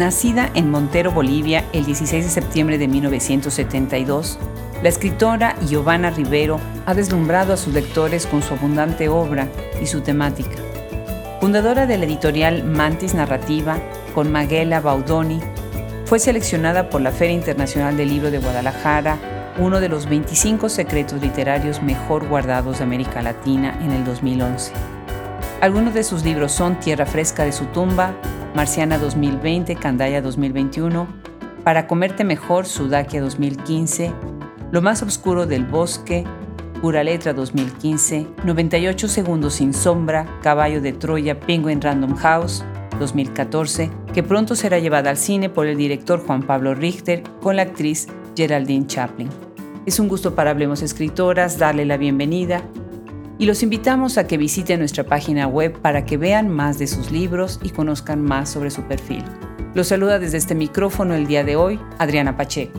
Nacida 0.00 0.50
en 0.54 0.70
Montero, 0.70 1.12
Bolivia, 1.12 1.62
el 1.74 1.84
16 1.84 2.24
de 2.24 2.30
septiembre 2.30 2.78
de 2.78 2.88
1972, 2.88 4.38
la 4.82 4.88
escritora 4.88 5.54
Giovanna 5.68 6.08
Rivero 6.08 6.58
ha 6.86 6.94
deslumbrado 6.94 7.52
a 7.52 7.58
sus 7.58 7.74
lectores 7.74 8.26
con 8.26 8.42
su 8.42 8.54
abundante 8.54 9.10
obra 9.10 9.46
y 9.78 9.84
su 9.84 10.00
temática. 10.00 10.56
Fundadora 11.38 11.86
de 11.86 11.98
la 11.98 12.06
editorial 12.06 12.64
Mantis 12.64 13.12
Narrativa 13.12 13.76
con 14.14 14.32
Maguela 14.32 14.80
Baudoni, 14.80 15.38
fue 16.06 16.18
seleccionada 16.18 16.88
por 16.88 17.02
la 17.02 17.12
Feria 17.12 17.36
Internacional 17.36 17.98
del 17.98 18.08
Libro 18.08 18.30
de 18.30 18.38
Guadalajara, 18.38 19.18
uno 19.58 19.80
de 19.80 19.90
los 19.90 20.08
25 20.08 20.70
secretos 20.70 21.20
literarios 21.20 21.82
mejor 21.82 22.26
guardados 22.26 22.78
de 22.78 22.84
América 22.84 23.20
Latina 23.20 23.78
en 23.82 23.92
el 23.92 24.06
2011. 24.06 24.72
Algunos 25.60 25.92
de 25.92 26.04
sus 26.04 26.24
libros 26.24 26.52
son 26.52 26.80
Tierra 26.80 27.04
Fresca 27.04 27.44
de 27.44 27.52
su 27.52 27.66
tumba, 27.66 28.14
Marciana 28.54 28.98
2020, 28.98 29.76
Candaya 29.76 30.20
2021, 30.20 31.06
Para 31.62 31.86
comerte 31.86 32.24
mejor, 32.24 32.66
Sudakia 32.66 33.20
2015, 33.20 34.12
Lo 34.72 34.82
más 34.82 35.02
oscuro 35.02 35.46
del 35.46 35.64
bosque, 35.64 36.24
Pura 36.80 37.04
Letra 37.04 37.32
2015, 37.32 38.26
98 38.44 39.08
segundos 39.08 39.54
sin 39.54 39.72
sombra, 39.72 40.26
Caballo 40.42 40.80
de 40.80 40.92
Troya, 40.92 41.38
Penguin 41.38 41.80
Random 41.80 42.16
House 42.16 42.64
2014, 42.98 43.90
que 44.12 44.22
pronto 44.22 44.56
será 44.56 44.78
llevada 44.78 45.10
al 45.10 45.16
cine 45.16 45.48
por 45.48 45.66
el 45.66 45.76
director 45.76 46.24
Juan 46.26 46.42
Pablo 46.42 46.74
Richter 46.74 47.22
con 47.40 47.56
la 47.56 47.62
actriz 47.62 48.08
Geraldine 48.36 48.86
Chaplin. 48.86 49.28
Es 49.86 50.00
un 50.00 50.08
gusto 50.08 50.34
para 50.34 50.50
Hablemos 50.50 50.82
Escritoras 50.82 51.56
darle 51.56 51.84
la 51.84 51.96
bienvenida 51.96 52.62
y 53.40 53.46
los 53.46 53.62
invitamos 53.62 54.18
a 54.18 54.26
que 54.26 54.36
visiten 54.36 54.80
nuestra 54.80 55.04
página 55.04 55.46
web 55.46 55.80
para 55.80 56.04
que 56.04 56.18
vean 56.18 56.50
más 56.50 56.78
de 56.78 56.86
sus 56.86 57.10
libros 57.10 57.58
y 57.62 57.70
conozcan 57.70 58.20
más 58.20 58.50
sobre 58.50 58.70
su 58.70 58.82
perfil. 58.82 59.24
Los 59.72 59.88
saluda 59.88 60.18
desde 60.18 60.36
este 60.36 60.54
micrófono 60.54 61.14
el 61.14 61.26
día 61.26 61.42
de 61.42 61.56
hoy 61.56 61.80
Adriana 61.98 62.36
Pacheco. 62.36 62.78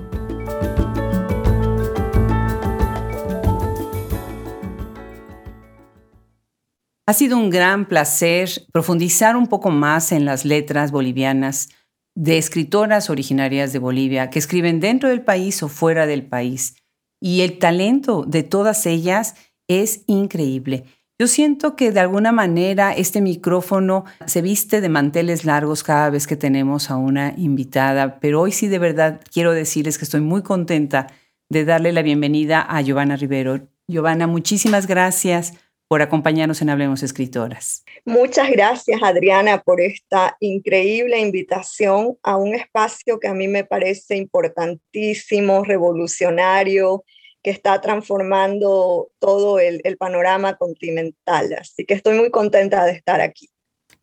Ha 7.07 7.13
sido 7.13 7.37
un 7.37 7.49
gran 7.49 7.87
placer 7.87 8.47
profundizar 8.71 9.35
un 9.35 9.47
poco 9.47 9.71
más 9.71 10.11
en 10.11 10.25
las 10.25 10.45
letras 10.45 10.91
bolivianas 10.91 11.69
de 12.15 12.37
escritoras 12.37 13.09
originarias 13.09 13.73
de 13.73 13.79
Bolivia 13.79 14.29
que 14.29 14.37
escriben 14.37 14.79
dentro 14.79 15.09
del 15.09 15.23
país 15.23 15.63
o 15.63 15.69
fuera 15.69 16.05
del 16.05 16.27
país. 16.27 16.75
Y 17.19 17.41
el 17.41 17.57
talento 17.57 18.25
de 18.27 18.43
todas 18.43 18.85
ellas 18.85 19.33
es 19.79 20.03
increíble. 20.07 20.85
Yo 21.19 21.27
siento 21.27 21.75
que 21.75 21.91
de 21.91 21.99
alguna 21.99 22.31
manera 22.31 22.93
este 22.93 23.21
micrófono 23.21 24.05
se 24.25 24.41
viste 24.41 24.81
de 24.81 24.89
manteles 24.89 25.45
largos 25.45 25.83
cada 25.83 26.09
vez 26.09 26.25
que 26.25 26.35
tenemos 26.35 26.89
a 26.89 26.97
una 26.97 27.35
invitada, 27.37 28.19
pero 28.19 28.41
hoy 28.41 28.51
sí 28.51 28.67
de 28.67 28.79
verdad 28.79 29.21
quiero 29.31 29.53
decirles 29.53 29.99
que 29.99 30.05
estoy 30.05 30.21
muy 30.21 30.41
contenta 30.41 31.07
de 31.47 31.63
darle 31.63 31.91
la 31.91 32.01
bienvenida 32.01 32.61
a 32.61 32.81
Giovanna 32.81 33.17
Rivero. 33.17 33.67
Giovanna, 33.87 34.25
muchísimas 34.25 34.87
gracias 34.87 35.53
por 35.87 36.01
acompañarnos 36.01 36.61
en 36.61 36.69
Hablemos 36.69 37.03
Escritoras. 37.03 37.83
Muchas 38.05 38.49
gracias, 38.49 39.03
Adriana, 39.03 39.61
por 39.61 39.81
esta 39.81 40.37
increíble 40.39 41.19
invitación 41.19 42.17
a 42.23 42.37
un 42.37 42.55
espacio 42.55 43.19
que 43.19 43.27
a 43.27 43.33
mí 43.33 43.47
me 43.49 43.65
parece 43.65 44.15
importantísimo, 44.15 45.65
revolucionario, 45.65 47.03
que 47.43 47.49
está 47.49 47.81
transformando 47.81 49.09
todo 49.19 49.59
el, 49.59 49.81
panorama 49.97 50.55
continental. 50.57 51.53
Así 51.59 51.85
que 51.85 51.93
estoy 51.93 52.17
muy 52.17 52.29
contenta 52.31 52.85
de 52.85 52.93
estar 52.93 53.21
aquí. 53.21 53.49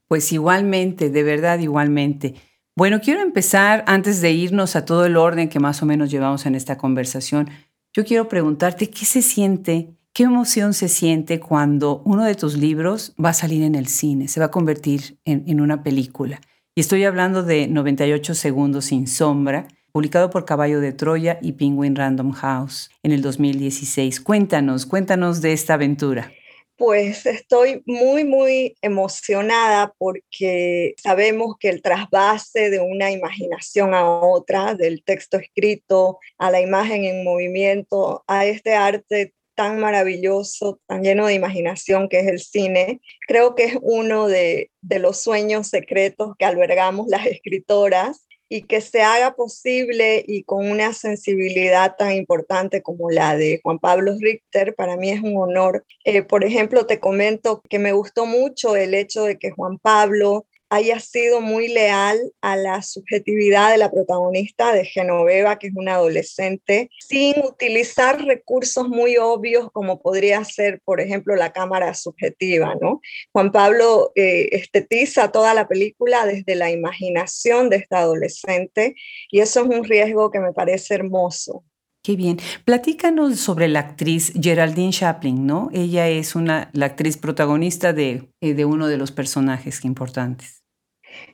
Pues 0.06 0.32
igualmente, 0.32 1.10
de 1.10 1.22
verdad, 1.22 1.58
igualmente. 1.58 2.34
Bueno, 2.76 3.00
quiero 3.00 3.20
empezar 3.20 3.84
antes 3.86 4.20
de 4.20 4.30
irnos 4.30 4.76
a 4.76 4.84
todo 4.84 5.04
el 5.04 5.16
orden 5.16 5.48
que 5.48 5.60
más 5.60 5.82
o 5.82 5.86
menos 5.86 6.10
llevamos 6.10 6.46
en 6.46 6.54
esta 6.54 6.78
conversación. 6.78 7.48
Yo 7.92 8.04
quiero 8.04 8.28
preguntarte 8.28 8.90
qué 8.90 9.04
se 9.04 9.22
siente, 9.22 9.90
qué 10.12 10.24
emoción 10.24 10.74
se 10.74 10.88
siente 10.88 11.40
cuando 11.40 12.02
uno 12.04 12.24
de 12.24 12.34
tus 12.34 12.56
libros 12.56 13.14
va 13.22 13.30
a 13.30 13.34
salir 13.34 13.62
en 13.62 13.74
el 13.74 13.88
cine, 13.88 14.28
se 14.28 14.40
va 14.40 14.46
a 14.46 14.50
convertir 14.50 15.18
en, 15.24 15.60
una 15.60 15.82
película. 15.82 16.40
Y 16.74 16.80
estoy 16.80 17.04
hablando 17.04 17.42
de 17.42 17.66
98 17.66 18.34
segundos 18.34 18.86
sin 18.86 19.08
sombra, 19.08 19.66
publicado 19.92 20.30
por 20.30 20.44
Caballo 20.44 20.80
de 20.80 20.92
Troya 20.92 21.38
y 21.42 21.52
Penguin 21.52 21.96
Random 21.96 22.32
House 22.32 22.90
en 23.02 23.12
el 23.12 23.22
2016. 23.22 24.20
Cuéntanos, 24.20 24.86
cuéntanos 24.86 25.40
de 25.40 25.52
esta 25.52 25.74
aventura. 25.74 26.32
Pues 26.76 27.26
estoy 27.26 27.82
muy, 27.86 28.22
muy 28.22 28.76
emocionada 28.82 29.92
porque 29.98 30.94
sabemos 31.02 31.56
que 31.58 31.70
el 31.70 31.82
trasvase 31.82 32.70
de 32.70 32.78
una 32.78 33.10
imaginación 33.10 33.94
a 33.94 34.08
otra, 34.08 34.76
del 34.76 35.02
texto 35.02 35.38
escrito 35.38 36.20
a 36.38 36.52
la 36.52 36.60
imagen 36.60 37.04
en 37.04 37.24
movimiento, 37.24 38.22
a 38.28 38.46
este 38.46 38.74
arte 38.74 39.34
tan 39.56 39.80
maravilloso, 39.80 40.78
tan 40.86 41.02
lleno 41.02 41.26
de 41.26 41.34
imaginación 41.34 42.08
que 42.08 42.20
es 42.20 42.28
el 42.28 42.38
cine, 42.38 43.00
creo 43.26 43.56
que 43.56 43.64
es 43.64 43.78
uno 43.82 44.28
de, 44.28 44.70
de 44.80 45.00
los 45.00 45.20
sueños 45.20 45.66
secretos 45.66 46.36
que 46.38 46.44
albergamos 46.44 47.08
las 47.08 47.26
escritoras 47.26 48.27
y 48.48 48.62
que 48.62 48.80
se 48.80 49.02
haga 49.02 49.34
posible 49.34 50.24
y 50.26 50.42
con 50.44 50.70
una 50.70 50.92
sensibilidad 50.94 51.96
tan 51.96 52.12
importante 52.12 52.82
como 52.82 53.10
la 53.10 53.36
de 53.36 53.60
Juan 53.62 53.78
Pablo 53.78 54.14
Richter, 54.18 54.74
para 54.74 54.96
mí 54.96 55.10
es 55.10 55.20
un 55.20 55.36
honor. 55.36 55.84
Eh, 56.04 56.22
por 56.22 56.44
ejemplo, 56.44 56.86
te 56.86 56.98
comento 56.98 57.62
que 57.68 57.78
me 57.78 57.92
gustó 57.92 58.26
mucho 58.26 58.74
el 58.74 58.94
hecho 58.94 59.24
de 59.24 59.38
que 59.38 59.50
Juan 59.50 59.78
Pablo 59.78 60.46
haya 60.70 61.00
sido 61.00 61.40
muy 61.40 61.68
leal 61.68 62.18
a 62.40 62.56
la 62.56 62.82
subjetividad 62.82 63.70
de 63.70 63.78
la 63.78 63.90
protagonista 63.90 64.72
de 64.72 64.84
Genoveva, 64.84 65.58
que 65.58 65.68
es 65.68 65.72
una 65.76 65.94
adolescente, 65.94 66.90
sin 67.00 67.38
utilizar 67.44 68.22
recursos 68.24 68.88
muy 68.88 69.16
obvios 69.16 69.70
como 69.72 70.00
podría 70.00 70.44
ser, 70.44 70.80
por 70.84 71.00
ejemplo, 71.00 71.34
la 71.36 71.52
cámara 71.52 71.94
subjetiva, 71.94 72.74
¿no? 72.80 73.00
Juan 73.32 73.52
Pablo 73.52 74.12
eh, 74.14 74.48
estetiza 74.52 75.32
toda 75.32 75.54
la 75.54 75.68
película 75.68 76.26
desde 76.26 76.54
la 76.54 76.70
imaginación 76.70 77.70
de 77.70 77.76
esta 77.76 78.00
adolescente 78.00 78.94
y 79.30 79.40
eso 79.40 79.60
es 79.60 79.66
un 79.66 79.84
riesgo 79.84 80.30
que 80.30 80.40
me 80.40 80.52
parece 80.52 80.94
hermoso. 80.94 81.64
Qué 82.02 82.16
bien. 82.16 82.38
Platícanos 82.64 83.38
sobre 83.40 83.68
la 83.68 83.80
actriz 83.80 84.32
Geraldine 84.40 84.92
Chaplin, 84.92 85.46
¿no? 85.46 85.68
Ella 85.72 86.08
es 86.08 86.34
una, 86.34 86.70
la 86.72 86.86
actriz 86.86 87.16
protagonista 87.16 87.92
de, 87.92 88.28
eh, 88.40 88.54
de 88.54 88.64
uno 88.64 88.86
de 88.86 88.96
los 88.96 89.12
personajes 89.12 89.84
importantes. 89.84 90.62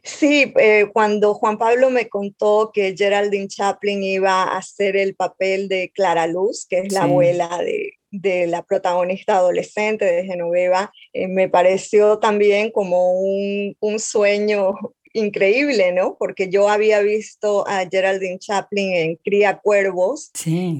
Sí, 0.02 0.52
eh, 0.58 0.86
cuando 0.92 1.34
Juan 1.34 1.58
Pablo 1.58 1.90
me 1.90 2.08
contó 2.08 2.70
que 2.72 2.94
Geraldine 2.96 3.48
Chaplin 3.48 4.02
iba 4.02 4.42
a 4.44 4.58
hacer 4.58 4.96
el 4.96 5.14
papel 5.14 5.68
de 5.68 5.90
Clara 5.94 6.26
Luz, 6.26 6.66
que 6.68 6.80
es 6.80 6.92
la 6.92 7.04
abuela 7.04 7.48
de, 8.10 8.46
la 8.46 8.62
protagonista 8.62 9.36
adolescente 9.36 10.04
de 10.04 10.24
Genoveva, 10.24 10.92
eh, 11.12 11.26
me 11.26 11.48
pareció 11.48 12.18
también 12.18 12.70
como 12.70 13.12
un, 13.12 13.76
un 13.80 13.98
sueño 13.98 14.74
increíble, 15.14 15.92
¿no? 15.92 16.16
Porque 16.18 16.50
yo 16.50 16.68
había 16.68 17.00
visto 17.00 17.66
a 17.66 17.86
Geraldine 17.88 18.38
Chaplin 18.38 18.94
en 18.94 19.16
Cría 19.16 19.58
Cuervos, 19.58 20.30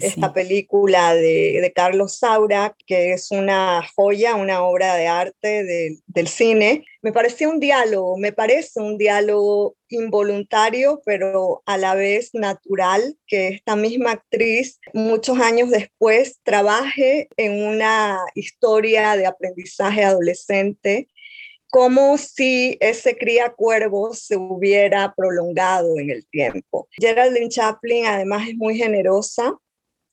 esta 0.01 0.33
película 0.33 1.15
de, 1.15 1.73
Carlos 1.75 2.19
Saura, 2.19 2.77
que 2.87 3.13
es 3.13 3.31
una 3.31 3.83
joya, 3.97 4.35
una 4.35 4.63
obra 4.63 4.97
de 4.97 5.07
arte 5.07 5.65
del 6.07 6.29
cine. 6.29 6.85
Me 7.01 7.13
parecía 7.13 7.49
un 7.49 7.61
diálogo, 7.61 8.17
me 8.19 8.33
parece 8.33 8.81
un 8.81 8.99
diálogo 8.99 9.77
involuntario, 9.89 11.01
pero 11.05 11.63
a 11.67 11.79
la 11.79 11.95
vez 11.95 12.31
natural, 12.33 13.17
que 13.27 13.49
esta 13.49 13.77
misma 13.77 14.13
actriz 14.13 14.81
muchos 14.93 15.39
años 15.39 15.71
después 15.71 16.41
trabaje 16.43 17.29
en 17.37 17.65
una 17.65 18.19
historia 18.35 19.17
de 19.17 19.27
aprendizaje 19.27 20.03
adolescente 20.03 21.09
como 21.75 22.17
si 22.19 22.77
ese 22.79 23.19
cría 23.19 23.53
cuervo 23.53 24.15
se 24.15 24.37
hubiera 24.37 25.13
prolongado 25.13 25.99
en 25.99 26.09
el 26.09 26.25
tiempo. 26.29 26.87
Geraldine 26.93 27.49
Chaplin 27.49 28.07
además 28.07 28.47
es 28.49 28.55
muy 28.55 28.77
generosa. 28.77 29.59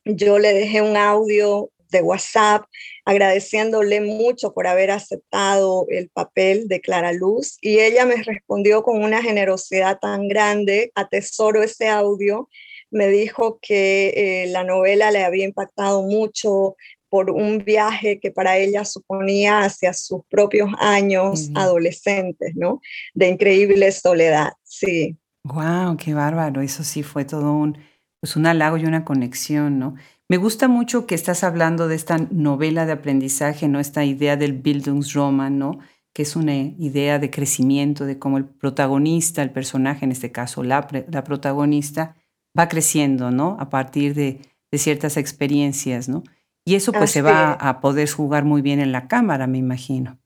Yo 0.04 0.40
le 0.40 0.56
dejé 0.56 0.82
un 0.82 0.98
audio 0.98 1.70
de 1.92 2.02
WhatsApp 2.02 2.64
agradeciéndole 3.06 4.02
mucho 4.02 4.56
por 4.56 4.66
haber 4.66 4.90
aceptado 4.90 5.86
el 5.90 6.10
papel 6.10 6.68
de 6.68 6.82
Clara 6.82 7.14
Luz 7.14 7.60
y 7.62 7.78
ella 7.78 8.08
me 8.08 8.16
respondió 8.24 8.82
con 8.82 9.04
una 9.04 9.22
generosidad 9.22 10.00
tan 10.00 10.28
grande, 10.28 10.92
atesoro 10.96 11.62
ese 11.62 11.90
audio, 11.90 12.50
me 12.90 13.08
dijo 13.08 13.60
que 13.62 14.14
eh, 14.16 14.48
la 14.48 14.64
novela 14.64 15.12
le 15.12 15.24
había 15.24 15.46
impactado 15.46 16.02
mucho, 16.02 16.76
por 17.12 17.30
un 17.30 17.58
viaje 17.58 18.22
que 18.22 18.32
para 18.32 18.58
ella 18.58 18.86
suponía 18.86 19.60
hacia 19.60 19.92
sus 19.92 20.22
propios 20.30 20.70
años 20.80 21.52
adolescentes, 21.56 22.56
¿no? 22.56 22.80
De 23.14 23.28
increíble 23.28 23.92
soledad, 23.92 24.54
sí. 24.64 25.18
Wow, 25.44 25.98
qué 25.98 26.14
bárbaro, 26.14 26.62
eso 26.62 26.86
sí 26.86 27.04
fue 27.04 27.26
todo 27.26 27.52
un, 27.52 27.78
pues 28.22 28.38
un 28.38 28.46
halago 28.46 28.78
y 28.78 28.86
una 28.86 29.04
conexión, 29.04 29.78
¿no? 29.78 29.96
Me 30.30 30.38
gusta 30.38 30.70
mucho 30.70 31.06
que 31.06 31.16
estás 31.16 31.44
hablando 31.44 31.90
de 31.90 31.96
esta 31.96 32.18
novela 32.32 32.86
de 32.86 32.94
aprendizaje, 32.94 33.68
¿no? 33.68 33.82
Esta 33.82 34.06
idea 34.06 34.38
del 34.38 34.54
Bildungsroman, 34.54 35.60
¿no? 35.60 35.80
que 36.14 36.24
es 36.24 36.36
una 36.36 36.56
idea 36.56 37.20
de 37.20 37.30
crecimiento, 37.30 38.06
de 38.06 38.20
cómo 38.20 38.38
el 38.38 38.46
protagonista, 38.46 39.42
el 39.42 39.52
personaje, 39.52 40.04
en 40.06 40.12
este 40.12 40.32
caso 40.32 40.62
la, 40.62 40.88
la 41.10 41.24
protagonista, 41.24 42.18
va 42.58 42.68
creciendo, 42.68 43.32
¿no? 43.32 43.56
A 43.62 43.70
partir 43.70 44.14
de, 44.14 44.42
de 44.72 44.78
ciertas 44.78 45.16
experiencias, 45.16 46.10
¿no? 46.10 46.24
Y 46.66 46.76
eso 46.76 46.92
pues 46.92 47.12
se 47.12 47.22
va 47.22 47.54
a 47.54 47.82
poder 47.82 48.10
jugar 48.10 48.46
muy 48.46 48.62
bien 48.62 48.80
en 48.80 48.92
la 48.92 49.08
cámara, 49.08 49.48
me 49.48 49.58
imagino. 49.58 50.20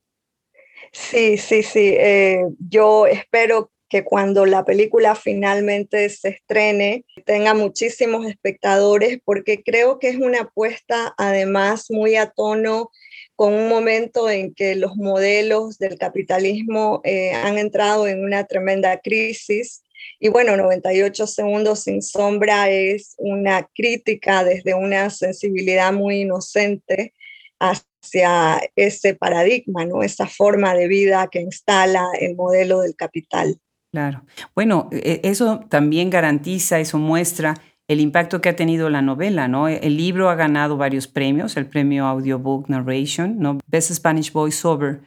Sí, 0.91 1.37
sí, 1.37 1.63
sí. 1.63 1.95
Eh, 1.97 2.45
yo 2.59 3.07
espero 3.07 3.71
que 3.89 4.03
cuando 4.03 4.45
la 4.45 4.65
película 4.65 5.15
finalmente 5.15 6.09
se 6.09 6.29
estrene 6.29 7.05
tenga 7.25 7.53
muchísimos 7.53 8.25
espectadores 8.25 9.19
porque 9.23 9.61
creo 9.63 9.99
que 9.99 10.09
es 10.09 10.17
una 10.17 10.41
apuesta 10.41 11.13
además 11.17 11.85
muy 11.89 12.15
a 12.15 12.31
tono 12.31 12.91
con 13.35 13.53
un 13.53 13.69
momento 13.69 14.29
en 14.29 14.53
que 14.53 14.75
los 14.75 14.95
modelos 14.95 15.77
del 15.77 15.97
capitalismo 15.97 17.01
eh, 17.03 17.33
han 17.33 17.57
entrado 17.57 18.07
en 18.07 18.23
una 18.23 18.45
tremenda 18.45 18.99
crisis. 18.99 19.83
Y 20.19 20.29
bueno, 20.29 20.55
98 20.57 21.27
segundos 21.27 21.81
sin 21.83 22.01
sombra 22.01 22.69
es 22.69 23.15
una 23.17 23.67
crítica 23.73 24.43
desde 24.43 24.73
una 24.73 25.09
sensibilidad 25.09 25.93
muy 25.93 26.21
inocente 26.21 27.13
hacia 27.59 28.61
ese 28.75 29.15
paradigma, 29.15 29.85
¿no? 29.85 30.03
esa 30.03 30.27
forma 30.27 30.73
de 30.73 30.87
vida 30.87 31.27
que 31.31 31.41
instala 31.41 32.05
el 32.19 32.35
modelo 32.35 32.81
del 32.81 32.95
capital. 32.95 33.59
Claro. 33.91 34.25
Bueno, 34.53 34.89
e, 34.91 35.21
eso 35.23 35.61
también 35.69 36.09
garantiza, 36.09 36.79
eso 36.79 36.97
muestra 36.97 37.55
el 37.87 37.99
impacto 37.99 38.41
que 38.41 38.49
ha 38.49 38.55
tenido 38.55 38.89
la 38.89 39.01
novela, 39.01 39.47
¿no? 39.47 39.67
El 39.67 39.95
libro 39.95 40.29
ha 40.29 40.35
ganado 40.35 40.75
varios 40.75 41.07
premios, 41.07 41.55
el 41.55 41.67
premio 41.67 42.05
Audiobook 42.05 42.67
Narration, 42.67 43.37
¿no? 43.37 43.59
Best 43.67 43.91
Spanish 43.93 44.31
Voiceover 44.31 45.01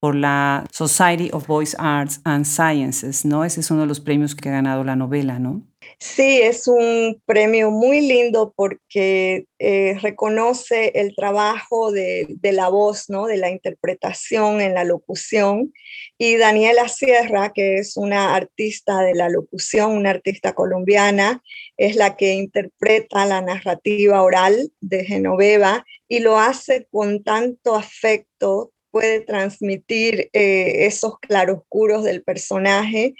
por 0.00 0.14
la 0.14 0.64
Society 0.72 1.30
of 1.32 1.46
Voice 1.46 1.76
Arts 1.78 2.20
and 2.24 2.44
Sciences, 2.44 3.24
¿no? 3.24 3.44
Ese 3.44 3.60
es 3.60 3.70
uno 3.70 3.82
de 3.82 3.86
los 3.86 4.00
premios 4.00 4.34
que 4.34 4.48
ha 4.48 4.52
ganado 4.52 4.84
la 4.84 4.96
novela, 4.96 5.38
¿no? 5.38 5.62
Sí, 5.98 6.40
es 6.42 6.68
un 6.68 7.20
premio 7.24 7.70
muy 7.70 8.00
lindo 8.00 8.52
porque 8.54 9.46
eh, 9.58 9.96
reconoce 10.00 10.92
el 10.94 11.14
trabajo 11.16 11.90
de, 11.90 12.38
la 12.42 12.68
voz, 12.68 13.08
¿no? 13.08 13.26
de 13.26 13.36
la 13.36 13.50
interpretación 13.50 14.60
en 14.60 14.74
la 14.74 14.84
locución. 14.84 15.72
Y 16.16 16.36
Daniela 16.36 16.88
Sierra, 16.88 17.52
que 17.52 17.78
es 17.78 17.96
una 17.96 18.34
artista 18.34 19.00
de 19.00 19.14
la 19.14 19.28
locución, 19.28 19.92
una 19.92 20.10
artista 20.10 20.52
colombiana, 20.52 21.42
es 21.76 21.96
la 21.96 22.16
que 22.16 22.34
interpreta 22.34 23.26
la 23.26 23.40
narrativa 23.40 24.22
oral 24.22 24.72
de 24.80 25.04
Genoveva 25.04 25.84
y 26.06 26.20
lo 26.20 26.38
hace 26.38 26.86
con 26.90 27.22
tanto 27.22 27.74
afecto, 27.74 28.72
puede 28.90 29.20
transmitir 29.20 30.30
eh, 30.32 30.86
esos 30.86 31.18
claroscuros 31.20 32.04
del 32.04 32.22
personaje 32.22 33.14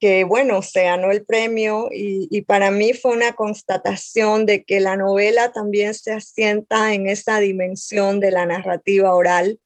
que 0.00 0.24
bueno, 0.24 0.62
se 0.62 0.84
ganó 0.84 1.10
el 1.10 1.24
premio 1.26 1.90
y, 1.92 2.40
para 2.42 2.70
mí 2.70 2.94
fue 2.94 3.12
una 3.12 3.34
constatación 3.34 4.46
de 4.46 4.64
que 4.64 4.80
la 4.80 4.96
novela 4.96 5.52
también 5.52 5.92
se 5.92 6.12
asienta 6.12 6.94
en 6.94 7.06
esa 7.06 7.38
dimensión 7.38 8.18
de 8.18 8.30
la 8.30 8.46
narrativa 8.46 9.14
oral 9.14 9.60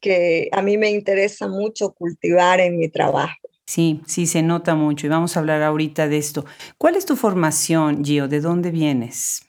que 0.00 0.48
a 0.52 0.62
mí 0.62 0.78
me 0.78 0.90
interesa 0.90 1.48
mucho 1.48 1.92
cultivar 1.92 2.60
en 2.60 2.78
mi 2.78 2.88
trabajo. 2.88 3.36
Sí, 3.66 4.00
sí, 4.06 4.26
se 4.26 4.42
nota 4.42 4.74
mucho 4.74 5.06
y 5.06 5.10
vamos 5.10 5.36
a 5.36 5.40
hablar 5.40 5.62
ahorita 5.62 6.08
de 6.08 6.16
esto. 6.16 6.44
¿Cuál 6.78 6.96
es 6.96 7.04
tu 7.04 7.14
formación, 7.16 8.04
Gio? 8.04 8.26
¿De 8.26 8.40
dónde 8.40 8.70
vienes? 8.70 9.42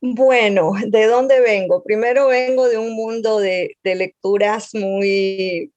Bueno, 0.00 0.72
¿de 0.86 1.06
dónde 1.06 1.40
vengo? 1.40 1.82
Primero 1.82 2.28
vengo 2.28 2.68
de 2.68 2.78
un 2.78 2.92
mundo 2.92 3.38
de, 3.40 3.76
de 3.82 3.94
lecturas 3.94 4.74
muy 4.74 5.72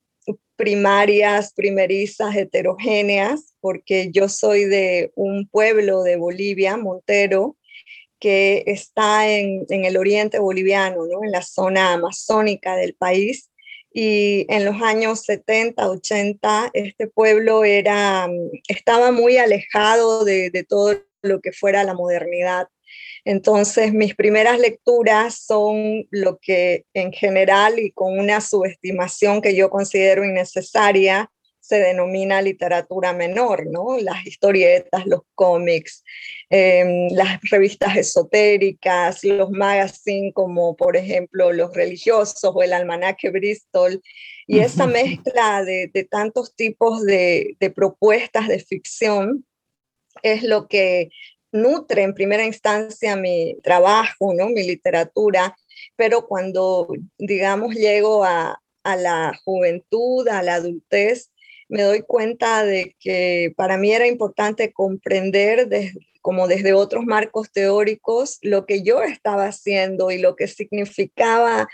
primarias, 0.60 1.54
primerizas, 1.54 2.36
heterogéneas, 2.36 3.56
porque 3.62 4.10
yo 4.12 4.27
soy 4.27 4.66
de 4.66 5.10
un 5.16 5.48
pueblo 5.48 6.04
de 6.04 6.18
Bolivia, 6.18 6.75
Montero, 6.75 7.56
que 8.19 8.66
está 8.68 9.30
en, 9.30 9.66
el 9.69 9.95
oriente 9.95 10.38
boliviano, 10.38 11.07
¿no? 11.07 11.24
en 11.24 11.31
la 11.31 11.44
zona 11.44 11.94
amazónica 11.94 12.75
del 12.75 12.94
país. 12.94 13.50
Y 13.94 14.45
en 14.50 14.66
los 14.66 14.81
años 14.81 15.21
70, 15.21 15.89
80, 15.89 16.71
este 16.74 17.07
pueblo 17.07 17.63
era, 17.63 18.27
estaba 18.68 19.12
muy 19.12 19.38
alejado 19.38 20.25
de, 20.25 20.50
de 20.51 20.66
todo 20.66 21.01
lo 21.21 21.39
que 21.39 21.54
fuera 21.54 21.86
la 21.86 21.94
modernidad. 21.94 22.68
Entonces, 23.30 23.94
mis 23.94 24.16
primeras 24.16 24.58
lecturas 24.58 25.36
son 25.36 26.08
lo 26.10 26.40
que 26.40 26.86
en 26.96 27.14
general 27.14 27.78
y 27.78 27.92
con 27.92 28.18
una 28.18 28.42
subestimación 28.42 29.40
que 29.40 29.54
yo 29.56 29.70
considero 29.70 30.26
innecesaria, 30.26 31.30
se 31.60 31.78
denomina 31.80 32.42
literatura 32.42 33.14
menor, 33.14 33.68
¿no? 33.68 34.00
Las 34.00 34.26
historietas, 34.26 35.06
los 35.06 35.22
cómics, 35.36 36.04
em, 36.50 37.10
las 37.12 37.40
revistas 37.52 37.98
esotéricas, 37.98 39.24
los 39.24 39.52
magazines 39.52 40.34
como 40.34 40.76
por 40.76 40.98
ejemplo 40.98 41.54
Los 41.54 41.72
Religiosos 41.76 42.44
o 42.44 42.64
el 42.64 42.74
Almanaque 42.74 43.30
Bristol, 43.30 44.02
y 44.48 44.58
esa 44.58 44.88
mezcla 44.88 45.64
de, 45.64 46.08
tantos 46.10 46.56
tipos 46.56 47.04
de, 47.04 47.56
de 47.60 47.70
propuestas 47.70 48.48
de 48.48 48.58
ficción 48.58 49.46
es 50.24 50.42
lo 50.42 50.68
que 50.68 51.12
nutre 51.51 52.04
en 52.04 52.13
primera 52.13 52.46
instancia 52.46 53.16
mi 53.16 53.57
trabajo, 53.63 54.34
¿no? 54.34 54.50
mi 54.50 54.63
literatura, 54.63 55.56
pero 55.96 56.28
cuando, 56.28 56.88
digamos, 57.18 57.75
llego 57.75 58.24
a, 58.24 58.62
la 58.84 59.40
juventud, 59.46 60.28
a 60.30 60.42
la 60.42 60.56
adultez, 60.56 61.30
me 61.68 61.84
doy 61.84 62.01
cuenta 62.01 62.63
de 62.63 62.96
que 63.00 63.54
para 63.56 63.78
mí 63.78 63.92
era 63.92 64.07
importante 64.07 64.74
comprender 64.74 65.69
como 66.22 66.48
desde 66.48 66.74
otros 66.74 67.06
marcos 67.06 67.52
teóricos 67.52 68.40
lo 68.42 68.66
que 68.66 68.81
yo 68.81 69.04
estaba 69.04 69.45
haciendo 69.45 70.10
y 70.10 70.18
lo 70.18 70.36
que 70.36 70.48
significaba 70.48 71.68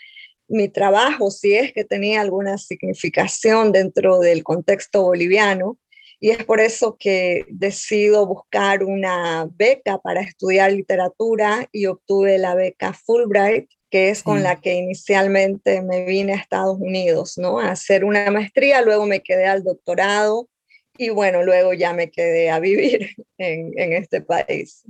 mi 0.47 0.69
trabajo, 0.69 1.31
si 1.31 1.55
es 1.55 1.73
que 1.73 1.83
tenía 1.83 2.21
alguna 2.21 2.57
significación 2.57 3.71
dentro 3.71 4.19
del 4.19 4.43
contexto 4.43 5.03
boliviano. 5.03 5.77
Y 6.19 6.29
es 6.29 6.43
por 6.43 6.59
eso 6.59 6.97
que 6.99 7.45
decido 7.49 8.25
buscar 8.25 8.83
una 8.83 9.47
beca 9.55 9.97
para 9.99 10.21
estudiar 10.21 10.71
literatura 10.71 11.67
y 11.71 11.85
obtuve 11.85 12.37
la 12.37 12.55
beca 12.55 12.93
Fulbright, 12.93 13.69
que 13.89 14.09
es 14.09 14.23
con 14.23 14.43
la 14.43 14.59
que 14.59 14.73
inicialmente 14.73 15.81
me 15.81 16.05
vine 16.05 16.33
a 16.33 16.37
Estados 16.37 16.77
Unidos, 16.79 17.37
¿no? 17.37 17.59
A 17.59 17.71
hacer 17.71 18.03
una 18.03 18.29
maestría, 18.31 18.81
luego 18.81 19.05
me 19.05 19.21
quedé 19.21 19.45
al 19.45 19.63
doctorado 19.63 20.49
y 20.97 21.09
bueno, 21.09 21.43
luego 21.43 21.73
ya 21.73 21.93
me 21.93 22.09
quedé 22.09 22.49
a 22.49 22.59
vivir 22.59 23.09
en, 23.37 23.71
en 23.77 23.93
este 23.93 24.21
país. 24.21 24.83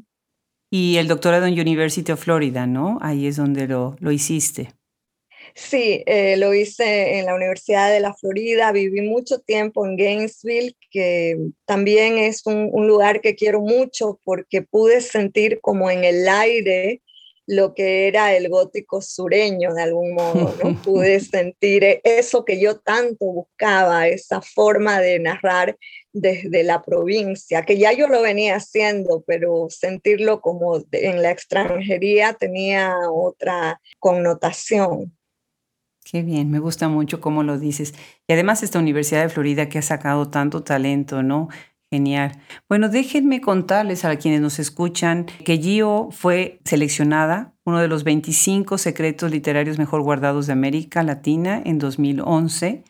Y 0.72 0.98
el 0.98 1.08
doctorado 1.08 1.46
en 1.46 1.60
University 1.60 2.12
of 2.12 2.24
Florida, 2.24 2.68
¿no? 2.68 2.98
Ahí 3.02 3.28
es 3.28 3.38
donde 3.38 3.68
lo, 3.68 3.96
lo 4.00 4.12
hiciste. 4.12 4.74
Sí, 5.58 6.04
eh, 6.06 6.36
lo 6.36 6.54
hice 6.54 7.18
en 7.18 7.28
la 7.28 7.34
Universidad 7.34 7.90
de 7.90 8.02
la 8.02 8.14
Florida, 8.14 8.74
viví 8.74 9.00
mucho 9.02 9.40
tiempo 9.40 9.86
en 9.86 9.96
Gainesville, 9.96 10.76
que 10.92 11.38
también 11.64 12.18
es 12.18 12.46
un, 12.46 12.72
lugar 12.86 13.22
que 13.22 13.36
quiero 13.36 13.62
mucho 13.62 14.20
porque 14.26 14.64
pude 14.64 15.00
sentir 15.00 15.62
como 15.62 15.90
en 15.90 16.04
el 16.04 16.28
aire 16.28 17.02
lo 17.48 17.74
que 17.74 18.10
era 18.10 18.36
el 18.36 18.50
gótico 18.50 19.02
sureño 19.02 19.74
de 19.74 19.84
algún 19.84 20.14
modo, 20.14 20.54
¿no? 20.62 20.82
Pude 20.84 21.22
sentir 21.22 22.02
eso 22.04 22.44
que 22.44 22.60
yo 22.60 22.80
tanto 22.80 23.26
buscaba, 23.26 24.10
esa 24.10 24.42
forma 24.42 25.00
de 25.00 25.20
narrar 25.20 25.78
desde 26.12 26.64
la 26.64 26.82
provincia, 26.82 27.64
que 27.64 27.78
ya 27.78 27.94
yo 27.94 28.08
lo 28.08 28.22
venía 28.22 28.56
haciendo, 28.56 29.24
pero 29.26 29.68
sentirlo 29.70 30.42
como 30.42 30.84
en 30.92 31.22
la 31.22 31.32
extranjería 31.32 32.34
tenía 32.34 32.94
otra 33.10 33.80
connotación. 34.00 35.16
Qué 36.06 36.22
bien, 36.22 36.52
me 36.52 36.60
gusta 36.60 36.88
mucho 36.88 37.20
cómo 37.20 37.42
lo 37.42 37.58
dices. 37.58 37.96
Y 38.28 38.34
además 38.34 38.62
esta 38.62 38.78
Universidad 38.78 39.24
de 39.24 39.30
Florida 39.30 39.70
que 39.70 39.80
ha 39.80 39.82
sacado 39.82 40.30
tanto 40.30 40.62
talento, 40.62 41.24
¿no? 41.24 41.50
Genial. 41.90 42.40
Bueno, 42.70 42.90
déjenme 42.90 43.42
contarles 43.42 44.06
a 44.06 44.16
quienes 44.18 44.40
nos 44.40 44.60
escuchan 44.60 45.26
que 45.26 45.58
Gio 45.58 46.10
fue 46.12 46.60
seleccionada 46.64 47.56
uno 47.66 47.80
de 47.80 47.88
los 47.88 48.04
25 48.04 48.78
secretos 48.78 49.32
literarios 49.32 49.80
mejor 49.80 50.04
guardados 50.04 50.46
de 50.46 50.54
América 50.54 51.02
Latina 51.02 51.60
en 51.66 51.80
2011. 51.80 52.84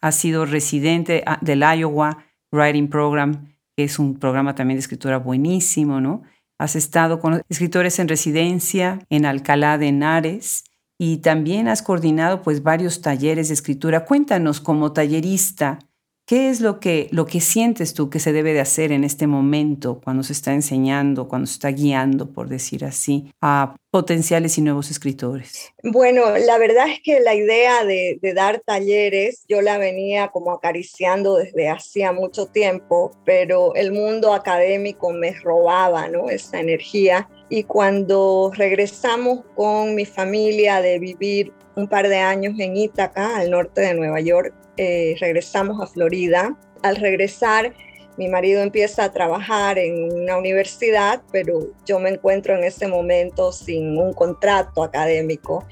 Ha 0.00 0.12
sido 0.12 0.46
residente 0.46 1.24
ah, 1.26 1.38
del 1.40 1.62
Iowa 1.62 2.18
Writing 2.52 2.88
Program, 2.88 3.48
que 3.76 3.82
es 3.84 3.98
un 3.98 4.16
programa 4.16 4.54
también 4.54 4.76
de 4.76 4.82
escritura 4.82 5.18
buenísimo, 5.18 6.00
¿no? 6.00 6.22
Has 6.56 6.76
estado 6.76 7.18
con 7.18 7.42
escritores 7.48 7.98
en 7.98 8.06
residencia 8.06 9.00
en 9.10 9.26
Alcalá 9.26 9.76
de 9.76 9.88
Henares, 9.88 10.64
y 11.02 11.16
también 11.16 11.66
has 11.66 11.80
coordinado 11.80 12.42
pues 12.42 12.62
varios 12.62 13.00
talleres 13.00 13.48
de 13.48 13.54
escritura. 13.54 14.04
Cuéntanos 14.04 14.60
como 14.60 14.92
tallerista, 14.92 15.78
¿Qué 16.26 16.48
es 16.48 16.60
lo 16.60 16.78
que, 16.78 17.08
lo 17.10 17.26
que 17.26 17.40
sientes 17.40 17.92
tú 17.92 18.08
que 18.08 18.20
se 18.20 18.32
debe 18.32 18.52
de 18.52 18.60
hacer 18.60 18.92
en 18.92 19.02
este 19.02 19.26
momento 19.26 20.00
cuando 20.04 20.22
se 20.22 20.32
está 20.32 20.52
enseñando, 20.52 21.26
cuando 21.26 21.48
se 21.48 21.54
está 21.54 21.70
guiando, 21.70 22.32
por 22.32 22.48
decir 22.48 22.84
así, 22.84 23.32
a 23.40 23.74
potenciales 23.90 24.56
y 24.56 24.62
nuevos 24.62 24.92
escritores? 24.92 25.72
Bueno, 25.82 26.38
la 26.38 26.56
verdad 26.58 26.86
es 26.88 27.00
que 27.02 27.18
la 27.18 27.34
idea 27.34 27.84
de, 27.84 28.20
de 28.22 28.32
dar 28.32 28.62
talleres 28.64 29.42
yo 29.48 29.60
la 29.60 29.76
venía 29.76 30.28
como 30.28 30.52
acariciando 30.52 31.34
desde 31.34 31.68
hacía 31.68 32.12
mucho 32.12 32.46
tiempo, 32.46 33.10
pero 33.24 33.74
el 33.74 33.90
mundo 33.90 34.32
académico 34.32 35.12
me 35.12 35.32
robaba 35.32 36.06
¿no? 36.06 36.30
esa 36.30 36.60
energía. 36.60 37.28
Y 37.50 37.64
cuando 37.64 38.52
regresamos 38.54 39.40
con 39.54 39.94
mi 39.94 40.06
familia 40.06 40.80
de 40.80 40.98
vivir 40.98 41.52
un 41.74 41.88
par 41.88 42.08
de 42.08 42.16
años 42.16 42.54
en 42.58 42.76
Ítaca, 42.76 43.36
al 43.36 43.50
norte 43.50 43.82
de 43.82 43.94
Nueva 43.94 44.20
York, 44.20 44.54
eh, 44.76 45.16
regresamos 45.20 45.82
a 45.82 45.86
Florida. 45.86 46.56
Al 46.82 46.96
regresar, 46.96 47.74
mi 48.16 48.28
marido 48.28 48.62
empieza 48.62 49.04
a 49.04 49.12
trabajar 49.12 49.78
en 49.78 50.12
una 50.12 50.38
universidad, 50.38 51.22
pero 51.32 51.66
yo 51.84 51.98
me 51.98 52.10
encuentro 52.10 52.56
en 52.56 52.64
ese 52.64 52.86
momento 52.86 53.52
sin 53.52 53.98
un 53.98 54.12
contrato 54.12 54.82
académico 54.82 55.66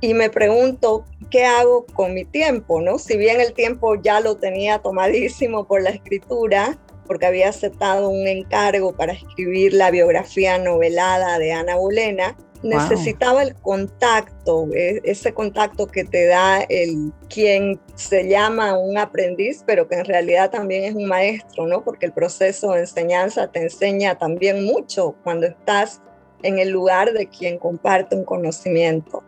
y 0.00 0.14
me 0.14 0.30
pregunto 0.30 1.04
qué 1.30 1.44
hago 1.44 1.84
con 1.86 2.14
mi 2.14 2.24
tiempo, 2.24 2.80
¿no? 2.80 2.98
Si 2.98 3.16
bien 3.16 3.40
el 3.40 3.52
tiempo 3.52 4.00
ya 4.00 4.20
lo 4.20 4.36
tenía 4.36 4.78
tomadísimo 4.78 5.66
por 5.66 5.82
la 5.82 5.90
escritura, 5.90 6.78
porque 7.08 7.26
había 7.26 7.48
aceptado 7.48 8.08
un 8.10 8.28
encargo 8.28 8.94
para 8.94 9.14
escribir 9.14 9.72
la 9.72 9.90
biografía 9.90 10.58
novelada 10.58 11.38
de 11.40 11.52
Ana 11.52 11.74
Bolena, 11.74 12.36
necesitaba 12.62 13.42
el 13.42 13.54
contacto, 13.54 14.68
e, 14.74 15.00
ese 15.04 15.32
contacto 15.32 15.86
que 15.86 16.04
te 16.04 16.26
da 16.26 16.60
el 16.68 17.12
quien 17.28 17.80
se 17.94 18.28
llama 18.28 18.78
un 18.78 18.98
aprendiz, 18.98 19.62
pero 19.66 19.88
que 19.88 19.96
en 19.96 20.04
realidad 20.04 20.50
también 20.50 20.84
es 20.84 20.94
un 20.94 21.06
maestro, 21.06 21.66
¿no? 21.66 21.82
Porque 21.82 22.06
el 22.06 22.12
proceso 22.12 22.72
de 22.72 22.80
enseñanza 22.80 23.50
te 23.50 23.62
enseña 23.62 24.18
también 24.18 24.64
mucho 24.64 25.16
cuando 25.24 25.46
estás 25.46 26.00
en 26.42 26.58
el 26.58 26.70
lugar 26.70 27.12
de 27.12 27.28
quien 27.28 27.58
comparte 27.58 28.14
un 28.14 28.24
conocimiento. 28.24 29.24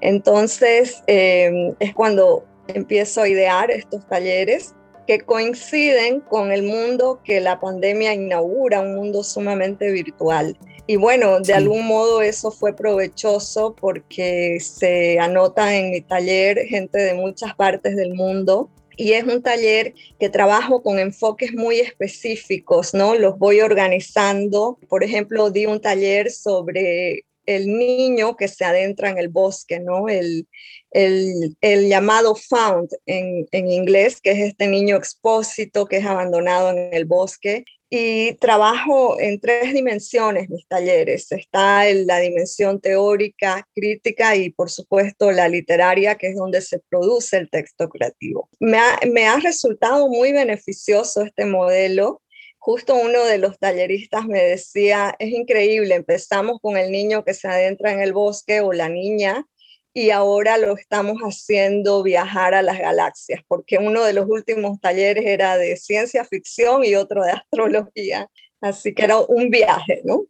Entonces, 0.00 1.02
em, 1.06 1.74
es 1.78 1.94
cuando 1.94 2.44
empiezo 2.68 3.22
a 3.22 3.28
idear 3.28 3.70
estos 3.70 4.06
talleres 4.06 4.74
que 5.06 5.20
coinciden 5.20 6.20
con 6.20 6.52
el 6.52 6.62
mundo 6.62 7.20
que 7.24 7.40
la 7.40 7.60
pandemia 7.60 8.14
inaugura, 8.14 8.80
un 8.80 8.94
mundo 8.94 9.24
sumamente 9.24 9.90
virtual. 9.90 10.56
Y 10.86 10.96
bueno, 10.96 11.40
de 11.40 11.54
algún 11.54 11.86
modo 11.86 12.20
eso 12.22 12.50
fue 12.50 12.74
provechoso 12.74 13.76
porque 13.76 14.58
se 14.60 15.18
anota 15.20 15.76
en 15.76 15.92
mi 15.92 16.00
taller 16.00 16.66
gente 16.66 16.98
de 16.98 17.14
muchas 17.14 17.54
partes 17.54 17.94
del 17.96 18.14
mundo 18.14 18.70
y 18.96 19.12
es 19.12 19.24
un 19.24 19.42
taller 19.42 19.94
que 20.18 20.28
trabajo 20.28 20.82
con 20.82 20.98
enfoques 20.98 21.54
muy 21.54 21.80
específicos, 21.80 22.92
¿no? 22.92 23.14
Los 23.14 23.38
voy 23.38 23.62
organizando. 23.62 24.78
Por 24.88 25.04
ejemplo, 25.04 25.50
di 25.50 25.64
un 25.64 25.80
taller 25.80 26.30
sobre 26.30 27.24
el 27.46 27.66
niño 27.66 28.36
que 28.36 28.46
se 28.46 28.64
adentra 28.64 29.08
en 29.08 29.16
el 29.16 29.28
bosque, 29.28 29.80
¿no? 29.80 30.08
El, 30.08 30.46
el, 30.90 31.56
llamado 31.88 32.34
found 32.34 32.90
en, 33.06 33.46
en, 33.52 33.70
inglés, 33.70 34.20
que 34.20 34.32
es 34.32 34.38
este 34.38 34.66
niño 34.66 34.96
expósito 34.96 35.86
que 35.86 35.98
es 35.98 36.06
abandonado 36.06 36.70
en 36.70 36.92
el 36.92 37.04
bosque 37.04 37.64
y 37.92 38.34
trabajo 38.34 39.18
en 39.18 39.40
tres 39.40 39.74
dimensiones 39.74 40.48
mis 40.48 40.66
talleres. 40.68 41.30
Está 41.32 41.88
en 41.88 42.06
la 42.06 42.20
dimensión 42.20 42.80
teórica, 42.80 43.66
crítica 43.74 44.36
y 44.36 44.50
por 44.50 44.70
supuesto 44.70 45.32
la 45.32 45.48
literaria, 45.48 46.14
que 46.14 46.28
es 46.28 46.36
donde 46.36 46.60
se 46.60 46.78
produce 46.88 47.36
el 47.36 47.50
texto 47.50 47.88
creativo. 47.88 48.48
Me 48.60 48.78
ha, 48.78 49.00
me 49.10 49.26
ha 49.26 49.38
resultado 49.38 50.08
muy 50.08 50.32
beneficioso 50.32 51.22
este 51.22 51.46
modelo. 51.46 52.22
Justo 52.58 52.94
uno 52.94 53.24
de 53.24 53.38
los 53.38 53.58
talleristas 53.58 54.26
me 54.26 54.42
decía, 54.44 55.16
es 55.18 55.30
increíble, 55.30 55.94
empezamos 55.94 56.60
con 56.60 56.76
el 56.76 56.92
niño 56.92 57.24
que 57.24 57.34
se 57.34 57.48
adentra 57.48 57.92
en 57.92 58.00
el 58.00 58.12
bosque 58.12 58.60
o 58.60 58.72
la 58.72 58.88
niña 58.88 59.46
y 59.92 60.10
ahora 60.10 60.56
lo 60.58 60.76
estamos 60.76 61.18
haciendo 61.18 62.02
viajar 62.02 62.54
a 62.54 62.62
las 62.62 62.78
galaxias, 62.78 63.42
porque 63.48 63.78
uno 63.78 64.04
de 64.04 64.12
los 64.12 64.26
últimos 64.28 64.80
talleres 64.80 65.24
era 65.26 65.56
de 65.56 65.76
ciencia 65.76 66.24
ficción 66.24 66.84
y 66.84 66.94
otro 66.94 67.24
de 67.24 67.32
astrología, 67.32 68.28
así 68.60 68.94
que 68.94 69.04
era 69.04 69.18
un 69.18 69.50
viaje, 69.50 70.02
¿no? 70.04 70.24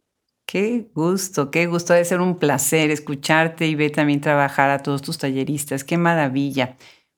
Qué 0.45 0.85
gusto, 0.93 1.49
qué 1.51 1.67
gusto, 1.67 1.93
de 1.93 2.03
ser 2.03 2.19
un 2.19 2.37
placer 2.37 2.91
escucharte 2.91 3.67
y 3.67 3.75
ver 3.75 3.91
también 3.91 4.19
trabajar 4.19 4.69
a 4.69 4.83
todos 4.83 5.01
tus 5.01 5.17
talleristas, 5.17 5.83
qué 5.83 5.97
maravilla. 5.97 6.75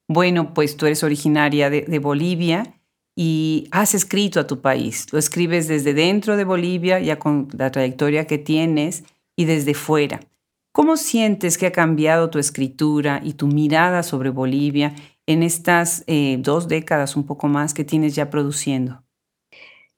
Bueno, 0.08 0.54
pues 0.54 0.78
tú 0.78 0.86
eres 0.86 1.04
originaria 1.04 1.70
de, 1.70 1.82
de 1.82 2.00
Bolivia 2.00 2.76
y 3.16 3.68
has 3.72 3.96
escrito 3.96 4.40
a 4.40 4.48
tu 4.48 4.62
país, 4.62 5.12
lo 5.12 5.18
escribes 5.18 5.68
desde 5.68 5.94
dentro 5.94 6.36
de 6.36 6.44
Bolivia, 6.44 7.00
ya 7.00 7.18
con 7.18 7.48
la 7.58 7.72
trayectoria 7.72 8.28
que 8.28 8.38
tienes, 8.38 9.04
y 9.36 9.46
desde 9.46 9.74
fuera. 9.74 10.20
¿Cómo 10.74 10.98
sientes 10.98 11.60
que 11.60 11.68
ha 11.68 11.72
cambiado 11.72 12.32
tu 12.32 12.40
escritura 12.40 13.22
y 13.24 13.34
tu 13.36 13.46
mirada 13.46 14.02
sobre 14.02 14.32
Bolivia 14.32 14.96
en 15.28 15.44
estas 15.44 16.04
eh, 16.08 16.38
dos 16.40 16.68
décadas, 16.68 17.16
un 17.16 17.28
poco 17.28 17.48
más, 17.48 17.76
que 17.76 17.84
tienes 17.84 18.16
ya 18.16 18.32
produciendo? 18.32 19.04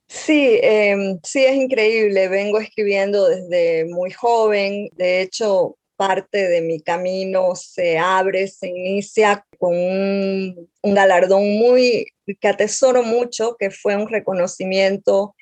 Sí, 0.09 0.59
em, 0.61 1.17
sí, 1.23 1.45
es 1.45 1.55
increíble. 1.55 2.27
Vengo 2.27 2.59
escribiendo 2.59 3.29
desde 3.29 3.85
muy 3.85 4.11
joven. 4.11 4.89
De 4.97 5.21
hecho, 5.21 5.77
parte 5.95 6.49
de 6.49 6.59
mi 6.59 6.81
camino 6.81 7.55
se 7.55 7.97
abre, 7.97 8.45
se 8.49 8.67
inicia 8.67 9.45
con 9.57 9.77
un, 9.77 10.69
un 10.81 10.93
galardón 10.93 11.57
muy 11.57 12.05
que 12.41 12.47
atesoro 12.49 13.01
mucho, 13.01 13.55
que 13.57 13.71
fue 13.71 13.95
un 13.95 14.09
reconocimiento 14.09 15.35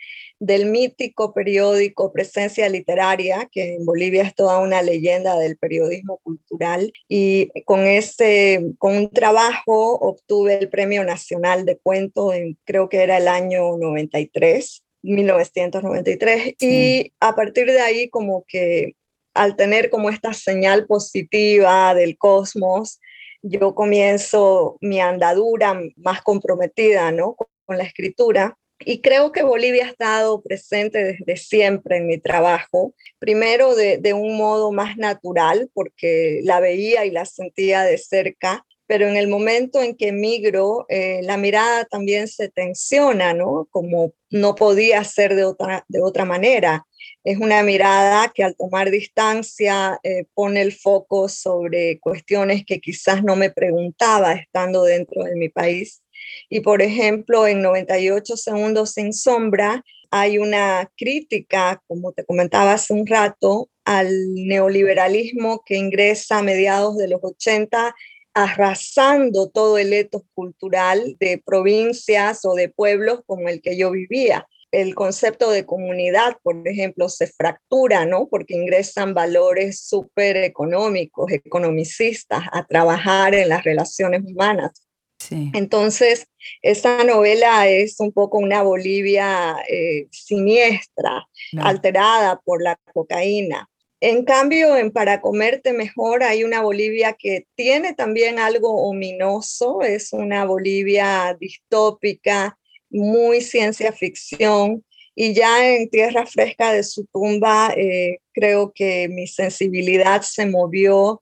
del 0.44 0.66
mítico 0.66 1.34
periódico 1.34 2.12
Presencia 2.12 2.68
Literaria, 2.68 3.48
que 3.50 3.76
en 3.76 3.86
Bolivia 3.86 4.24
es 4.24 4.36
toda 4.36 4.60
una 4.60 4.82
leyenda 4.82 5.40
del 5.40 5.56
periodismo 5.58 6.18
cultural, 6.18 6.92
y 7.08 7.50
con 7.64 7.88
ese, 7.88 8.74
con 8.78 8.98
un 8.98 9.10
trabajo 9.10 9.94
obtuve 10.00 10.56
el 10.56 10.68
Premio 10.68 11.06
Nacional 11.06 11.66
de 11.66 11.78
Cuento 11.78 12.34
en, 12.34 12.58
creo 12.66 12.90
que 12.90 13.04
era 13.04 13.18
el 13.18 13.30
año 13.30 13.78
93, 13.78 14.84
1993, 15.04 16.56
y 16.60 17.14
a 17.22 17.36
partir 17.36 17.68
de 17.68 17.80
ahí 17.80 18.10
como 18.10 18.44
que 18.46 18.96
al 19.34 19.56
tener 19.56 19.90
como 19.90 20.10
esta 20.10 20.34
señal 20.34 20.88
positiva 20.88 21.96
del 21.96 22.18
cosmos, 22.18 23.00
yo 23.42 23.74
comienzo 23.76 24.78
mi 24.82 25.00
andadura 25.00 25.80
más 25.96 26.22
comprometida, 26.22 27.14
¿no? 27.14 27.38
Con 27.66 27.78
la 27.78 27.86
escritura 27.86 28.58
y 28.86 29.02
creo 29.02 29.32
que 29.32 29.44
Bolivia 29.44 29.86
ha 29.86 29.90
estado 29.90 30.42
presente 30.42 31.04
desde 31.04 31.38
siempre 31.38 31.98
en 31.98 32.08
mi 32.08 32.18
trabajo, 32.18 32.94
primero 33.20 33.76
de, 33.76 34.14
un 34.14 34.38
modo 34.38 34.72
más 34.72 34.98
natural, 34.98 35.70
porque 35.74 36.42
la 36.44 36.60
veía 36.60 37.06
y 37.06 37.12
la 37.12 37.26
sentía 37.26 37.84
de 37.84 37.98
cerca, 37.98 38.66
pero 38.86 39.08
en 39.08 39.18
el 39.18 39.28
momento 39.28 39.82
en 39.82 39.96
que 39.96 40.12
migro, 40.12 40.86
eh, 40.90 41.22
la 41.24 41.38
mirada 41.38 41.86
también 41.86 42.28
se 42.28 42.50
tensiona, 42.50 43.34
¿no? 43.34 43.68
Como 43.72 44.14
no 44.30 44.56
podía 44.56 45.04
ser 45.04 45.36
de 45.36 45.46
otra, 45.46 45.86
de 45.88 46.02
otra 46.02 46.26
manera. 46.26 46.86
Es 47.24 47.38
una 47.38 47.64
mirada 47.64 48.32
que 48.36 48.44
al 48.44 48.56
tomar 48.56 48.92
distancia 48.92 50.00
eh, 50.04 50.26
pone 50.34 50.62
el 50.62 50.74
foco 50.74 51.30
sobre 51.30 52.00
cuestiones 52.00 52.66
que 52.66 52.80
quizás 52.82 53.24
no 53.24 53.36
me 53.36 53.50
preguntaba 53.50 54.34
estando 54.34 54.84
dentro 54.84 55.24
de 55.24 55.36
mi 55.36 55.50
país 55.50 56.03
y 56.50 56.60
por 56.62 56.82
ejemplo, 56.82 57.48
en 57.48 57.62
98 57.62 58.38
segundos 58.38 58.92
sin 58.92 59.14
sombra 59.14 59.84
hay 60.12 60.38
una 60.38 60.92
crítica, 60.96 61.82
como 61.88 62.12
te 62.12 62.24
comentaba 62.24 62.74
hace 62.74 62.94
un 62.94 63.08
rato, 63.08 63.70
al 63.84 64.34
neoliberalismo 64.36 65.64
que 65.66 65.76
ingresa 65.76 66.38
a 66.38 66.44
mediados 66.44 66.98
de 66.98 67.08
los 67.08 67.20
80 67.24 67.96
arrasando 68.34 69.50
todo 69.50 69.78
el 69.78 69.94
etos 69.94 70.24
cultural 70.34 71.16
de 71.20 71.42
provincias 71.44 72.46
o 72.46 72.56
de 72.56 72.70
pueblos 72.70 73.22
como 73.26 73.50
el 73.50 73.62
que 73.62 73.78
yo 73.78 73.92
vivía. 73.92 74.48
El 74.72 74.96
concepto 74.96 75.52
de 75.52 75.66
comunidad, 75.68 76.38
por 76.42 76.68
ejemplo, 76.68 77.08
se 77.10 77.28
fractura, 77.28 78.06
¿no? 78.08 78.28
Porque 78.28 78.56
ingresan 78.56 79.14
valores 79.14 79.82
súper 79.82 80.38
económicos, 80.38 81.32
economicistas, 81.32 82.44
a 82.52 82.66
trabajar 82.66 83.36
en 83.36 83.50
las 83.50 83.64
relaciones 83.64 84.24
humanas. 84.26 84.88
Entonces, 85.32 86.28
esta 86.62 87.04
novela 87.04 87.68
es 87.68 88.00
un 88.00 88.12
poco 88.12 88.38
una 88.38 88.62
Bolivia 88.62 89.56
eh, 89.70 90.08
siniestra, 90.12 91.28
alterada 91.58 92.42
por 92.44 92.62
la 92.62 92.78
cocaína. 92.94 93.70
En 94.00 94.26
cambio, 94.26 94.76
en 94.76 94.92
Para 94.92 95.22
Comerte 95.22 95.72
Mejor 95.72 96.24
hay 96.24 96.44
una 96.44 96.62
Bolivia 96.62 97.14
que 97.18 97.46
tiene 97.56 97.94
también 97.94 98.38
algo 98.38 98.88
ominoso, 98.90 99.82
es 99.82 100.12
una 100.12 100.44
Bolivia 100.44 101.38
distópica, 101.40 102.58
muy 102.90 103.40
ciencia 103.40 103.94
ficción, 103.94 104.84
y 105.16 105.34
ya 105.34 105.74
en 105.74 105.90
Tierra 105.90 106.26
Fresca 106.26 106.74
de 106.74 106.84
su 106.84 107.06
tumba 107.06 107.74
eh, 107.78 108.18
creo 108.34 108.72
que 108.74 109.08
mi 109.10 109.28
sensibilidad 109.28 110.22
se 110.22 110.48
movió 110.48 111.22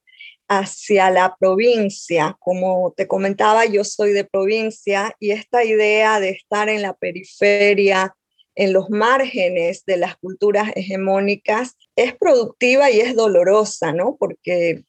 hacia 0.51 1.09
la 1.09 1.37
provincia. 1.39 2.35
Como 2.41 2.93
te 2.97 3.07
comentaba, 3.07 3.65
yo 3.65 3.85
soy 3.85 4.11
de 4.11 4.25
provincia 4.25 5.15
y 5.17 5.31
esta 5.31 5.63
idea 5.63 6.19
de 6.19 6.31
estar 6.31 6.67
en 6.67 6.81
la 6.81 6.93
periferia, 6.93 8.13
en 8.55 8.73
los 8.73 8.89
márgenes 8.89 9.85
de 9.85 9.95
las 9.95 10.17
culturas 10.17 10.73
hegemónicas, 10.75 11.77
es 11.95 12.13
productiva 12.17 12.91
y 12.91 12.99
es 12.99 13.15
dolorosa, 13.15 13.93
¿no? 13.93 14.17
Porque 14.19 14.83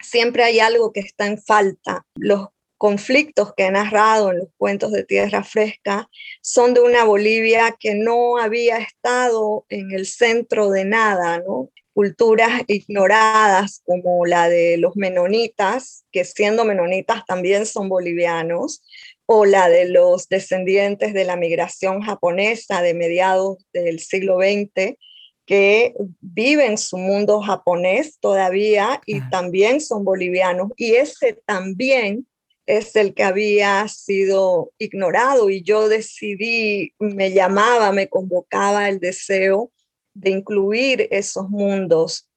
siempre 0.00 0.42
hay 0.42 0.58
algo 0.58 0.92
que 0.92 1.00
está 1.00 1.28
en 1.28 1.40
falta. 1.40 2.04
Los 2.16 2.48
conflictos 2.76 3.54
que 3.54 3.66
he 3.66 3.70
narrado 3.70 4.32
en 4.32 4.38
los 4.38 4.48
cuentos 4.56 4.90
de 4.90 5.04
Tierra 5.04 5.44
Fresca 5.44 6.08
son 6.42 6.74
de 6.74 6.80
una 6.80 7.04
Bolivia 7.04 7.76
que 7.78 7.94
no 7.94 8.38
había 8.38 8.78
estado 8.78 9.66
en 9.68 9.92
el 9.92 10.04
centro 10.06 10.70
de 10.70 10.84
nada, 10.84 11.38
¿no? 11.38 11.70
Culturas 11.96 12.60
ignoradas 12.66 13.80
como 13.86 14.26
la 14.26 14.50
de 14.50 14.76
los 14.76 14.96
menonitas, 14.96 16.04
que 16.12 16.26
siendo 16.26 16.66
menonitas 16.66 17.24
también 17.24 17.64
son 17.64 17.88
bolivianos, 17.88 18.82
o 19.24 19.46
la 19.46 19.70
de 19.70 19.88
los 19.88 20.28
descendientes 20.28 21.14
de 21.14 21.24
la 21.24 21.36
migración 21.36 22.02
japonesa 22.02 22.82
de 22.82 22.92
mediados 22.92 23.64
del 23.72 23.98
siglo 24.00 24.36
XX, 24.36 24.98
que 25.46 25.94
viven 26.20 26.76
su 26.76 26.98
mundo 26.98 27.40
japonés 27.40 28.18
todavía 28.20 29.00
y 29.06 29.22
también 29.30 29.80
son 29.80 30.04
bolivianos. 30.04 30.72
Y 30.76 30.96
ese 30.96 31.38
también 31.46 32.26
es 32.66 32.94
el 32.94 33.14
que 33.14 33.24
había 33.24 33.88
sido 33.88 34.70
ignorado 34.76 35.48
y 35.48 35.62
yo 35.62 35.88
decidí, 35.88 36.92
me 36.98 37.32
llamaba, 37.32 37.90
me 37.92 38.08
convocaba 38.08 38.90
el 38.90 39.00
deseo 39.00 39.72
de 40.16 40.30
incluir 40.30 41.08
esos 41.10 41.48
mundos 41.48 42.28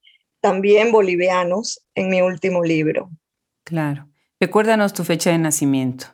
también 0.41 0.91
bolivianos 0.91 1.81
en 1.95 2.09
mi 2.09 2.21
último 2.21 2.63
libro. 2.63 3.09
Claro. 3.63 4.07
Recuérdanos 4.39 4.93
tu 4.93 5.03
fecha 5.03 5.31
de 5.31 5.37
nacimiento. 5.37 6.05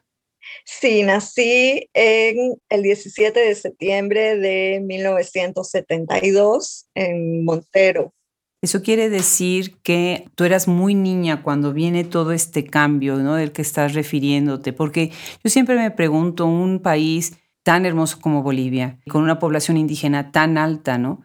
Sí, 0.63 1.03
nací 1.03 1.89
en 1.93 2.55
el 2.69 2.83
17 2.83 3.39
de 3.39 3.55
septiembre 3.55 4.37
de 4.37 4.81
1972 4.83 6.87
en 6.95 7.45
Montero. 7.45 8.13
Eso 8.61 8.81
quiere 8.81 9.09
decir 9.09 9.77
que 9.83 10.27
tú 10.33 10.43
eras 10.43 10.67
muy 10.67 10.95
niña 10.95 11.43
cuando 11.43 11.71
viene 11.71 12.03
todo 12.03 12.31
este 12.31 12.65
cambio, 12.65 13.17
¿no? 13.17 13.35
Del 13.35 13.51
que 13.51 13.61
estás 13.61 13.93
refiriéndote, 13.93 14.73
porque 14.73 15.11
yo 15.43 15.51
siempre 15.51 15.75
me 15.75 15.91
pregunto, 15.91 16.47
un 16.47 16.79
país 16.79 17.37
tan 17.61 17.85
hermoso 17.85 18.19
como 18.19 18.41
Bolivia, 18.41 18.99
con 19.07 19.21
una 19.21 19.37
población 19.37 19.77
indígena 19.77 20.31
tan 20.31 20.57
alta, 20.57 20.97
¿no? 20.97 21.23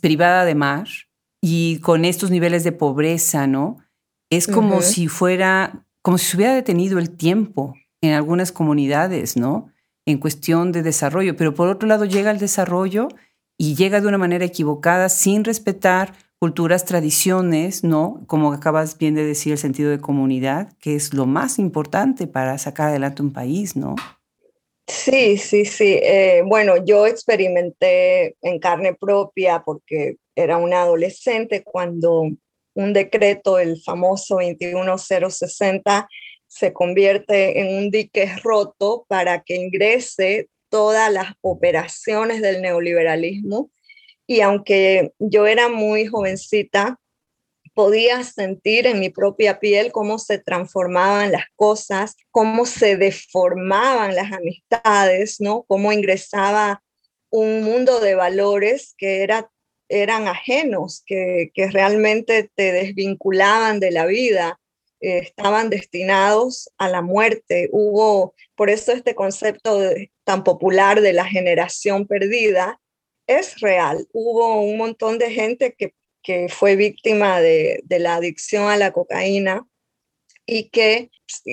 Privada 0.00 0.44
de 0.44 0.54
mar 0.54 0.88
y 1.40 1.78
con 1.80 2.04
estos 2.04 2.30
niveles 2.30 2.64
de 2.64 2.72
pobreza, 2.72 3.46
¿no? 3.46 3.78
Es 4.30 4.46
como 4.46 4.82
si 4.82 5.08
fuera, 5.08 5.86
como 6.02 6.18
si 6.18 6.26
se 6.26 6.36
hubiera 6.36 6.54
detenido 6.54 6.98
el 6.98 7.10
tiempo 7.10 7.74
en 8.00 8.12
algunas 8.12 8.52
comunidades, 8.52 9.36
¿no? 9.36 9.68
En 10.04 10.18
cuestión 10.18 10.72
de 10.72 10.82
desarrollo. 10.82 11.36
Pero 11.36 11.54
por 11.54 11.68
otro 11.68 11.88
lado 11.88 12.04
llega 12.04 12.30
el 12.30 12.38
desarrollo 12.38 13.08
y 13.58 13.74
llega 13.74 14.00
de 14.00 14.08
una 14.08 14.18
manera 14.18 14.44
equivocada 14.44 15.08
sin 15.08 15.44
respetar 15.44 16.14
culturas, 16.38 16.84
tradiciones, 16.84 17.82
¿no? 17.82 18.22
Como 18.26 18.52
acabas 18.52 18.98
bien 18.98 19.14
de 19.14 19.24
decir, 19.24 19.52
el 19.52 19.58
sentido 19.58 19.90
de 19.90 20.00
comunidad, 20.00 20.72
que 20.78 20.94
es 20.94 21.14
lo 21.14 21.26
más 21.26 21.58
importante 21.58 22.26
para 22.26 22.58
sacar 22.58 22.88
adelante 22.88 23.22
un 23.22 23.32
país, 23.32 23.74
¿no? 23.76 23.94
Sí, 24.86 25.36
sí, 25.36 25.64
sí. 25.64 25.98
Eh, 26.02 26.42
bueno, 26.46 26.76
yo 26.84 27.06
experimenté 27.06 28.36
en 28.40 28.58
carne 28.60 28.94
propia 28.94 29.62
porque 29.64 30.16
era 30.36 30.58
una 30.58 30.82
adolescente 30.82 31.64
cuando 31.64 32.30
un 32.74 32.92
decreto, 32.92 33.58
el 33.58 33.80
famoso 33.82 34.40
21060, 34.40 36.08
se 36.46 36.72
convierte 36.72 37.60
en 37.60 37.76
un 37.76 37.90
dique 37.90 38.30
roto 38.44 39.04
para 39.08 39.42
que 39.42 39.56
ingrese 39.56 40.48
todas 40.68 41.12
las 41.12 41.34
operaciones 41.40 42.40
del 42.42 42.62
neoliberalismo. 42.62 43.70
Y 44.26 44.40
aunque 44.40 45.12
yo 45.18 45.46
era 45.46 45.68
muy 45.68 46.06
jovencita, 46.06 46.98
podía 47.76 48.24
sentir 48.24 48.86
en 48.86 49.00
mi 49.00 49.10
propia 49.10 49.60
piel 49.60 49.92
cómo 49.92 50.18
se 50.18 50.38
transformaban 50.38 51.30
las 51.30 51.44
cosas, 51.56 52.16
cómo 52.30 52.64
se 52.64 52.96
deformaban 52.96 54.14
las 54.14 54.32
amistades, 54.32 55.42
¿no? 55.42 55.62
Cómo 55.68 55.92
ingresaba 55.92 56.82
un 57.28 57.62
mundo 57.62 58.00
de 58.00 58.14
valores 58.14 58.94
que 58.96 59.22
era, 59.22 59.50
eran 59.90 60.26
ajenos, 60.26 61.02
que, 61.04 61.50
realmente 61.70 62.50
te 62.54 62.72
desvinculaban 62.72 63.78
de 63.78 63.90
la 63.90 64.06
vida, 64.06 64.58
eh, 65.00 65.18
estaban 65.18 65.68
destinados 65.68 66.70
a 66.78 66.88
la 66.88 67.02
muerte. 67.02 67.68
Hubo, 67.72 68.34
por 68.54 68.70
eso 68.70 68.92
este 68.92 69.14
concepto 69.14 69.82
tan 70.24 70.44
popular 70.44 71.02
de 71.02 71.12
la 71.12 71.26
generación 71.26 72.06
perdida 72.06 72.80
es 73.26 73.60
real. 73.60 74.08
Hubo 74.14 74.62
un 74.62 74.78
montón 74.78 75.18
de 75.18 75.30
gente 75.30 75.74
que 75.76 75.92
que 76.26 76.48
fue 76.48 76.74
víctima 76.74 77.40
de, 77.40 77.84
la 77.88 78.16
adicción 78.16 78.68
a 78.68 78.76
la 78.76 78.90
cocaína 78.90 79.64
y 80.44 80.70
que 80.70 81.08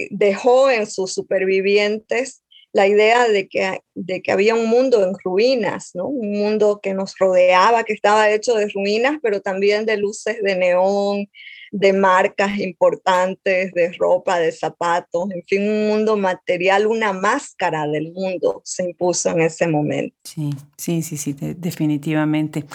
dejó 0.09 0.71
en 0.71 0.87
sus 0.87 1.13
supervivientes 1.13 2.43
la 2.71 2.87
idea 2.87 3.27
de 3.27 3.47
que, 3.47 3.81
de 3.93 4.23
que 4.23 4.31
había 4.31 4.55
un 4.55 4.65
mundo 4.65 5.03
en 5.03 5.13
ruinas, 5.23 5.91
¿no? 5.93 6.07
un 6.07 6.31
mundo 6.31 6.79
que 6.81 6.95
nos 6.95 7.15
rodeaba, 7.19 7.83
que 7.83 7.93
estaba 7.93 8.31
hecho 8.31 8.55
de 8.55 8.67
ruinas, 8.67 9.19
pero 9.21 9.41
también 9.41 9.85
de 9.85 9.97
luces 9.97 10.41
de 10.41 10.55
neón, 10.55 11.29
de 11.69 11.93
marcas 11.93 12.57
importantes, 12.57 13.73
de 13.73 13.91
ropa, 13.93 14.39
de 14.39 14.51
zapatos, 14.51 15.29
en 15.29 15.43
fin, 15.43 15.69
un 15.69 15.87
mundo 15.87 16.17
material, 16.17 16.87
una 16.87 17.13
máscara 17.13 17.87
del 17.87 18.11
mundo 18.11 18.61
se 18.65 18.85
impuso 18.85 19.29
en 19.29 19.41
ese 19.41 19.67
momento. 19.67 20.15
Sí, 20.23 20.49
sí, 20.75 21.03
sí, 21.03 21.17
sí, 21.17 21.35
definitivamente. 21.57 22.65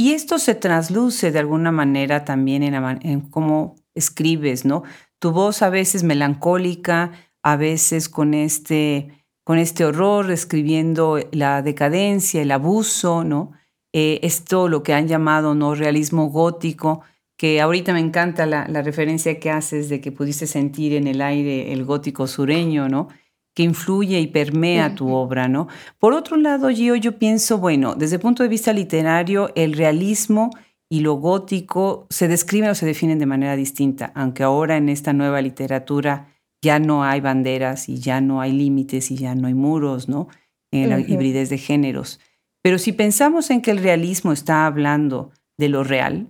Y 0.00 0.14
esto 0.14 0.38
se 0.38 0.54
trasluce 0.54 1.30
de 1.30 1.40
alguna 1.40 1.72
manera 1.72 2.24
también 2.24 2.62
en, 2.62 3.20
cómo 3.20 3.76
escribes, 3.94 4.64
¿no? 4.64 4.82
Tu 5.18 5.30
voz 5.30 5.60
a 5.60 5.68
veces 5.68 6.04
melancólica, 6.04 7.12
a 7.42 7.56
veces 7.56 8.08
con 8.08 8.32
este, 8.32 9.26
con 9.44 9.58
este 9.58 9.84
horror, 9.84 10.30
escribiendo 10.30 11.18
la 11.32 11.60
decadencia, 11.60 12.40
el 12.40 12.50
abuso, 12.50 13.24
¿no? 13.24 13.52
Eh, 13.92 14.20
esto 14.22 14.70
lo 14.70 14.82
que 14.82 14.94
han 14.94 15.06
llamado 15.06 15.54
no 15.54 15.74
realismo 15.74 16.30
gótico, 16.30 17.02
que 17.36 17.60
ahorita 17.60 17.92
me 17.92 18.00
encanta 18.00 18.46
la, 18.46 18.66
la, 18.68 18.80
referencia 18.80 19.38
que 19.38 19.50
haces 19.50 19.90
de 19.90 20.00
que 20.00 20.12
pudiste 20.12 20.46
sentir 20.46 20.94
en 20.94 21.08
el 21.08 21.20
aire 21.20 21.74
el 21.74 21.84
gótico 21.84 22.26
sureño, 22.26 22.88
¿no? 22.88 23.08
Que 23.54 23.62
influye 23.62 24.20
y 24.20 24.28
permea 24.28 24.94
tu 24.94 25.12
obra, 25.12 25.48
¿no? 25.48 25.68
Por 25.98 26.12
otro 26.12 26.36
lado, 26.36 26.68
Gio, 26.70 26.94
yo 26.96 27.18
pienso, 27.18 27.58
bueno, 27.58 27.94
desde 27.94 28.16
el 28.16 28.22
punto 28.22 28.42
de 28.42 28.48
vista 28.48 28.72
literario, 28.72 29.50
el 29.54 29.72
realismo 29.72 30.50
y 30.88 31.00
lo 31.00 31.14
gótico 31.14 32.06
se 32.10 32.28
describen 32.28 32.70
o 32.70 32.74
se 32.74 32.86
definen 32.86 33.18
de 33.18 33.26
manera 33.26 33.56
distinta, 33.56 34.12
aunque 34.14 34.42
ahora 34.42 34.76
en 34.76 34.88
esta 34.88 35.12
nueva 35.12 35.40
literatura 35.40 36.28
ya 36.62 36.78
no 36.78 37.04
hay 37.04 37.20
banderas 37.20 37.88
y 37.88 37.98
ya 37.98 38.20
no 38.20 38.40
hay 38.40 38.52
límites 38.52 39.10
y 39.10 39.16
ya 39.16 39.34
no 39.34 39.46
hay 39.46 39.54
muros, 39.54 40.08
¿no? 40.08 40.28
En 40.72 40.90
la 40.90 41.00
hibridez 41.00 41.48
de 41.48 41.58
géneros. 41.58 42.20
Pero 42.62 42.78
si 42.78 42.92
pensamos 42.92 43.50
en 43.50 43.62
que 43.62 43.70
el 43.70 43.78
realismo 43.78 44.32
está 44.32 44.66
hablando 44.66 45.32
de 45.56 45.68
lo 45.68 45.84
real 45.84 46.28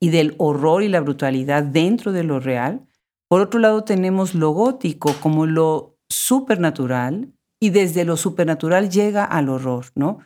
y 0.00 0.10
del 0.10 0.34
horror 0.38 0.82
y 0.82 0.88
la 0.88 1.00
brutalidad 1.00 1.62
dentro 1.62 2.12
de 2.12 2.24
lo 2.24 2.40
real, 2.40 2.86
por 3.28 3.40
otro 3.40 3.60
lado 3.60 3.82
tenemos 3.82 4.34
lo 4.34 4.50
gótico 4.50 5.14
como 5.20 5.46
lo 5.46 5.91
supernatural 6.12 7.32
y 7.60 7.70
desde 7.70 8.04
lo 8.04 8.16
supernatural 8.16 8.90
llega 8.90 9.24
al 9.24 9.48
horror, 9.48 9.86
¿no? 9.94 10.18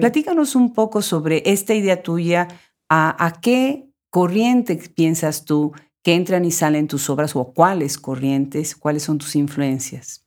Platícanos 0.00 0.56
un 0.56 0.72
poco 0.72 1.02
sobre 1.02 1.42
esta 1.46 1.74
idea 1.74 2.02
tuya, 2.02 2.48
a, 2.88 3.24
a, 3.24 3.40
qué 3.40 3.88
corriente 4.10 4.76
piensas 4.94 5.44
tú 5.44 5.72
que 6.02 6.14
entran 6.14 6.44
y 6.44 6.50
salen 6.50 6.88
tus 6.88 7.08
obras 7.08 7.36
o 7.36 7.52
cuáles 7.52 7.96
corrientes, 7.96 8.74
cuáles 8.74 9.04
son 9.04 9.18
tus 9.18 9.36
influencias. 9.36 10.26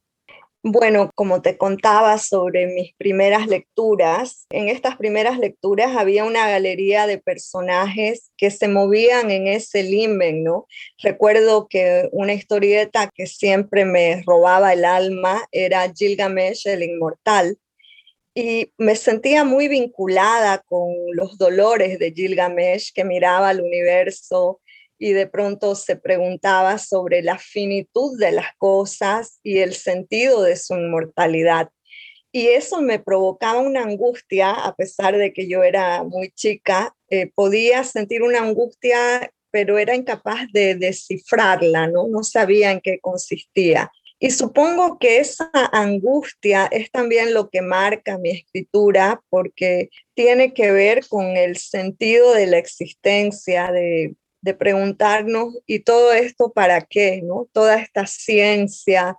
Bueno, 0.65 1.11
como 1.13 1.41
te 1.41 1.57
contaba 1.57 2.17
sobre 2.17 2.67
mis 2.67 2.93
primeras 2.95 3.47
lecturas, 3.47 4.45
en 4.49 4.69
estas 4.69 4.95
primeras 4.95 5.37
lecturas 5.37 5.97
había 5.97 6.23
una 6.23 6.49
galería 6.49 7.05
de 7.05 7.17
personajes 7.17 8.31
que 8.37 8.49
se 8.49 8.69
movían 8.69 9.29
en 9.29 9.47
ese 9.47 9.83
limen, 9.83 10.41
¿no? 10.45 10.65
Recuerdo 10.99 11.67
que 11.67 12.07
una 12.13 12.33
historieta 12.33 13.09
que 13.13 13.27
siempre 13.27 13.83
me 13.83 14.23
robaba 14.25 14.71
el 14.71 14.85
alma 14.85 15.43
era 15.51 15.91
Gilgamesh 15.93 16.65
el 16.69 16.83
Inmortal, 16.83 17.57
y 18.35 18.71
me 18.77 18.95
sentía 18.95 19.43
muy 19.43 19.67
vinculada 19.67 20.59
con 20.65 20.89
los 21.11 21.37
dolores 21.37 21.99
de 21.99 22.13
Gilgamesh, 22.13 22.91
que 22.93 23.03
miraba 23.03 23.49
al 23.49 23.61
universo 23.61 24.61
y 25.03 25.11
de 25.11 25.27
pronto 25.27 25.75
se 25.75 25.97
preguntaba 25.97 26.77
sobre 26.77 27.21
la 27.21 27.37
finitud 27.37 28.17
de 28.17 28.31
las 28.31 28.55
cosas 28.57 29.37
y 29.43 29.57
el 29.57 29.73
sentido 29.73 30.43
de 30.43 30.55
su 30.55 30.75
inmortalidad. 30.75 31.67
Y 32.31 32.47
eso 32.47 32.81
me 32.81 32.99
provocaba 32.99 33.59
una 33.59 33.81
angustia, 33.81 34.51
a 34.51 34.73
pesar 34.73 35.17
de 35.17 35.33
que 35.33 35.49
yo 35.49 35.61
era 35.61 36.03
muy 36.03 36.31
chica, 36.31 36.95
eh, 37.09 37.29
podía 37.35 37.83
sentir 37.83 38.23
una 38.23 38.39
angustia 38.39 39.29
pero 39.51 39.77
era 39.77 39.93
incapaz 39.93 40.47
de 40.53 40.75
descifrarla, 40.75 41.87
¿no? 41.87 42.07
No 42.07 42.23
sabía 42.23 42.71
en 42.71 42.79
qué 42.79 42.99
consistía. 42.99 43.91
Y 44.19 44.31
supongo 44.31 44.97
que 44.97 45.19
esa 45.19 45.51
angustia 45.73 46.65
es 46.71 46.89
también 46.89 47.33
lo 47.33 47.49
que 47.49 47.61
marca 47.61 48.17
mi 48.17 48.29
escritura, 48.29 49.21
porque 49.29 49.89
tiene 50.15 50.53
que 50.53 50.71
ver 50.71 51.05
con 51.07 51.37
el 51.37 51.57
sentido 51.57 52.33
de 52.33 52.47
la 52.47 52.57
existencia, 52.57 53.71
de, 53.71 54.15
de 54.43 54.53
preguntarnos, 54.53 55.57
¿y 55.65 55.79
todo 55.79 56.11
esto 56.11 56.51
para 56.51 56.81
qué? 56.81 57.21
¿no? 57.23 57.47
Toda 57.53 57.77
esta 57.79 58.05
ciencia, 58.05 59.17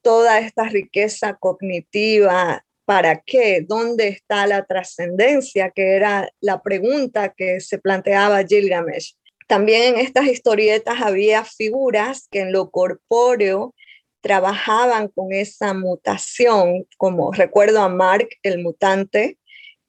toda 0.00 0.38
esta 0.38 0.68
riqueza 0.68 1.34
cognitiva, 1.34 2.64
¿para 2.84 3.20
qué? 3.20 3.64
¿Dónde 3.66 4.08
está 4.08 4.46
la 4.46 4.64
trascendencia? 4.64 5.70
Que 5.70 5.96
era 5.96 6.30
la 6.40 6.62
pregunta 6.62 7.34
que 7.36 7.60
se 7.60 7.78
planteaba 7.78 8.44
Gilgamesh. 8.44 9.16
También 9.48 9.94
en 9.94 10.00
estas 10.00 10.26
historietas 10.26 11.02
había 11.02 11.44
figuras 11.44 12.28
que 12.30 12.38
en 12.38 12.52
lo 12.52 12.70
corpóreo 12.70 13.74
trabajaban 14.20 15.08
con 15.08 15.32
esa 15.32 15.74
mutación, 15.74 16.86
como 16.96 17.32
recuerdo 17.32 17.80
a 17.80 17.88
Mark, 17.88 18.28
el 18.44 18.62
mutante, 18.62 19.36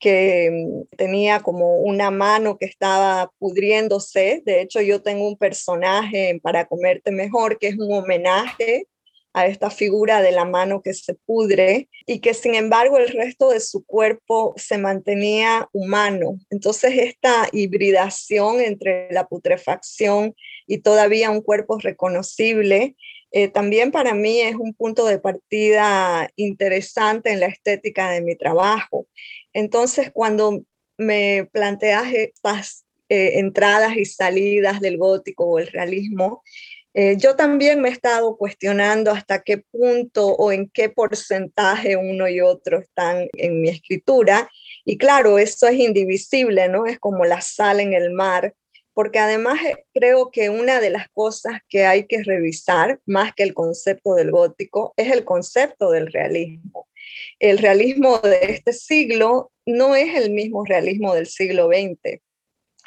que 0.02 0.50
mm, 0.52 0.96
tenía 0.98 1.40
como 1.40 1.78
una 1.78 2.12
mano 2.12 2.58
que 2.58 2.66
estaba 2.66 3.32
pudriéndose. 3.40 4.42
De 4.46 4.62
hecho, 4.62 4.82
yo 4.82 5.02
tengo 5.02 5.26
un 5.28 5.38
personaje 5.38 6.40
para 6.44 6.66
comerte 6.66 7.12
mejor, 7.12 7.58
que 7.58 7.68
es 7.68 7.78
un 7.78 7.94
homenaje 7.94 8.88
a 9.34 9.46
esta 9.46 9.70
figura 9.70 10.22
de 10.22 10.34
la 10.34 10.44
mano 10.44 10.82
que 10.82 10.94
se 10.94 11.14
pudre 11.14 11.88
y 12.06 12.20
que 12.20 12.34
sin 12.34 12.54
embargo 12.54 12.98
el 12.98 13.08
resto 13.08 13.50
de 13.50 13.62
su 13.62 13.86
cuerpo 13.86 14.54
se 14.58 14.78
mantenía 14.78 15.70
humano. 15.72 16.38
Entonces 16.50 16.94
esta 16.98 17.48
hibridación 17.54 18.60
entre 18.60 19.08
la 19.12 19.28
putrefacción 19.28 20.36
y 20.68 20.80
todavía 20.80 21.32
un 21.32 21.42
cuerpo 21.42 21.78
reconocible 21.78 22.98
eh, 23.32 23.48
también 23.48 23.92
para 23.92 24.14
mí 24.14 24.42
es 24.42 24.56
un 24.56 24.74
punto 24.74 25.06
de 25.06 25.20
partida 25.20 26.30
interesante 26.36 27.32
en 27.32 27.40
la 27.40 27.48
estética 27.48 28.12
de 28.12 28.22
mi 28.22 28.36
trabajo. 28.36 29.08
Entonces, 29.54 30.12
cuando 30.12 30.64
me 30.98 31.48
planteas 31.52 32.14
estas 32.14 32.86
eh, 33.10 33.40
entradas 33.40 33.96
y 33.96 34.06
salidas 34.06 34.82
del 34.82 34.98
gótico 34.98 35.46
o 35.46 35.60
el 35.60 35.68
realismo, 35.68 36.44
eh, 36.94 37.16
yo 37.18 37.38
también 37.38 37.80
me 37.80 37.88
he 37.88 37.92
estado 37.94 38.36
cuestionando 38.36 39.12
hasta 39.12 39.42
qué 39.42 39.60
punto 39.60 40.28
o 40.28 40.52
en 40.52 40.70
qué 40.70 40.90
porcentaje 40.90 41.96
uno 41.96 42.28
y 42.28 42.42
otro 42.42 42.80
están 42.80 43.30
en 43.38 43.62
mi 43.62 43.70
escritura. 43.70 44.50
Y 44.84 44.98
claro, 44.98 45.40
esto 45.40 45.68
es 45.68 45.80
indivisible, 45.80 46.68
¿no? 46.68 46.86
Es 46.86 47.00
como 47.00 47.24
la 47.24 47.40
sal 47.40 47.80
en 47.80 47.94
el 47.94 48.12
mar 48.12 48.54
porque 48.94 49.20
además 49.20 49.60
eh, 49.64 49.86
creo 49.94 50.32
que 50.32 50.50
una 50.50 50.80
de 50.80 50.90
las 50.90 51.10
cosas 51.10 51.62
que 51.70 51.86
hay 51.86 52.06
que 52.06 52.24
revisar, 52.24 53.00
más 53.06 53.34
que 53.34 53.44
el 53.44 53.54
concepto 53.54 54.16
del 54.16 54.32
gótico, 54.32 54.94
es 54.98 55.12
el 55.12 55.24
concepto 55.24 55.92
del 55.92 56.12
realismo. 56.12 56.88
El 57.40 57.58
realismo 57.58 58.20
de 58.20 58.40
este 58.44 58.74
siglo 58.74 59.52
no 59.66 59.96
es 59.96 60.16
el 60.16 60.32
mismo 60.32 60.66
realismo 60.66 61.14
del 61.14 61.28
siglo 61.28 61.68
XX. 61.68 62.20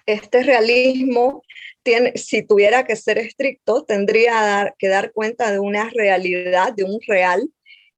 Este 0.06 0.42
realismo, 0.42 1.42
tiene, 1.82 2.16
si 2.16 2.42
tuviera 2.42 2.84
que 2.84 2.96
ser 2.96 3.18
estricto, 3.18 3.84
tendría 3.84 4.74
que 4.78 4.88
dar 4.88 5.12
cuenta 5.12 5.50
de 5.50 5.58
una 5.58 5.90
realidad, 5.90 6.72
de 6.74 6.84
un 6.84 7.00
real 7.06 7.48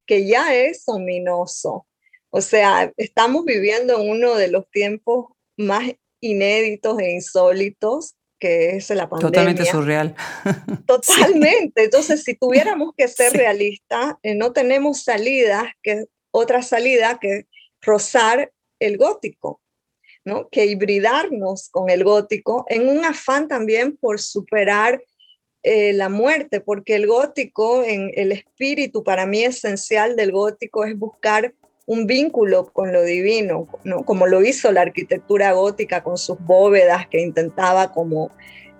que 0.05 0.25
ya 0.25 0.55
es 0.55 0.83
ominoso. 0.87 1.85
O 2.29 2.41
sea, 2.41 2.91
estamos 2.97 3.45
viviendo 3.45 4.01
en 4.01 4.09
uno 4.09 4.35
de 4.35 4.49
los 4.49 4.69
tiempos 4.69 5.27
más 5.57 5.91
inéditos 6.21 6.99
e 6.99 7.11
insólitos 7.11 8.15
que 8.39 8.77
es 8.77 8.89
la 8.91 9.09
pandemia. 9.09 9.31
Totalmente 9.31 9.65
surreal. 9.65 10.15
Totalmente. 10.85 11.85
Entonces, 11.85 12.23
si 12.23 12.35
tuviéramos 12.35 12.93
que 12.95 13.07
ser 13.07 13.33
realistas, 13.33 14.15
eh, 14.23 14.35
no 14.35 14.53
tenemos 14.53 15.03
salida, 15.03 15.75
que 15.81 16.05
otra 16.31 16.61
salida 16.61 17.17
que 17.19 17.47
rozar 17.81 18.51
el 18.79 18.97
gótico, 18.97 19.61
¿no? 20.23 20.49
Que 20.49 20.65
hibridarnos 20.65 21.69
con 21.69 21.89
el 21.89 22.03
gótico 22.03 22.65
en 22.69 22.87
un 22.87 23.05
afán 23.05 23.47
también 23.47 23.97
por 23.97 24.19
superar 24.19 25.01
eh, 25.63 25.93
la 25.93 26.09
muerte, 26.09 26.61
porque 26.61 26.95
el 26.95 27.07
gótico, 27.07 27.83
en 27.83 28.11
el 28.15 28.31
espíritu 28.31 29.03
para 29.03 29.25
mí 29.25 29.43
esencial 29.43 30.15
del 30.15 30.31
gótico 30.31 30.85
es 30.85 30.97
buscar 30.97 31.53
un 31.87 32.05
vínculo 32.05 32.65
con 32.73 32.91
lo 32.91 33.01
divino, 33.03 33.65
¿no? 33.85 34.03
como 34.03 34.27
lo 34.27 34.43
hizo 34.43 34.71
la 34.73 34.81
arquitectura 34.81 35.53
gótica 35.53 36.03
con 36.03 36.17
sus 36.17 36.37
bóvedas 36.37 37.07
que 37.07 37.21
intentaba 37.21 37.93
como 37.93 38.29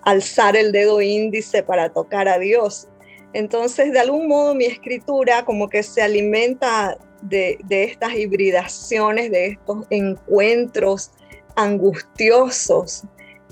alzar 0.04 0.58
el 0.58 0.74
dedo 0.74 1.02
índice 1.02 1.64
para 1.64 1.90
tocar 1.90 2.28
a 2.28 2.38
Dios. 2.38 2.90
Entonces, 3.32 3.94
de 3.94 4.00
algún 4.00 4.28
modo, 4.28 4.54
mi 4.54 4.66
escritura 4.66 5.46
como 5.46 5.70
que 5.70 5.84
se 5.84 6.02
alimenta 6.02 6.98
de, 7.22 7.58
de 7.64 7.86
estas 7.86 8.14
hibridaciones, 8.14 9.32
de 9.32 9.48
estos 9.48 9.86
encuentros 9.90 11.12
angustiosos 11.56 13.04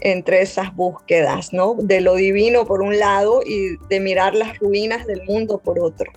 entre 0.01 0.41
esas 0.41 0.75
búsquedas, 0.75 1.53
¿no? 1.53 1.75
De 1.75 2.01
lo 2.01 2.15
divino 2.15 2.65
por 2.65 2.81
un 2.81 2.99
lado 2.99 3.41
y 3.45 3.77
de 3.87 4.01
mirar 4.01 4.35
las 4.35 4.59
ruinas 4.59 5.07
del 5.07 5.23
mundo 5.23 5.59
por 5.59 5.79
otro. 5.79 6.11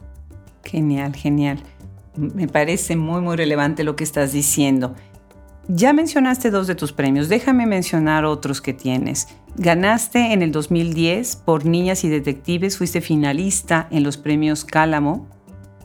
Genial, 0.64 1.14
genial 1.14 1.62
me 2.18 2.48
parece 2.48 2.96
muy, 2.96 3.20
muy 3.20 3.36
relevante 3.36 3.84
lo 3.84 3.96
que 3.96 4.04
estás 4.04 4.32
diciendo. 4.32 4.94
Ya 5.68 5.92
mencionaste 5.92 6.50
dos 6.50 6.66
de 6.66 6.74
tus 6.74 6.92
premios, 6.92 7.28
déjame 7.28 7.66
mencionar 7.66 8.24
otros 8.24 8.62
que 8.62 8.72
tienes. 8.72 9.28
Ganaste 9.56 10.32
en 10.32 10.40
el 10.40 10.50
2010 10.50 11.36
por 11.36 11.66
Niñas 11.66 12.04
y 12.04 12.08
Detectives, 12.08 12.78
fuiste 12.78 13.02
finalista 13.02 13.86
en 13.90 14.02
los 14.02 14.16
premios 14.16 14.64
Cálamo. 14.64 15.26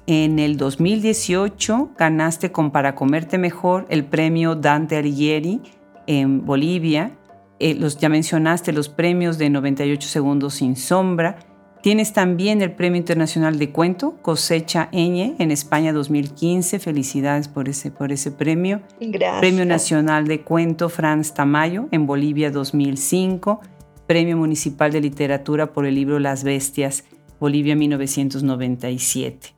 En 0.07 0.39
el 0.39 0.55
2018 0.57 1.91
ganaste 1.97 2.51
con 2.51 2.71
Para 2.71 2.95
Comerte 2.95 3.37
Mejor 3.37 3.85
el 3.89 4.05
premio 4.05 4.55
Dante 4.55 4.95
Alighieri 4.95 5.61
en 6.07 6.45
Bolivia. 6.45 7.11
Eh, 7.59 7.75
los, 7.75 7.97
ya 7.97 8.09
mencionaste 8.09 8.71
los 8.71 8.89
premios 8.89 9.37
de 9.37 9.49
98 9.49 10.07
segundos 10.07 10.55
sin 10.55 10.75
sombra 10.75 11.37
Tienes 11.83 12.13
también 12.13 12.61
el 12.61 12.71
Premio 12.71 12.97
Internacional 12.97 13.59
de 13.59 13.73
Cuento, 13.73 14.15
Cosecha 14.21 14.87
Eñe, 14.93 15.35
en 15.37 15.51
España 15.51 15.91
2015. 15.91 16.79
Felicidades 16.79 17.49
por 17.49 17.67
ese, 17.67 17.91
por 17.91 18.13
ese 18.13 18.31
premio. 18.31 18.81
Gracias. 19.01 19.41
Premio 19.41 19.65
Nacional 19.65 20.25
de 20.25 20.43
Cuento, 20.43 20.87
Franz 20.87 21.33
Tamayo, 21.33 21.89
en 21.91 22.07
Bolivia 22.07 22.51
2005. 22.51 23.59
Premio 24.07 24.37
Municipal 24.37 24.93
de 24.93 25.01
Literatura 25.01 25.73
por 25.73 25.85
el 25.85 25.95
libro 25.95 26.19
Las 26.19 26.45
Bestias, 26.45 27.03
Bolivia 27.37 27.75
1997. 27.75 29.53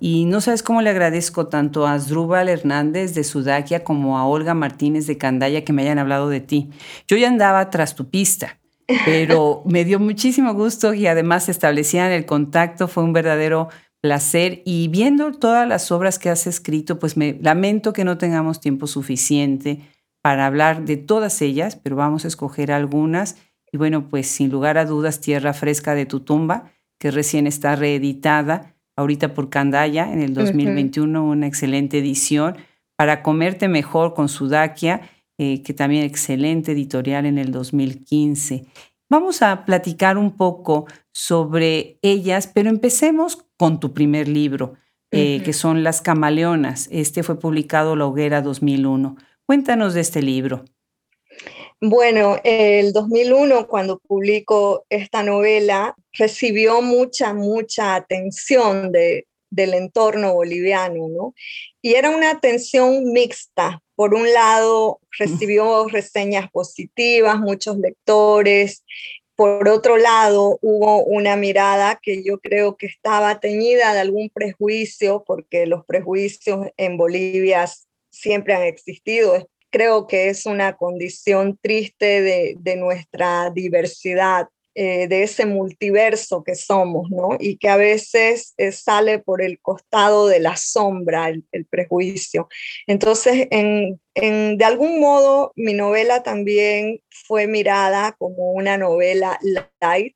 Y 0.00 0.24
no 0.24 0.40
sabes 0.40 0.62
cómo 0.62 0.80
le 0.80 0.88
agradezco 0.88 1.48
tanto 1.48 1.86
a 1.86 1.92
Asdrúbal 1.92 2.48
Hernández 2.48 3.12
de 3.12 3.24
Sudakia 3.24 3.84
como 3.84 4.16
a 4.16 4.26
Olga 4.26 4.54
Martínez 4.54 5.06
de 5.06 5.18
Candaya 5.18 5.66
que 5.66 5.74
me 5.74 5.82
hayan 5.82 5.98
hablado 5.98 6.30
de 6.30 6.40
ti. 6.40 6.70
Yo 7.06 7.18
ya 7.18 7.28
andaba 7.28 7.68
tras 7.68 7.94
tu 7.94 8.08
pista 8.08 8.57
pero 9.04 9.62
me 9.66 9.84
dio 9.84 10.00
muchísimo 10.00 10.54
gusto 10.54 10.94
y 10.94 11.06
además 11.06 11.48
establecían 11.48 12.10
el 12.10 12.24
contacto, 12.24 12.88
fue 12.88 13.04
un 13.04 13.12
verdadero 13.12 13.68
placer. 14.00 14.62
Y 14.64 14.88
viendo 14.88 15.32
todas 15.32 15.68
las 15.68 15.92
obras 15.92 16.18
que 16.18 16.30
has 16.30 16.46
escrito, 16.46 16.98
pues 16.98 17.16
me 17.16 17.38
lamento 17.40 17.92
que 17.92 18.04
no 18.04 18.16
tengamos 18.16 18.60
tiempo 18.60 18.86
suficiente 18.86 19.80
para 20.22 20.46
hablar 20.46 20.84
de 20.84 20.96
todas 20.96 21.42
ellas, 21.42 21.76
pero 21.76 21.96
vamos 21.96 22.24
a 22.24 22.28
escoger 22.28 22.72
algunas. 22.72 23.36
Y 23.70 23.76
bueno, 23.76 24.08
pues 24.08 24.26
sin 24.26 24.50
lugar 24.50 24.78
a 24.78 24.86
dudas, 24.86 25.20
Tierra 25.20 25.52
Fresca 25.52 25.94
de 25.94 26.06
tu 26.06 26.20
tumba, 26.20 26.72
que 26.98 27.10
recién 27.10 27.46
está 27.46 27.76
reeditada 27.76 28.74
ahorita 28.96 29.34
por 29.34 29.50
Candaya 29.50 30.12
en 30.12 30.20
el 30.20 30.34
2021, 30.34 31.24
una 31.24 31.46
excelente 31.46 31.98
edición, 31.98 32.56
para 32.96 33.22
comerte 33.22 33.68
mejor 33.68 34.14
con 34.14 34.28
Sudakia 34.28 35.02
eh, 35.38 35.62
que 35.62 35.72
también 35.72 36.04
excelente 36.04 36.72
editorial 36.72 37.24
en 37.26 37.38
el 37.38 37.52
2015. 37.52 38.66
Vamos 39.08 39.40
a 39.40 39.64
platicar 39.64 40.18
un 40.18 40.36
poco 40.36 40.86
sobre 41.12 41.98
ellas, 42.02 42.50
pero 42.52 42.68
empecemos 42.68 43.46
con 43.56 43.80
tu 43.80 43.94
primer 43.94 44.28
libro, 44.28 44.74
eh, 45.10 45.40
que 45.44 45.52
son 45.52 45.82
Las 45.82 46.02
Camaleonas. 46.02 46.88
Este 46.90 47.22
fue 47.22 47.38
publicado 47.38 47.96
La 47.96 48.06
Hoguera 48.06 48.42
2001. 48.42 49.16
Cuéntanos 49.46 49.94
de 49.94 50.00
este 50.02 50.20
libro. 50.20 50.64
Bueno, 51.80 52.36
el 52.42 52.92
2001, 52.92 53.68
cuando 53.68 53.98
publico 54.00 54.84
esta 54.90 55.22
novela, 55.22 55.94
recibió 56.12 56.82
mucha, 56.82 57.32
mucha 57.32 57.94
atención 57.94 58.90
de, 58.90 59.28
del 59.50 59.74
entorno 59.74 60.34
boliviano, 60.34 61.08
¿no? 61.08 61.34
Y 61.80 61.94
era 61.94 62.10
una 62.10 62.30
atención 62.30 63.12
mixta, 63.12 63.80
por 63.98 64.14
un 64.14 64.32
lado, 64.32 65.00
recibió 65.18 65.88
reseñas 65.88 66.48
positivas, 66.52 67.40
muchos 67.40 67.78
lectores. 67.78 68.84
Por 69.34 69.68
otro 69.68 69.96
lado, 69.96 70.56
hubo 70.62 71.02
una 71.02 71.34
mirada 71.34 71.98
que 72.00 72.22
yo 72.22 72.38
creo 72.38 72.76
que 72.76 72.86
estaba 72.86 73.40
teñida 73.40 73.94
de 73.94 73.98
algún 73.98 74.30
prejuicio, 74.30 75.24
porque 75.26 75.66
los 75.66 75.84
prejuicios 75.84 76.68
en 76.76 76.96
Bolivia 76.96 77.68
siempre 78.08 78.54
han 78.54 78.62
existido, 78.62 79.48
creo 79.68 80.06
que 80.06 80.28
es 80.28 80.46
una 80.46 80.76
condición 80.76 81.58
triste 81.60 82.22
de, 82.22 82.54
de 82.56 82.76
nuestra 82.76 83.50
diversidad 83.50 84.46
eh, 84.80 85.08
de 85.08 85.24
ese 85.24 85.44
multiverso 85.44 86.44
que 86.44 86.54
somos, 86.54 87.10
¿no? 87.10 87.30
Y 87.40 87.56
que 87.56 87.68
a 87.68 87.76
veces 87.76 88.54
eh, 88.58 88.70
sale 88.70 89.18
por 89.18 89.42
el 89.42 89.60
costado 89.60 90.28
de 90.28 90.38
la 90.38 90.56
sombra, 90.56 91.30
el, 91.30 91.66
prejuicio. 91.68 92.48
Entonces, 92.86 93.48
en, 93.50 93.98
de 94.14 94.64
algún 94.64 95.00
modo, 95.00 95.52
mi 95.56 95.72
novela 95.72 96.22
también 96.22 97.00
fue 97.10 97.48
mirada 97.48 98.14
como 98.20 98.52
una 98.52 98.78
novela 98.78 99.40
light, 99.80 100.14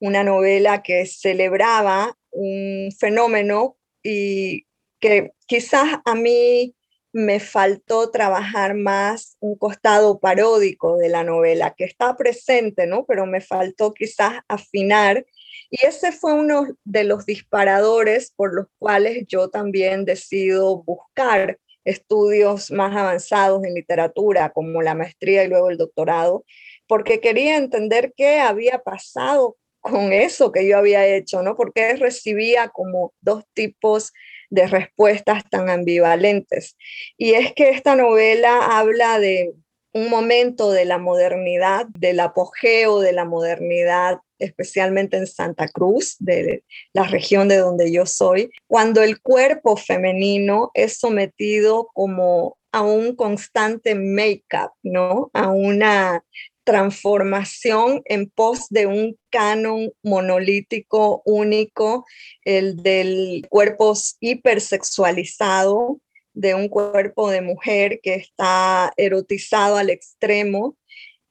una 0.00 0.22
novela 0.22 0.82
que 0.82 1.06
celebraba 1.06 2.14
un 2.30 2.90
fenómeno 3.00 3.78
y 4.02 4.66
que 5.00 5.32
quizás 5.46 6.00
a 6.04 6.14
mí 6.14 6.74
me 7.14 7.38
faltó 7.38 8.10
trabajar 8.10 8.74
más 8.74 9.36
un 9.38 9.56
costado 9.56 10.18
paródico 10.18 10.96
de 10.96 11.08
la 11.08 11.22
novela, 11.22 11.72
que 11.76 11.84
está 11.84 12.16
presente, 12.16 12.88
¿no? 12.88 13.06
Pero 13.06 13.24
me 13.24 13.40
faltó 13.40 13.94
quizás 13.94 14.40
afinar. 14.48 15.24
Y 15.70 15.86
ese 15.86 16.10
fue 16.10 16.34
uno 16.34 16.66
de 16.82 17.04
los 17.04 17.24
disparadores 17.24 18.32
por 18.34 18.52
los 18.52 18.66
cuales 18.78 19.24
yo 19.28 19.48
también 19.48 20.04
decido 20.04 20.82
buscar 20.82 21.60
estudios 21.84 22.72
más 22.72 22.96
avanzados 22.96 23.62
en 23.62 23.74
literatura, 23.74 24.50
como 24.50 24.82
la 24.82 24.96
maestría 24.96 25.44
y 25.44 25.48
luego 25.48 25.70
el 25.70 25.78
doctorado, 25.78 26.44
porque 26.88 27.20
quería 27.20 27.56
entender 27.56 28.12
qué 28.16 28.40
había 28.40 28.80
pasado 28.80 29.56
con 29.80 30.12
eso 30.12 30.50
que 30.50 30.66
yo 30.66 30.78
había 30.78 31.06
hecho, 31.06 31.42
¿no? 31.42 31.54
Porque 31.54 31.94
recibía 31.94 32.70
como 32.70 33.14
dos 33.20 33.44
tipos 33.52 34.12
de 34.54 34.66
respuestas 34.68 35.42
tan 35.50 35.68
ambivalentes. 35.68 36.76
Y 37.18 37.34
es 37.34 37.52
que 37.52 37.70
esta 37.70 37.96
novela 37.96 38.78
habla 38.78 39.18
de 39.18 39.52
un 39.92 40.08
momento 40.10 40.70
de 40.72 40.84
la 40.84 40.98
modernidad, 40.98 41.86
del 41.86 42.20
apogeo 42.20 43.00
de 43.00 43.12
la 43.12 43.24
modernidad, 43.24 44.18
especialmente 44.38 45.16
en 45.16 45.26
Santa 45.26 45.68
Cruz, 45.68 46.16
de 46.18 46.64
la 46.92 47.04
región 47.04 47.48
de 47.48 47.58
donde 47.58 47.92
yo 47.92 48.04
soy, 48.04 48.50
cuando 48.66 49.02
el 49.02 49.20
cuerpo 49.20 49.76
femenino 49.76 50.70
es 50.74 50.98
sometido 50.98 51.88
como 51.94 52.56
a 52.72 52.82
un 52.82 53.14
constante 53.14 53.94
make-up, 53.94 54.72
¿no? 54.82 55.30
A 55.32 55.50
una 55.50 56.24
transformación 56.64 58.02
en 58.06 58.28
pos 58.28 58.68
de 58.70 58.86
un 58.86 59.16
canon 59.30 59.92
monolítico 60.02 61.22
único, 61.24 62.06
el 62.44 62.76
del 62.82 63.46
cuerpo 63.48 63.94
hipersexualizado, 64.20 66.00
de 66.32 66.54
un 66.54 66.68
cuerpo 66.68 67.30
de 67.30 67.42
mujer 67.42 68.00
que 68.02 68.14
está 68.14 68.92
erotizado 68.96 69.76
al 69.76 69.90
extremo. 69.90 70.76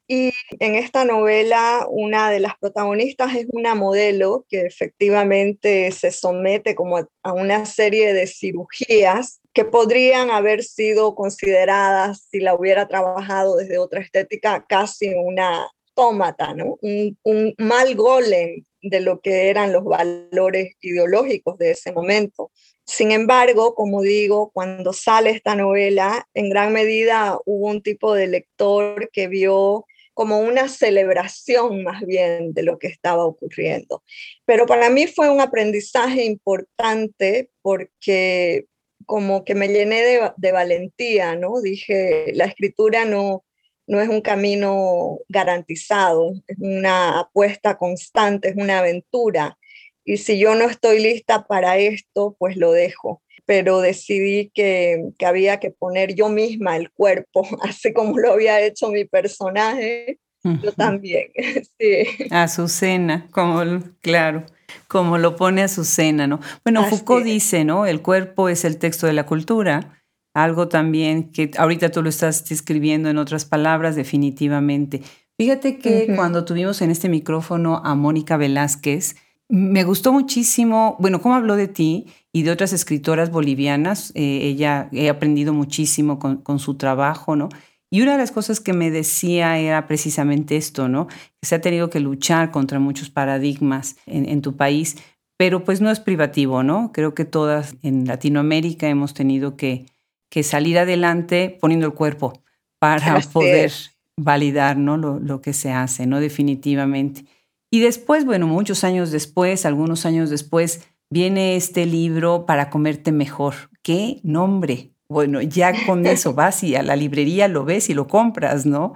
Y 0.07 0.31
en 0.59 0.75
esta 0.75 1.05
novela, 1.05 1.87
una 1.89 2.29
de 2.29 2.41
las 2.41 2.57
protagonistas 2.57 3.35
es 3.35 3.47
una 3.51 3.73
modelo 3.73 4.45
que 4.49 4.61
efectivamente 4.61 5.91
se 5.91 6.11
somete 6.11 6.75
como 6.75 6.97
a 6.97 7.33
una 7.33 7.65
serie 7.65 8.13
de 8.13 8.27
cirugías 8.27 9.39
que 9.53 9.63
podrían 9.65 10.29
haber 10.29 10.63
sido 10.63 11.15
consideradas, 11.15 12.27
si 12.29 12.39
la 12.39 12.55
hubiera 12.55 12.87
trabajado 12.87 13.55
desde 13.57 13.77
otra 13.77 14.01
estética, 14.01 14.65
casi 14.67 15.13
una 15.13 15.67
tómata, 15.93 16.53
¿no? 16.53 16.77
Un, 16.81 17.17
un 17.23 17.53
mal 17.57 17.95
golem 17.95 18.65
de 18.81 18.99
lo 18.99 19.21
que 19.21 19.49
eran 19.49 19.71
los 19.71 19.85
valores 19.85 20.75
ideológicos 20.81 21.57
de 21.57 21.71
ese 21.71 21.91
momento. 21.93 22.51
Sin 22.85 23.11
embargo, 23.11 23.75
como 23.75 24.01
digo, 24.01 24.51
cuando 24.53 24.91
sale 24.91 25.29
esta 25.29 25.55
novela, 25.55 26.27
en 26.33 26.49
gran 26.49 26.73
medida 26.73 27.39
hubo 27.45 27.67
un 27.69 27.81
tipo 27.81 28.13
de 28.13 28.27
lector 28.27 29.09
que 29.13 29.27
vio 29.27 29.85
como 30.13 30.39
una 30.39 30.67
celebración 30.69 31.83
más 31.83 32.01
bien 32.05 32.53
de 32.53 32.63
lo 32.63 32.77
que 32.77 32.87
estaba 32.87 33.25
ocurriendo. 33.25 34.03
Pero 34.45 34.65
para 34.65 34.89
mí 34.89 35.07
fue 35.07 35.29
un 35.29 35.41
aprendizaje 35.41 36.23
importante 36.23 37.49
porque 37.61 38.67
como 39.05 39.43
que 39.43 39.55
me 39.55 39.67
llené 39.67 40.31
de, 40.37 40.51
valentía, 40.51 41.35
¿no? 41.35 41.61
Dije, 41.61 42.31
la 42.33 42.45
escritura 42.45 43.05
no, 43.05 43.43
no 43.87 44.01
es 44.01 44.09
un 44.09 44.21
camino 44.21 45.19
garantizado, 45.27 46.33
es 46.47 46.57
una 46.59 47.19
apuesta 47.19 47.77
constante, 47.77 48.49
es 48.49 48.55
una 48.55 48.79
aventura. 48.79 49.57
Y 50.05 50.17
si 50.17 50.37
yo 50.37 50.55
no 50.55 50.69
estoy 50.69 50.99
lista 50.99 51.45
para 51.47 51.77
esto, 51.77 52.35
pues 52.37 52.55
lo 52.57 52.71
dejo. 52.71 53.22
Pero 53.45 53.81
decidí 53.81 54.51
que, 54.53 55.03
que 55.17 55.25
había 55.25 55.59
que 55.59 55.71
poner 55.71 56.15
yo 56.15 56.29
misma 56.29 56.77
el 56.77 56.91
cuerpo, 56.91 57.45
así 57.63 57.93
como 57.93 58.17
lo 58.17 58.33
había 58.33 58.61
hecho 58.61 58.89
mi 58.89 59.05
personaje, 59.05 60.19
yo 60.43 60.73
también. 60.73 61.27
sí. 61.79 62.05
Azucena, 62.29 63.27
como, 63.31 63.81
claro 64.01 64.45
como 64.87 65.17
lo 65.17 65.35
pone 65.35 65.63
Azucena, 65.63 66.27
¿no? 66.27 66.39
Bueno, 66.63 66.83
Foucault 66.85 67.25
dice, 67.25 67.65
¿no? 67.65 67.85
El 67.85 68.01
cuerpo 68.01 68.49
es 68.49 68.65
el 68.65 68.77
texto 68.77 69.07
de 69.07 69.13
la 69.13 69.25
cultura, 69.25 70.03
algo 70.33 70.67
también 70.67 71.31
que 71.31 71.51
ahorita 71.57 71.89
tú 71.89 72.01
lo 72.03 72.09
estás 72.09 72.47
describiendo 72.47 73.09
en 73.09 73.17
otras 73.17 73.45
palabras, 73.45 73.95
definitivamente. 73.95 75.01
Fíjate 75.37 75.79
que 75.79 76.13
cuando 76.15 76.45
tuvimos 76.45 76.81
en 76.81 76.91
este 76.91 77.09
micrófono 77.09 77.81
a 77.83 77.95
Mónica 77.95 78.37
Velázquez, 78.37 79.15
me 79.49 79.83
gustó 79.83 80.11
muchísimo, 80.11 80.95
bueno, 80.99 81.21
cómo 81.21 81.35
habló 81.35 81.55
de 81.55 81.67
ti 81.67 82.07
y 82.33 82.41
de 82.41 82.51
otras 82.51 82.73
escritoras 82.73 83.31
bolivianas. 83.31 84.11
Eh, 84.15 84.39
ella, 84.43 84.89
he 84.91 85.07
aprendido 85.07 85.53
muchísimo 85.53 86.19
con, 86.19 86.37
con 86.37 86.59
su 86.59 86.75
trabajo, 86.75 87.35
¿no? 87.37 87.49
Y 87.93 88.01
una 88.01 88.13
de 88.13 88.17
las 88.17 88.31
cosas 88.31 88.59
que 88.59 88.73
me 88.73 88.89
decía 88.89 89.59
era 89.59 89.85
precisamente 89.85 90.57
esto, 90.57 90.89
¿no? 90.89 91.05
Que 91.05 91.43
se 91.43 91.53
ha 91.53 91.61
tenido 91.61 91.91
que 91.91 91.99
luchar 91.99 92.49
contra 92.49 92.79
muchos 92.79 93.11
paradigmas 93.11 93.97
en, 94.07 94.41
tu 94.41 94.57
país, 94.57 94.97
pero 95.37 95.63
pues 95.63 95.79
no 95.79 95.91
es 95.91 95.99
privativo, 95.99 96.63
¿no? 96.63 96.91
Creo 96.91 97.13
que 97.13 97.23
todas 97.23 97.75
en 97.83 98.07
Latinoamérica 98.07 98.89
hemos 98.89 99.13
tenido 99.13 99.57
que, 99.57 99.85
que 100.31 100.41
salir 100.41 100.79
adelante 100.79 101.55
poniendo 101.61 101.85
el 101.85 101.93
cuerpo 101.93 102.41
para 102.79 103.19
poder 103.31 103.71
validar, 104.17 104.75
¿no? 104.75 104.97
Lo, 104.97 105.19
lo 105.19 105.41
que 105.41 105.53
se 105.53 105.71
hace, 105.71 106.07
¿no? 106.07 106.19
Definitivamente. 106.19 107.25
Y 107.69 107.81
después, 107.81 108.25
bueno, 108.25 108.47
muchos 108.47 108.83
años 108.83 109.11
después, 109.11 109.67
algunos 109.67 110.07
años 110.07 110.31
después, 110.31 110.81
viene 111.13 111.55
este 111.55 111.85
libro 111.85 112.45
para 112.45 112.69
comerte 112.69 113.11
mejor. 113.11 113.53
¿Qué 113.83 114.19
nombre? 114.23 114.93
Bueno, 115.07 115.41
ya 115.41 115.85
con 115.85 116.05
eso 116.07 116.33
vas 116.35 116.63
y 116.63 116.75
a 116.75 116.81
la 116.81 116.95
librería 116.95 117.47
lo 117.47 117.63
ves 117.65 117.89
y 117.89 117.93
lo 117.93 118.07
compras, 118.07 118.65
¿no? 118.65 118.93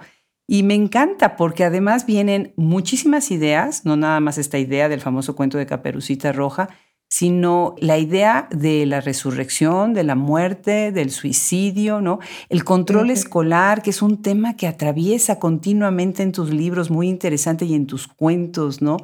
Y 0.48 0.64
me 0.64 0.74
encanta 0.74 1.36
porque 1.36 1.64
además 1.64 2.06
vienen 2.06 2.54
muchísimas 2.56 3.30
ideas, 3.30 3.84
no 3.84 3.96
nada 3.96 4.18
más 4.18 4.36
esta 4.36 4.58
idea 4.58 4.88
del 4.88 5.00
famoso 5.00 5.36
cuento 5.36 5.58
de 5.58 5.66
Caperucita 5.66 6.32
Roja, 6.32 6.68
sino 7.08 7.74
la 7.78 7.98
idea 7.98 8.48
de 8.50 8.84
la 8.84 9.00
resurrección, 9.00 9.94
de 9.94 10.04
la 10.04 10.14
muerte, 10.14 10.90
del 10.90 11.10
suicidio, 11.10 12.00
¿no? 12.00 12.18
El 12.48 12.64
control 12.64 13.10
escolar, 13.10 13.82
que 13.82 13.90
es 13.90 14.02
un 14.02 14.20
tema 14.22 14.56
que 14.56 14.66
atraviesa 14.66 15.38
continuamente 15.38 16.22
en 16.22 16.32
tus 16.32 16.50
libros, 16.50 16.90
muy 16.90 17.08
interesante, 17.08 17.64
y 17.64 17.74
en 17.74 17.86
tus 17.86 18.08
cuentos, 18.08 18.82
¿no? 18.82 18.96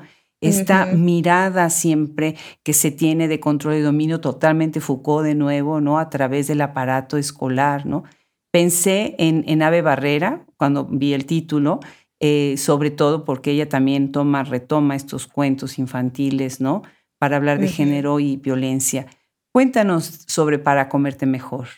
Esta 0.48 0.87
mirada 0.87 1.70
siempre 1.70 2.37
que 2.62 2.72
se 2.72 2.90
tiene 2.90 3.28
de 3.28 3.40
control 3.40 3.76
y 3.76 3.80
dominio 3.80 4.20
totalmente 4.20 4.80
Foucault 4.80 5.24
de 5.24 5.35
nuevo, 5.35 5.80
¿no? 5.80 5.98
A 5.98 6.11
través 6.11 6.46
del 6.46 6.61
aparato 6.61 7.16
escolar, 7.16 7.87
¿no? 7.87 8.04
Pensé 8.52 9.16
en, 9.18 9.44
en 9.48 9.62
Ave 9.62 9.83
Barrera 9.83 10.46
cuando 10.57 10.85
vi 10.85 11.12
el 11.12 11.26
título, 11.26 11.80
eh, 12.20 12.54
sobre 12.57 12.90
todo 12.90 13.24
porque 13.24 13.50
ella 13.50 13.68
también 13.68 14.12
toma, 14.12 14.44
retoma 14.44 14.96
estos 14.96 15.26
cuentos 15.26 15.78
infantiles, 15.78 16.61
¿no? 16.61 16.83
Para 17.18 17.37
hablar 17.37 17.59
de 17.59 17.68
género 17.68 18.20
y 18.20 18.37
violencia. 18.37 19.07
Cuéntanos 19.52 20.24
sobre 20.26 20.59
Para 20.59 20.88
comerte 20.88 21.26
mejor. 21.26 21.68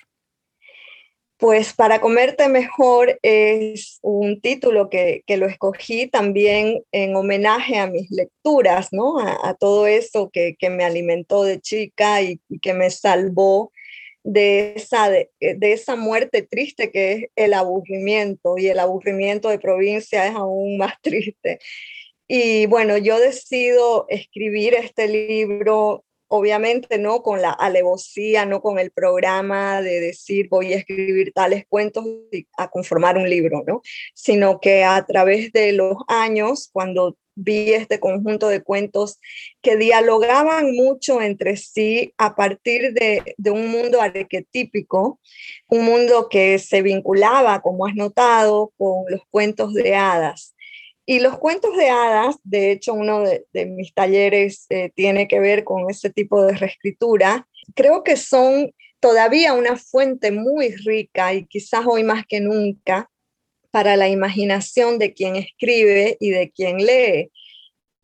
Pues 1.39 1.75
para 1.75 2.01
comerte 2.01 2.49
mejor 2.49 3.19
es 3.23 3.99
un 4.01 4.41
título 4.41 4.89
que, 4.89 5.23
lo 5.29 5.47
escogí 5.47 6.07
también 6.07 6.83
en 6.93 7.15
homenaje 7.15 7.77
a 7.77 7.87
mis 7.87 8.11
lecturas, 8.11 8.89
¿no? 8.91 9.19
A, 9.19 9.55
todo 9.55 9.87
eso 9.87 10.31
que, 10.33 10.57
me 10.71 10.85
alimentó 10.85 11.45
de 11.45 11.61
chica 11.61 12.23
y, 12.23 12.41
que 12.63 12.73
me 12.73 12.89
salvó 12.91 13.71
de 14.25 14.73
esa, 14.77 15.11
de, 15.11 15.31
esa 15.41 15.95
muerte 15.95 16.41
triste 16.41 16.91
que 16.91 17.13
es 17.13 17.25
el 17.37 17.53
aburrimiento 17.53 18.57
y 18.57 18.69
el 18.69 18.79
aburrimiento 18.79 19.51
de 19.51 19.59
provincia 19.59 20.27
es 20.27 20.35
aún 20.35 20.79
más 20.79 20.95
triste. 21.03 21.59
Y 22.29 22.65
bueno, 22.67 22.97
yo 22.97 23.21
decido 23.21 24.07
escribir 24.09 24.75
este 24.75 25.07
libro 25.07 26.06
obviamente 26.29 26.99
no 26.99 27.23
con 27.23 27.41
la 27.43 27.51
alevosía, 27.51 28.47
no 28.47 28.61
con 28.61 28.79
el 28.79 28.91
programa 28.91 29.83
de 29.83 30.01
decir 30.01 30.49
voy 30.49 30.73
a 30.73 30.79
escribir 30.79 31.33
tales 31.33 31.65
cuentos 31.69 32.05
y 32.33 32.47
a 32.57 32.69
conformar 32.69 33.17
un 33.19 33.29
libro, 33.29 33.63
¿no? 33.67 33.83
Sino 34.15 34.61
que 34.61 34.85
a 34.85 35.05
través 35.07 35.53
de 35.53 35.73
los 35.73 35.97
años, 36.09 36.69
cuando 36.73 37.17
vi 37.37 37.75
este 37.75 38.01
conjunto 38.01 38.49
de 38.49 38.63
cuentos 38.63 39.21
que 39.61 39.77
dialogaban 39.77 40.73
mucho 40.73 41.21
entre 41.21 41.57
sí 41.59 42.15
a 42.17 42.35
partir 42.35 42.95
de, 42.95 43.35
de, 43.37 43.51
un 43.51 43.69
mundo 43.69 44.01
arquetípico, 44.01 45.21
un 45.69 45.85
mundo 45.85 46.29
que 46.31 46.59
se 46.59 46.81
vinculaba, 46.81 47.61
como 47.61 47.87
has 47.87 47.95
notado, 47.95 48.73
con 48.79 49.05
los 49.09 49.21
cuentos 49.31 49.75
de 49.75 49.95
hadas. 49.95 50.56
Y 51.09 51.21
los 51.21 51.39
cuentos 51.39 51.77
de 51.77 51.89
hadas, 51.89 52.37
de 52.43 52.73
hecho, 52.73 52.93
uno 52.93 53.21
de, 53.21 53.67
mis 53.67 53.95
talleres 53.95 54.67
eh, 54.71 54.91
tiene 54.95 55.29
que 55.29 55.39
ver 55.39 55.63
con 55.63 55.89
ese 55.89 56.11
tipo 56.11 56.43
de 56.43 56.55
reescritura. 56.55 57.47
Creo 57.77 58.03
que 58.03 58.17
son 58.17 58.73
todavía 58.99 59.53
una 59.53 59.77
fuente 59.77 60.33
muy 60.33 60.75
rica 60.75 61.33
y 61.33 61.47
quizás 61.47 61.87
hoy 61.87 62.03
más 62.03 62.27
que 62.27 62.41
nunca 62.41 63.09
para 63.71 63.97
la 63.97 64.09
imaginación 64.09 64.99
de 64.99 65.15
quien 65.15 65.37
escribe 65.37 66.17
y 66.19 66.31
de 66.31 66.51
quien 66.51 66.79
lee. 66.79 67.31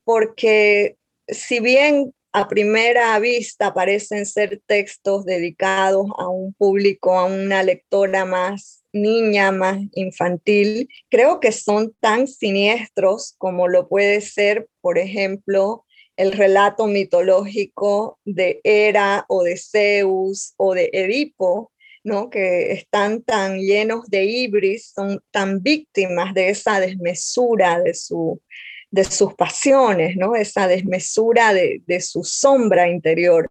Porque 0.05 0.97
si 1.27 1.59
bien 1.59 2.15
a 2.33 2.47
primera 2.47 3.19
vista 3.19 3.75
parecen 3.75 4.27
ser 4.27 4.63
textos 4.67 5.25
dedicados 5.25 6.07
a 6.19 6.29
un 6.29 6.55
público, 6.55 7.19
a 7.19 7.25
una 7.25 7.65
lectora 7.65 8.25
más 8.25 8.82
niña, 8.93 9.53
más 9.53 9.79
infantil, 9.95 10.89
creo 11.09 11.41
que 11.41 11.53
son 11.53 11.95
tan 12.01 12.27
siniestros 12.29 13.35
como 13.39 13.69
lo 13.69 13.89
puede 13.89 14.21
ser, 14.21 14.69
por 14.81 14.99
ejemplo, 14.99 15.85
el 16.17 16.33
relato 16.33 16.87
mitológico 16.87 18.19
de 18.25 18.61
Hera 18.65 19.25
o 19.29 19.43
de 19.43 19.57
Zeus 19.57 20.55
o 20.57 20.75
de 20.75 20.91
Edipo, 20.93 21.73
¿no? 22.05 22.31
que 22.31 22.73
están 22.73 23.23
tan 23.23 23.59
llenos 23.59 24.09
de 24.09 24.25
ibris, 24.25 24.93
son 24.95 25.21
tan 25.31 25.63
víctimas 25.63 26.35
de 26.35 26.51
esa 26.51 26.81
desmesura 26.81 27.81
de, 27.81 27.95
su, 27.95 28.41
de 28.91 29.05
sus 29.05 29.35
pasiones, 29.35 30.17
¿no? 30.17 30.37
esa 30.37 30.69
desmesura 30.69 31.55
de, 31.55 31.81
de, 31.87 32.01
su 32.01 32.25
sombra 32.25 32.89
interior. 32.89 33.51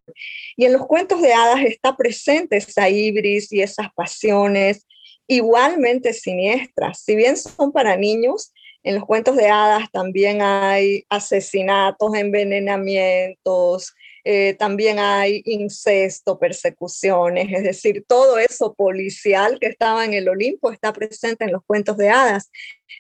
Y 0.56 0.66
en 0.66 0.74
los 0.74 0.86
cuentos 0.86 1.22
de 1.22 1.34
hadas 1.34 1.64
está 1.66 1.96
presente 1.96 2.58
esa 2.58 2.90
ibris 2.90 3.52
y 3.52 3.62
esas 3.62 3.88
pasiones 3.94 4.86
igualmente 5.32 6.12
siniestras. 6.12 7.04
Si 7.04 7.16
bien 7.16 7.38
son 7.38 7.72
para 7.72 7.96
niños, 7.96 8.52
en 8.84 8.96
los 8.96 9.06
cuentos 9.06 9.38
de 9.38 9.48
hadas 9.48 9.90
también 9.92 10.42
hay 10.42 11.06
asesinatos, 11.10 12.14
envenenamientos, 12.16 13.94
eh, 14.26 14.56
también 14.56 15.00
hay 15.00 15.42
incesto, 15.46 16.38
persecuciones, 16.38 17.48
es 17.52 17.64
decir, 17.64 18.04
todo 18.06 18.40
eso 18.40 18.74
policial 18.74 19.58
que 19.60 19.68
estaba 19.68 20.04
en 20.04 20.14
el 20.14 20.28
Olimpo 20.28 20.70
está 20.70 20.92
presente 20.92 21.46
en 21.46 21.54
los 21.54 21.64
cuentos 21.66 21.96
de 21.96 22.10
hadas. 22.10 22.52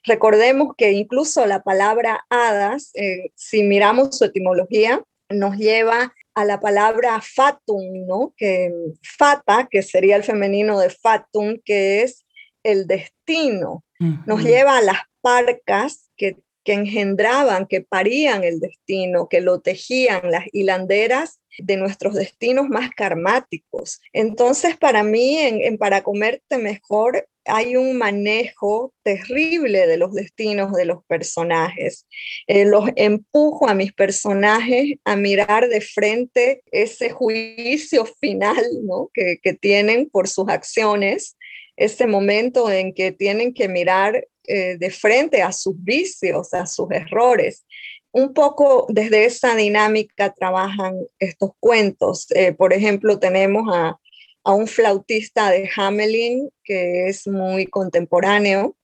Recordemos 0.05 0.73
que 0.77 0.93
incluso 0.93 1.45
la 1.45 1.63
palabra 1.63 2.25
hadas, 2.29 2.91
eh, 2.93 3.31
si 3.35 3.63
miramos 3.63 4.17
su 4.17 4.23
etimología, 4.23 5.03
nos 5.29 5.57
lleva 5.57 6.13
a 6.33 6.45
la 6.45 6.59
palabra 6.59 7.21
fatum, 7.21 8.05
¿no? 8.07 8.33
Que 8.37 8.71
fata, 9.17 9.67
que 9.69 9.81
sería 9.81 10.15
el 10.15 10.23
femenino 10.23 10.79
de 10.79 10.89
fatum, 10.89 11.57
que 11.63 12.03
es 12.03 12.25
el 12.63 12.87
destino. 12.87 13.83
Nos 14.25 14.43
lleva 14.43 14.77
a 14.77 14.81
las 14.81 14.97
parcas 15.21 16.09
que, 16.17 16.37
que 16.63 16.73
engendraban, 16.73 17.67
que 17.67 17.81
parían 17.81 18.43
el 18.43 18.59
destino, 18.59 19.27
que 19.29 19.41
lo 19.41 19.59
tejían, 19.59 20.31
las 20.31 20.45
hilanderas 20.51 21.39
de 21.57 21.77
nuestros 21.77 22.15
destinos 22.15 22.67
más 22.69 22.89
karmáticos. 22.91 24.01
Entonces, 24.13 24.77
para 24.77 25.03
mí, 25.03 25.37
en, 25.37 25.77
Para 25.77 26.01
Comerte 26.01 26.57
Mejor, 26.57 27.27
hay 27.45 27.75
un 27.75 27.97
manejo 27.97 28.93
terrible 29.03 29.87
de 29.87 29.97
los 29.97 30.13
destinos 30.13 30.73
de 30.73 30.85
los 30.85 31.03
personajes. 31.05 32.07
Eh, 32.47 32.65
los 32.65 32.89
empujo 32.95 33.67
a 33.67 33.73
mis 33.73 33.93
personajes 33.93 34.97
a 35.05 35.15
mirar 35.15 35.69
de 35.69 35.81
frente 35.81 36.61
ese 36.71 37.09
juicio 37.09 38.05
final 38.19 38.63
¿no? 38.83 39.09
que, 39.13 39.39
tienen 39.59 40.09
por 40.09 40.27
sus 40.27 40.47
acciones, 40.49 41.37
ese 41.75 42.07
momento 42.07 42.71
en 42.71 42.93
que 42.93 43.11
tienen 43.11 43.53
que 43.53 43.67
mirar 43.67 44.27
eh, 44.47 44.77
de 44.77 44.89
frente 44.89 45.41
a 45.41 45.51
sus 45.51 45.75
vicios, 45.83 46.53
a 46.53 46.65
sus 46.65 46.89
errores 46.91 47.65
un 48.13 48.33
poco 48.33 48.87
desde 48.89 49.25
esa 49.25 49.55
dinámica 49.55 50.33
trabajan 50.33 50.95
estos 51.19 51.51
cuentos. 51.59 52.27
Eh, 52.31 52.51
por 52.51 52.73
ejemplo, 52.73 53.19
tenemos 53.19 53.73
a, 53.73 53.97
un 54.45 54.67
flautista 54.67 55.49
de 55.51 55.69
Hamelin 55.75 56.49
que 56.63 57.07
es 57.07 57.27
muy 57.27 57.67
contemporáneo 57.67 58.75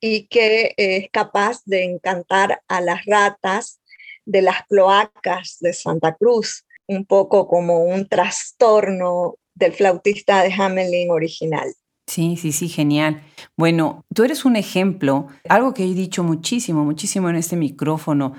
y 0.00 0.26
que 0.28 0.74
es 0.76 1.08
capaz 1.10 1.62
de 1.64 1.84
encantar 1.84 2.62
a 2.68 2.80
las 2.80 3.04
ratas 3.06 3.80
de 4.24 4.42
las 4.42 4.66
cloacas 4.66 5.56
de 5.60 5.72
Santa 5.72 6.14
Cruz, 6.14 6.64
un 6.86 7.06
poco 7.06 7.48
como 7.48 7.84
un 7.84 8.08
trastorno 8.08 9.36
del 9.54 9.72
flautista 9.72 10.42
de 10.42 10.52
Hamelin 10.52 11.10
original. 11.10 11.72
Sí, 12.06 12.36
sí, 12.36 12.52
sí, 12.52 12.68
genial. 12.68 13.22
Bueno, 13.56 14.04
tú 14.14 14.22
eres 14.22 14.44
un 14.44 14.54
ejemplo, 14.54 15.26
algo 15.48 15.74
que 15.74 15.84
he 15.84 15.94
dicho 15.94 16.22
muchísimo, 16.22 16.84
muchísimo 16.84 17.28
en 17.30 17.36
este 17.36 17.56
micrófono. 17.56 18.34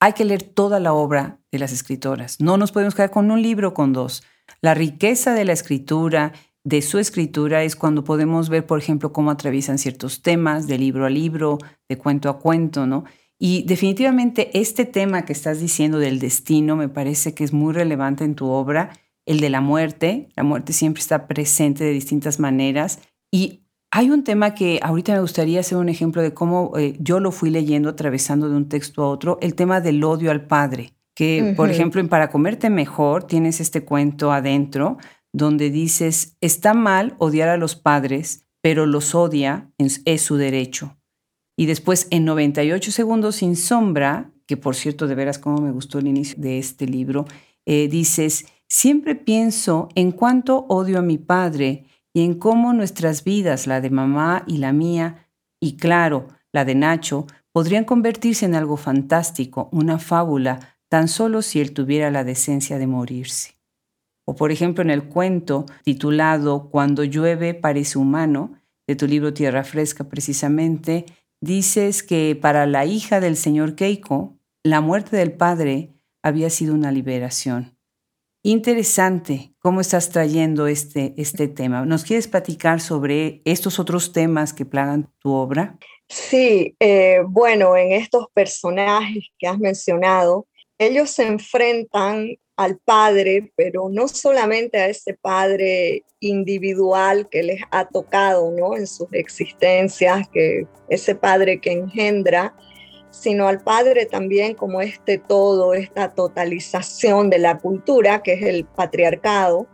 Hay 0.00 0.14
que 0.14 0.24
leer 0.24 0.42
toda 0.42 0.80
la 0.80 0.94
obra 0.94 1.38
de 1.50 1.58
las 1.58 1.72
escritoras. 1.72 2.40
No 2.40 2.56
nos 2.56 2.72
podemos 2.72 2.94
quedar 2.94 3.10
con 3.10 3.30
un 3.30 3.42
libro, 3.42 3.74
con 3.74 3.92
dos. 3.92 4.22
La 4.60 4.74
riqueza 4.74 5.34
de 5.34 5.44
la 5.44 5.52
escritura, 5.52 6.32
de 6.64 6.82
su 6.82 6.98
escritura, 6.98 7.62
es 7.64 7.76
cuando 7.76 8.04
podemos 8.04 8.48
ver, 8.48 8.66
por 8.66 8.78
ejemplo, 8.78 9.12
cómo 9.12 9.30
atraviesan 9.30 9.78
ciertos 9.78 10.22
temas 10.22 10.66
de 10.66 10.78
libro 10.78 11.06
a 11.06 11.10
libro, 11.10 11.58
de 11.88 11.98
cuento 11.98 12.28
a 12.28 12.38
cuento, 12.38 12.86
¿no? 12.86 13.04
Y 13.38 13.64
definitivamente 13.64 14.56
este 14.56 14.84
tema 14.84 15.24
que 15.24 15.32
estás 15.32 15.58
diciendo 15.58 15.98
del 15.98 16.20
destino 16.20 16.76
me 16.76 16.88
parece 16.88 17.34
que 17.34 17.42
es 17.42 17.52
muy 17.52 17.72
relevante 17.72 18.22
en 18.22 18.36
tu 18.36 18.46
obra 18.46 18.90
el 19.26 19.40
de 19.40 19.50
la 19.50 19.60
muerte. 19.60 20.28
La 20.36 20.42
muerte 20.44 20.72
siempre 20.72 21.00
está 21.00 21.26
presente 21.26 21.82
de 21.82 21.90
distintas 21.90 22.38
maneras. 22.38 23.00
Y 23.32 23.62
hay 23.90 24.10
un 24.10 24.24
tema 24.24 24.54
que 24.54 24.80
ahorita 24.82 25.12
me 25.12 25.20
gustaría 25.20 25.60
hacer 25.60 25.76
un 25.76 25.88
ejemplo 25.88 26.22
de 26.22 26.32
cómo 26.32 26.72
eh, 26.78 26.96
yo 26.98 27.20
lo 27.20 27.30
fui 27.30 27.50
leyendo 27.50 27.90
atravesando 27.90 28.48
de 28.48 28.56
un 28.56 28.68
texto 28.68 29.02
a 29.02 29.08
otro, 29.08 29.38
el 29.42 29.54
tema 29.54 29.80
del 29.80 30.02
odio 30.02 30.30
al 30.30 30.46
padre, 30.46 30.94
que 31.22 31.54
por 31.56 31.70
ejemplo 31.70 32.00
en 32.00 32.08
Para 32.08 32.30
comerte 32.30 32.68
mejor 32.68 33.24
tienes 33.24 33.60
este 33.60 33.84
cuento 33.84 34.32
adentro 34.32 34.98
donde 35.32 35.70
dices, 35.70 36.36
está 36.40 36.74
mal 36.74 37.14
odiar 37.18 37.48
a 37.48 37.56
los 37.56 37.74
padres, 37.76 38.44
pero 38.60 38.86
los 38.86 39.14
odia, 39.14 39.70
es, 39.78 40.02
su 40.20 40.36
derecho. 40.36 40.98
Y 41.56 41.66
después 41.66 42.06
en 42.10 42.26
98 42.26 42.92
segundos 42.92 43.36
sin 43.36 43.56
sombra, 43.56 44.30
que 44.46 44.58
por 44.58 44.74
cierto 44.74 45.06
de 45.06 45.14
veras 45.14 45.38
cómo 45.38 45.62
me 45.62 45.70
gustó 45.70 46.00
el 46.00 46.06
inicio 46.06 46.36
de 46.38 46.58
este 46.58 46.86
libro, 46.86 47.24
eh, 47.64 47.88
dices, 47.88 48.44
Siempre 48.68 49.14
pienso 49.14 49.90
en 49.94 50.12
cuánto 50.12 50.64
odio 50.70 50.98
a 50.98 51.02
mi 51.02 51.18
padre 51.18 51.84
y 52.14 52.24
en 52.24 52.38
cómo 52.38 52.72
nuestras 52.72 53.22
vidas, 53.22 53.66
la 53.66 53.82
de 53.82 53.90
mamá 53.90 54.44
y 54.46 54.56
la 54.56 54.72
mía, 54.72 55.28
y 55.60 55.76
claro, 55.76 56.28
la 56.52 56.64
de 56.64 56.74
Nacho, 56.74 57.26
podrían 57.52 57.84
convertirse 57.84 58.46
en 58.46 58.54
algo 58.54 58.78
fantástico, 58.78 59.68
una 59.72 59.98
fábula, 59.98 60.71
tan 60.92 61.08
solo 61.08 61.40
si 61.40 61.58
él 61.58 61.72
tuviera 61.72 62.10
la 62.10 62.22
decencia 62.22 62.78
de 62.78 62.86
morirse. 62.86 63.54
O 64.26 64.36
por 64.36 64.52
ejemplo 64.52 64.84
en 64.84 64.90
el 64.90 65.04
cuento 65.04 65.64
titulado 65.84 66.68
Cuando 66.68 67.02
llueve 67.02 67.54
parece 67.54 67.98
humano, 67.98 68.60
de 68.86 68.94
tu 68.94 69.06
libro 69.06 69.32
Tierra 69.32 69.64
Fresca 69.64 70.04
precisamente, 70.04 71.06
dices 71.40 72.02
que 72.02 72.36
para 72.38 72.66
la 72.66 72.84
hija 72.84 73.20
del 73.20 73.38
señor 73.38 73.74
Keiko, 73.74 74.36
la 74.62 74.82
muerte 74.82 75.16
del 75.16 75.32
padre 75.32 75.94
había 76.22 76.50
sido 76.50 76.74
una 76.74 76.92
liberación. 76.92 77.78
Interesante 78.42 79.54
cómo 79.60 79.80
estás 79.80 80.10
trayendo 80.10 80.66
este, 80.66 81.14
este 81.16 81.48
tema. 81.48 81.86
¿Nos 81.86 82.04
quieres 82.04 82.28
platicar 82.28 82.82
sobre 82.82 83.40
estos 83.46 83.78
otros 83.78 84.12
temas 84.12 84.52
que 84.52 84.66
plagan 84.66 85.10
tu 85.20 85.32
obra? 85.32 85.78
Sí, 86.10 86.76
eh, 86.80 87.22
bueno, 87.26 87.78
en 87.78 87.92
estos 87.92 88.26
personajes 88.34 89.24
que 89.38 89.48
has 89.48 89.58
mencionado, 89.58 90.46
ellos 90.86 91.10
se 91.10 91.26
enfrentan 91.26 92.36
al 92.56 92.78
padre, 92.78 93.52
pero 93.56 93.88
no 93.90 94.08
solamente 94.08 94.78
a 94.78 94.88
ese 94.88 95.14
padre 95.14 96.04
individual 96.20 97.28
que 97.28 97.42
les 97.42 97.62
ha 97.70 97.88
tocado 97.88 98.50
¿no? 98.50 98.76
en 98.76 98.86
sus 98.86 99.08
existencias, 99.12 100.28
que 100.28 100.66
ese 100.88 101.14
padre 101.14 101.60
que 101.60 101.72
engendra, 101.72 102.54
sino 103.12 103.46
al 103.46 103.60
Padre 103.60 104.06
también 104.06 104.54
como 104.54 104.80
este 104.80 105.18
todo, 105.18 105.74
esta 105.74 106.14
totalización 106.14 107.28
de 107.30 107.38
la 107.38 107.58
cultura, 107.58 108.22
que 108.22 108.32
es 108.32 108.42
el 108.42 108.64
patriarcado. 108.64 109.66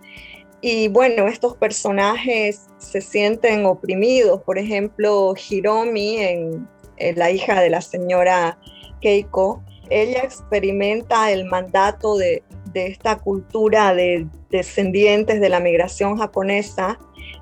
Y 0.61 0.89
bueno, 0.89 1.29
estos 1.29 1.57
personajes 1.57 2.67
se 2.79 3.01
sienten 3.01 3.65
oprimidos. 3.65 4.43
Por 4.43 4.59
ejemplo, 4.59 5.35
Hiromi, 5.37 6.19
en, 6.19 6.69
la 7.15 7.31
hija 7.31 7.61
de 7.61 7.71
la 7.71 7.81
señora 7.81 8.59
Keiko, 9.01 9.63
ella 9.91 10.21
experimenta 10.23 11.31
el 11.31 11.47
mandato 11.47 12.17
de, 12.17 12.43
de 12.73 12.87
esta 12.87 13.17
cultura 13.17 13.95
de 13.95 14.27
descendientes 14.51 15.41
de 15.41 15.49
la 15.49 15.61
migración 15.61 16.17
japonesa 16.19 16.99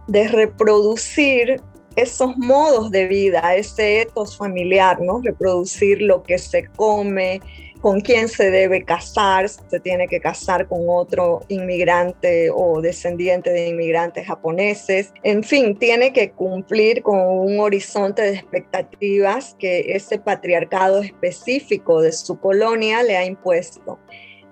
de 0.07 0.28
reproducir 0.28 1.61
esos 1.97 2.36
modos 2.36 2.90
de 2.90 3.07
vida, 3.07 3.55
ese 3.55 4.03
etos 4.03 4.36
familiar, 4.36 5.01
¿no? 5.01 5.20
Reproducir 5.22 6.03
lo 6.03 6.22
que 6.22 6.38
se 6.38 6.66
come, 6.66 7.40
con 7.87 8.01
quién 8.01 8.26
se 8.26 8.51
debe 8.51 8.84
casar, 8.84 9.49
se 9.49 9.78
tiene 9.78 10.09
que 10.09 10.20
casar 10.20 10.66
con 10.66 10.87
otro 10.89 11.45
inmigrante 11.47 12.51
o 12.53 12.80
descendiente 12.80 13.51
de 13.51 13.68
inmigrantes 13.68 14.26
japoneses. 14.26 15.12
En 15.22 15.45
fin, 15.45 15.78
tiene 15.78 16.12
que 16.12 16.32
cumplir 16.32 17.05
con 17.05 17.16
un 17.20 17.61
horizonte 17.61 18.22
de 18.22 18.34
expectativas 18.34 19.55
que 19.61 19.93
ese 19.95 20.18
patriarcado 20.18 21.01
específico 21.01 22.01
de 22.01 22.11
su 22.11 22.41
colonia 22.41 23.05
le 23.05 23.16
ha 23.16 23.24
impuesto. 23.24 24.01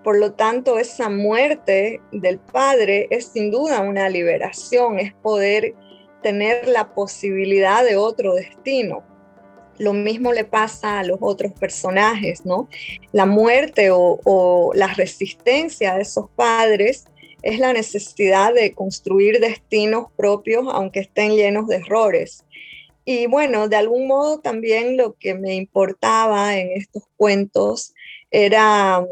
Por 0.04 0.16
lo 0.16 0.34
tanto, 0.34 0.78
esa 0.78 1.10
muerte 1.10 2.00
del 2.12 2.38
padre 2.38 3.08
es 3.10 3.32
sin 3.32 3.50
duda 3.50 3.80
una 3.80 4.08
liberación, 4.08 5.00
es 5.00 5.12
poder 5.12 5.74
tener 6.22 6.68
la 6.68 6.94
posibilidad 6.94 7.84
de 7.84 7.96
otro 7.96 8.34
destino. 8.34 9.02
Lo 9.78 9.92
mismo 9.92 10.32
le 10.32 10.44
pasa 10.44 11.00
a 11.00 11.04
los 11.04 11.18
otros 11.20 11.52
personajes, 11.52 12.44
¿no? 12.44 12.68
La 13.12 13.26
muerte 13.26 13.88
o, 13.90 14.70
la 14.74 14.88
resistencia 14.88 15.94
de 15.94 16.02
esos 16.02 16.30
padres 16.36 17.06
es 17.42 17.58
la 17.58 17.72
necesidad 17.72 18.54
de 18.54 18.72
construir 18.72 19.40
destinos 19.40 20.06
propios, 20.16 20.66
aunque 20.70 21.00
estén 21.00 21.36
llenos 21.36 21.68
de 21.68 21.76
errores. 21.76 22.44
Y 23.04 23.26
bueno, 23.26 23.68
de 23.68 23.76
algún 23.76 24.06
modo 24.06 24.40
también 24.40 24.96
lo 24.96 25.14
que 25.14 25.34
me 25.34 25.54
importaba 25.54 26.56
en 26.56 26.70
estos 26.72 27.02
cuentos 27.16 27.92
era 28.30 29.00
um, 29.00 29.06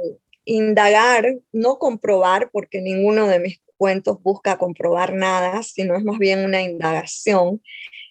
indagar, 0.45 1.37
no 1.53 1.79
comprobar, 1.79 2.51
porque 2.51 2.81
ninguno 2.81 3.29
de 3.29 3.39
mis 3.39 3.61
cuentos 3.77 4.23
busca 4.23 4.59
comprobar 4.59 5.13
nada, 5.13 5.63
sino 5.63 5.97
es 5.97 6.05
más 6.05 6.19
bien 6.19 6.45
una 6.45 6.63
indagación, 6.63 7.61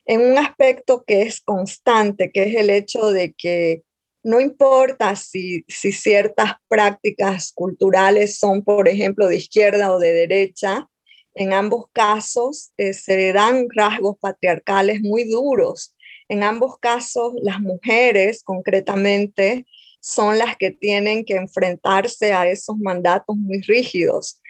en 0.05 0.21
un 0.21 0.37
aspecto 0.37 1.03
que 1.05 1.21
es 1.23 1.41
constante, 1.41 2.31
que 2.31 2.43
es 2.43 2.55
el 2.55 2.69
hecho 2.69 3.11
de 3.11 3.33
que 3.33 3.83
no 4.23 4.39
importa 4.39 5.15
si, 5.15 5.63
ciertas 5.67 6.53
prácticas 6.67 7.51
culturales 7.53 8.37
son, 8.37 8.63
por 8.63 8.87
ejemplo, 8.87 9.27
de 9.27 9.37
izquierda 9.37 9.91
o 9.91 9.99
de 9.99 10.13
derecha, 10.13 10.87
en 11.33 11.53
ambos 11.53 11.85
casos 11.93 12.71
eh, 12.77 12.93
se 12.93 13.33
dan 13.33 13.67
rasgos 13.73 14.17
patriarcales 14.19 15.01
muy 15.01 15.23
duros. 15.23 15.95
En 16.27 16.43
ambos 16.43 16.77
casos, 16.79 17.33
las 17.41 17.59
mujeres 17.59 18.43
concretamente 18.43 19.65
son 20.01 20.37
las 20.37 20.57
que 20.57 20.71
tienen 20.71 21.23
que 21.23 21.35
enfrentarse 21.35 22.33
a 22.33 22.47
esos 22.47 22.77
mandatos 22.77 23.37
muy 23.37 23.61
rígidos. 23.61 24.41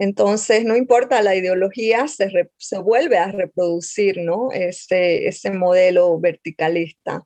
Entonces, 0.00 0.64
no 0.64 0.76
importa 0.76 1.20
la 1.20 1.36
ideología, 1.36 2.08
se, 2.08 2.50
se 2.56 2.78
vuelve 2.78 3.18
a 3.18 3.30
reproducir 3.30 4.16
¿no? 4.22 4.50
ese, 4.50 5.28
ese 5.28 5.50
modelo 5.50 6.18
verticalista. 6.18 7.22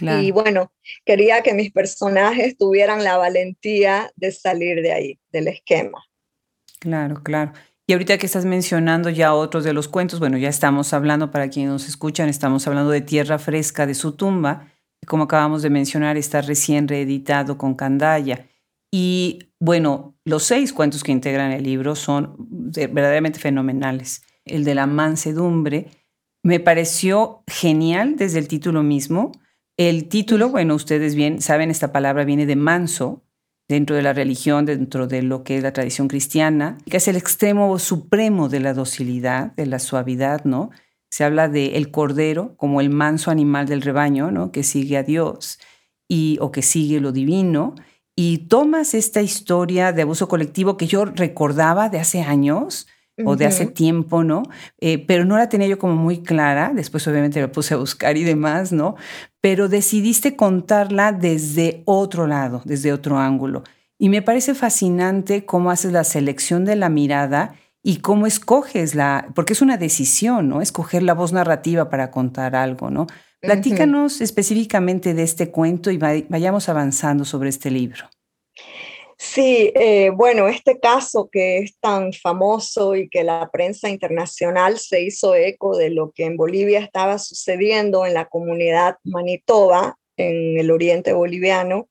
Y 0.00 0.32
bueno, 0.32 0.72
quería 1.04 1.42
que 1.42 1.54
mis 1.54 1.70
personajes 1.70 2.58
tuvieran 2.58 3.04
la 3.04 3.18
valentía 3.18 4.10
de 4.16 4.32
salir 4.32 4.82
de 4.82 4.92
ahí, 4.92 5.20
del 5.30 5.46
esquema. 5.46 6.02
Claro, 6.80 7.22
claro. 7.22 7.52
Y 7.86 7.92
ahorita 7.92 8.18
que 8.18 8.26
estás 8.26 8.44
mencionando 8.44 9.08
ya 9.08 9.32
otros 9.32 9.62
de 9.62 9.72
los 9.72 9.86
cuentos, 9.86 10.18
bueno, 10.18 10.38
ya 10.38 10.48
estamos 10.48 10.92
hablando, 10.92 11.30
para 11.30 11.50
quienes 11.50 11.70
nos 11.70 11.88
escuchan, 11.88 12.28
estamos 12.28 12.66
hablando 12.66 12.90
de 12.90 13.00
Tierra 13.00 13.38
Fresca 13.38 13.86
de 13.86 13.94
su 13.94 14.16
tumba, 14.16 14.72
como 15.06 15.24
acabamos 15.24 15.62
de 15.62 15.70
mencionar, 15.70 16.16
está 16.16 16.42
recién 16.42 16.88
reeditado 16.88 17.58
con 17.58 17.74
Candaya. 17.74 18.48
Y 18.90 19.52
bueno, 19.60 20.11
los 20.24 20.44
seis 20.44 20.72
cuentos 20.72 21.02
que 21.02 21.12
integran 21.12 21.52
el 21.52 21.64
libro 21.64 21.96
son 21.96 22.36
verdaderamente 22.38 23.38
fenomenales. 23.38 24.22
El 24.44 24.64
de 24.64 24.74
la 24.74 24.86
mansedumbre 24.86 25.88
me 26.42 26.60
pareció 26.60 27.42
genial 27.46 28.16
desde 28.16 28.38
el 28.38 28.48
título 28.48 28.82
mismo. 28.82 29.32
El 29.76 30.08
título, 30.08 30.48
bueno, 30.48 30.74
ustedes 30.74 31.14
bien 31.14 31.40
saben, 31.40 31.70
esta 31.70 31.92
palabra 31.92 32.24
viene 32.24 32.46
de 32.46 32.56
manso, 32.56 33.22
dentro 33.68 33.96
de 33.96 34.02
la 34.02 34.12
religión, 34.12 34.66
dentro 34.66 35.06
de 35.06 35.22
lo 35.22 35.44
que 35.44 35.56
es 35.56 35.62
la 35.62 35.72
tradición 35.72 36.08
cristiana, 36.08 36.78
que 36.90 36.98
es 36.98 37.08
el 37.08 37.16
extremo 37.16 37.78
supremo 37.78 38.48
de 38.48 38.60
la 38.60 38.74
docilidad, 38.74 39.52
de 39.54 39.66
la 39.66 39.78
suavidad, 39.78 40.44
¿no? 40.44 40.70
Se 41.10 41.24
habla 41.24 41.48
de 41.48 41.76
el 41.76 41.90
cordero 41.90 42.54
como 42.56 42.80
el 42.80 42.90
manso 42.90 43.30
animal 43.30 43.66
del 43.66 43.82
rebaño, 43.82 44.30
¿no? 44.30 44.52
Que 44.52 44.62
sigue 44.62 44.96
a 44.96 45.02
Dios 45.02 45.58
y 46.08 46.38
o 46.40 46.52
que 46.52 46.62
sigue 46.62 47.00
lo 47.00 47.12
divino 47.12 47.74
y 48.16 48.48
tomas 48.48 48.94
esta 48.94 49.22
historia 49.22 49.92
de 49.92 50.02
abuso 50.02 50.28
colectivo 50.28 50.76
que 50.76 50.86
yo 50.86 51.04
recordaba 51.04 51.88
de 51.88 51.98
hace 51.98 52.22
años 52.22 52.86
o 53.24 53.36
de 53.36 53.46
hace 53.46 53.66
tiempo, 53.66 54.24
¿no? 54.24 54.42
Eh, 54.80 55.04
pero 55.06 55.24
no 55.24 55.36
la 55.36 55.48
tenía 55.48 55.68
yo 55.68 55.78
como 55.78 55.94
muy 55.94 56.22
clara, 56.22 56.72
después 56.74 57.06
obviamente 57.06 57.40
la 57.40 57.52
puse 57.52 57.74
a 57.74 57.76
buscar 57.76 58.16
y 58.16 58.24
demás, 58.24 58.72
¿no? 58.72 58.96
Pero 59.40 59.68
decidiste 59.68 60.34
contarla 60.34 61.12
desde 61.12 61.82
otro 61.84 62.26
lado, 62.26 62.62
desde 62.64 62.92
otro 62.92 63.18
ángulo. 63.18 63.64
Y 63.98 64.08
me 64.08 64.22
parece 64.22 64.54
fascinante 64.54 65.44
cómo 65.44 65.70
haces 65.70 65.92
la 65.92 66.04
selección 66.04 66.64
de 66.64 66.74
la 66.74 66.88
mirada 66.88 67.54
y 67.82 67.98
cómo 67.98 68.26
escoges 68.26 68.94
la, 68.94 69.28
porque 69.34 69.52
es 69.52 69.62
una 69.62 69.76
decisión, 69.76 70.48
¿no? 70.48 70.62
Escoger 70.62 71.02
la 71.02 71.14
voz 71.14 71.32
narrativa 71.32 71.90
para 71.90 72.10
contar 72.10 72.56
algo, 72.56 72.90
¿no? 72.90 73.06
Platícanos 73.42 74.20
específicamente 74.20 75.14
de 75.14 75.24
este 75.24 75.50
cuento 75.50 75.90
y 75.90 75.98
vayamos 75.98 76.68
avanzando 76.68 77.24
sobre 77.24 77.48
este 77.48 77.72
libro. 77.72 78.08
Sí, 79.18 79.72
eh, 79.74 80.10
bueno, 80.14 80.46
este 80.46 80.78
caso 80.78 81.28
que 81.30 81.58
es 81.58 81.76
tan 81.80 82.12
famoso 82.12 82.94
y 82.94 83.08
que 83.08 83.24
la 83.24 83.50
prensa 83.52 83.88
internacional 83.88 84.78
se 84.78 85.02
hizo 85.02 85.34
eco 85.34 85.76
de 85.76 85.90
lo 85.90 86.12
que 86.12 86.24
en 86.24 86.36
Bolivia 86.36 86.78
estaba 86.80 87.18
sucediendo 87.18 88.06
en 88.06 88.14
la 88.14 88.28
comunidad 88.28 88.96
Manitoba, 89.02 89.96
en 90.16 90.58
el 90.58 90.70
oriente 90.70 91.12
boliviano, 91.12 91.88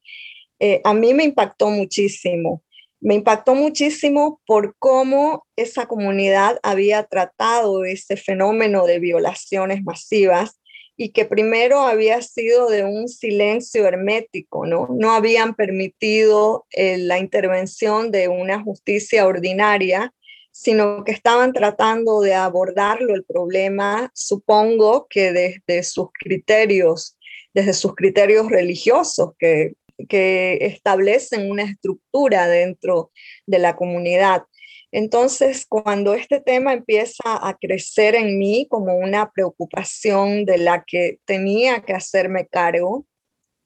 eh, 0.60 0.80
a 0.86 0.94
mí 0.94 1.14
me 1.14 1.26
impactó 1.26 1.70
muchísimo. 1.70 2.64
Me 3.02 3.16
impactó 3.16 3.56
muchísimo 3.56 4.40
por 4.46 4.76
cómo 4.78 5.46
esa 5.58 5.88
comunidad 5.88 6.60
había 6.64 7.04
tratado 7.04 7.84
ese 7.84 8.16
fenómeno 8.16 8.86
de 8.86 9.00
violaciones 9.00 9.84
masivas 9.84 10.61
y 11.04 11.10
que 11.10 11.26
primero 11.26 11.80
había 11.80 12.22
sido 12.22 12.70
de 12.70 12.84
un 12.84 13.08
silencio 13.08 13.88
hermético, 13.88 14.68
¿no? 14.68 14.88
No 14.92 15.14
habían 15.14 15.56
permitido 15.56 16.68
eh, 16.70 17.00
la 17.00 17.18
intervención 17.18 18.12
de 18.12 18.28
una 18.28 18.62
justicia 18.62 19.26
ordinaria, 19.26 20.14
sino 20.52 21.04
que 21.04 21.12
estaban 21.12 21.54
tratando 21.54 22.22
de 22.22 22.36
abordarlo 22.36 23.16
el 23.16 23.24
problema, 23.24 24.12
supongo 24.14 25.08
que 25.10 25.32
desde 25.32 25.82
sus 25.82 26.10
criterios, 26.14 27.18
desde 27.52 27.74
sus 27.74 27.96
criterios 27.96 28.52
religiosos 28.52 29.32
que, 29.40 29.74
que 30.08 30.60
establecen 30.62 31.50
una 31.50 31.64
estructura 31.64 32.48
dentro 32.48 33.10
de 33.48 33.58
la 33.58 33.76
comunidad. 33.76 34.44
Entonces, 34.92 35.66
cuando 35.68 36.14
este 36.14 36.42
tema 36.42 36.74
empieza 36.74 37.24
a 37.24 37.58
crecer 37.60 38.16
en 38.16 38.38
mí 38.38 38.68
como 38.70 38.96
una 38.96 39.32
preocupación 39.32 40.46
de 40.46 40.58
la 40.58 40.84
que 40.86 41.20
tenía 41.26 41.82
que 41.82 41.94
hacerme 41.94 42.48
cargo, 42.48 43.06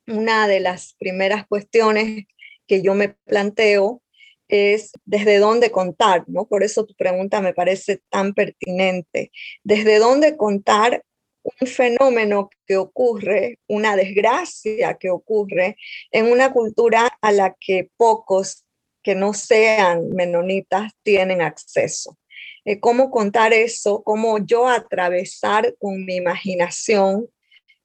una 0.08 0.48
de 0.48 0.60
las 0.60 0.96
primeras 1.00 1.48
cuestiones 1.48 2.26
que 2.68 2.82
yo 2.82 2.94
me 2.94 3.10
planteo 3.26 4.02
es 4.48 4.92
desde 5.06 5.40
dónde 5.40 5.72
contar, 5.72 6.24
¿no? 6.28 6.48
Por 6.48 6.64
eso 6.64 6.86
tu 6.86 6.94
pregunta 6.96 7.42
me 7.42 7.54
parece 7.54 8.02
tan 8.10 8.34
pertinente. 8.34 9.32
¿Desde 9.64 9.98
dónde 9.98 10.38
contar 10.38 11.04
un 11.62 11.68
fenómeno 11.68 12.50
que 12.66 12.78
ocurre, 12.78 13.60
una 13.68 13.96
desgracia 13.96 14.96
que 14.96 15.10
ocurre 15.10 15.78
en 16.12 16.32
una 16.32 16.52
cultura 16.52 17.18
a 17.22 17.32
la 17.32 17.56
que 17.60 17.90
pocos 17.98 18.65
que 19.06 19.14
no 19.14 19.34
sean 19.34 20.10
menonitas 20.10 20.92
tienen 21.04 21.44
acceso. 21.44 22.18
Eh, 22.66 22.80
¿Cómo 22.80 23.12
contar 23.12 23.54
eso? 23.54 24.02
¿Cómo 24.04 24.40
yo 24.40 24.68
atravesar 24.68 25.76
con 25.78 26.04
mi 26.06 26.16
imaginación 26.16 27.28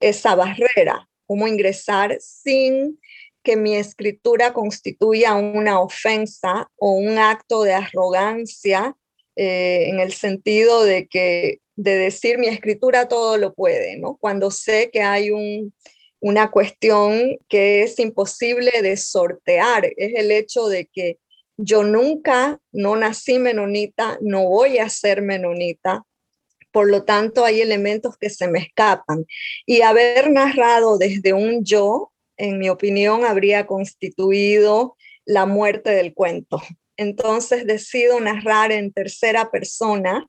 esa 0.00 0.34
barrera? 0.34 1.06
¿Cómo 1.26 1.46
ingresar 1.46 2.16
sin 2.20 2.98
que 3.42 3.56
mi 3.56 3.76
escritura 3.76 4.54
constituya 4.54 5.34
una 5.34 5.80
ofensa 5.80 6.70
o 6.76 6.92
un 6.92 7.18
acto 7.18 7.64
de 7.64 7.74
arrogancia 7.74 8.96
eh, 9.36 9.90
en 9.90 10.00
el 10.00 10.14
sentido 10.14 10.84
de 10.84 11.06
que 11.06 11.58
de 11.76 11.96
decir 11.96 12.38
mi 12.38 12.46
escritura 12.46 13.08
todo 13.08 13.36
lo 13.36 13.52
puede, 13.52 13.98
¿no? 13.98 14.16
Cuando 14.16 14.50
sé 14.50 14.90
que 14.90 15.02
hay 15.02 15.30
un, 15.30 15.74
una 16.20 16.50
cuestión 16.50 17.38
que 17.48 17.82
es 17.82 17.98
imposible 17.98 18.82
de 18.82 18.96
sortear, 18.96 19.86
es 19.96 20.12
el 20.14 20.30
hecho 20.30 20.68
de 20.68 20.86
que 20.86 21.18
yo 21.56 21.82
nunca, 21.82 22.58
no 22.72 22.96
nací 22.96 23.38
menonita, 23.38 24.18
no 24.20 24.44
voy 24.44 24.78
a 24.78 24.88
ser 24.88 25.22
menonita, 25.22 26.04
por 26.72 26.88
lo 26.88 27.04
tanto 27.04 27.44
hay 27.44 27.60
elementos 27.60 28.16
que 28.16 28.30
se 28.30 28.48
me 28.48 28.60
escapan. 28.60 29.26
Y 29.66 29.82
haber 29.82 30.30
narrado 30.30 30.98
desde 30.98 31.32
un 31.32 31.64
yo, 31.64 32.12
en 32.36 32.58
mi 32.58 32.68
opinión, 32.68 33.24
habría 33.24 33.66
constituido 33.66 34.96
la 35.24 35.46
muerte 35.46 35.90
del 35.90 36.14
cuento. 36.14 36.62
entonces 36.96 37.66
decido 37.66 38.20
narrar 38.20 38.72
en 38.72 38.92
tercera 38.92 39.50
persona 39.50 40.26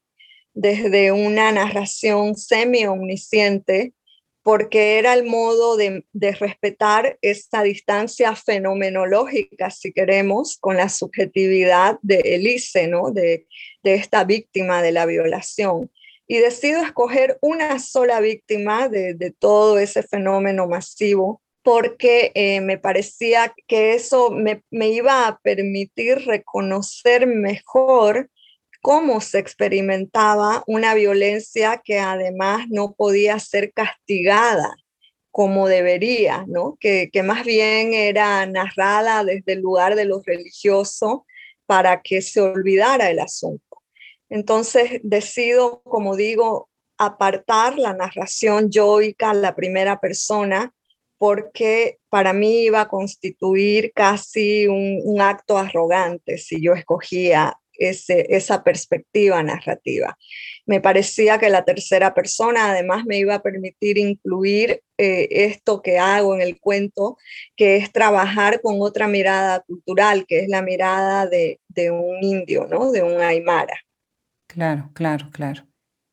desde 0.54 1.12
una 1.12 1.52
narración 1.52 2.36
semi-omnisciente 2.36 3.94
porque 4.44 4.98
era 4.98 5.14
el 5.14 5.26
modo 5.26 5.78
de, 5.78 6.04
respetar 6.40 7.18
esta 7.22 7.64
distancia 7.64 8.36
fenomenológica, 8.36 9.70
si 9.70 9.94
queremos, 9.94 10.58
con 10.58 10.78
la 10.78 10.90
subjetividad 10.90 12.00
de 12.02 12.22
Elise, 12.26 12.88
¿no? 12.88 13.12
de, 13.12 13.46
esta 13.84 14.24
víctima 14.24 14.82
de 14.82 14.92
la 14.92 15.06
violación. 15.06 15.92
Y 16.28 16.38
decido 16.38 16.82
escoger 16.82 17.38
una 17.42 17.80
sola 17.80 18.20
víctima 18.20 18.90
de, 18.90 19.34
todo 19.38 19.78
ese 19.78 20.02
fenómeno 20.04 20.68
masivo 20.68 21.42
porque 21.64 22.32
eh, 22.34 22.60
me 22.62 22.80
parecía 22.80 23.54
que 23.68 23.94
eso 23.94 24.32
me 24.32 24.90
iba 24.90 25.28
a 25.28 25.38
permitir 25.40 26.26
reconocer 26.26 27.28
mejor 27.28 28.30
cómo 28.82 29.22
se 29.22 29.40
experimentaba 29.40 30.64
una 30.68 30.94
violencia 30.96 31.82
que 31.84 32.00
además 32.00 32.66
no 32.70 32.94
podía 32.94 33.40
ser 33.40 33.72
castigada 33.74 34.76
como 35.30 35.68
debería, 35.68 36.44
¿no? 36.48 36.78
Que, 36.80 37.10
más 37.24 37.46
bien 37.46 37.94
era 37.94 38.46
narrada 38.46 39.24
desde 39.24 39.54
el 39.54 39.62
lugar 39.62 39.96
de 39.96 40.06
lo 40.06 40.22
religioso 40.22 41.26
para 41.66 42.02
que 42.02 42.22
se 42.22 42.42
olvidara 42.42 43.10
el 43.10 43.20
asunto. 43.20 43.78
Entonces 44.30 45.00
decido, 45.04 45.82
como 45.84 46.16
digo, 46.16 46.70
apartar 46.98 47.78
la 47.80 47.94
narración 47.94 48.70
yoica, 48.70 49.34
la 49.34 49.56
primera 49.56 50.00
persona, 50.00 50.74
porque 51.18 52.00
para 52.10 52.34
mí 52.34 52.64
iba 52.64 52.82
a 52.82 52.88
constituir 52.90 53.94
casi 53.94 54.68
un 54.68 55.22
acto 55.22 55.58
arrogante 55.58 56.38
si 56.38 56.62
yo 56.62 56.74
escogía 56.74 57.61
esa 57.78 58.64
perspectiva 58.64 59.42
narrativa. 59.44 60.18
Me 60.66 60.80
parecía 60.80 61.40
que 61.40 61.50
la 61.50 61.66
tercera 61.66 62.14
persona 62.14 62.72
además 62.72 63.06
me 63.06 63.18
iba 63.18 63.36
a 63.36 63.42
permitir 63.42 63.98
incluir 63.98 64.82
eh, 64.98 65.28
esto 65.32 65.82
que 65.82 65.98
hago 65.98 66.36
en 66.36 66.42
el 66.42 66.60
cuento, 66.60 67.18
que 67.56 67.78
es 67.78 67.92
trabajar 67.92 68.62
con 68.62 68.82
otra 68.82 69.08
mirada 69.08 69.62
cultural, 69.62 70.26
que 70.28 70.42
es 70.42 70.48
la 70.48 70.62
mirada 70.62 71.28
de, 71.28 71.60
un 71.92 72.24
indio, 72.24 72.68
¿no? 72.70 72.92
De 72.92 73.02
un 73.02 73.20
aymara. 73.20 73.80
Claro, 74.48 74.92
claro, 74.94 75.30
claro. 75.32 75.64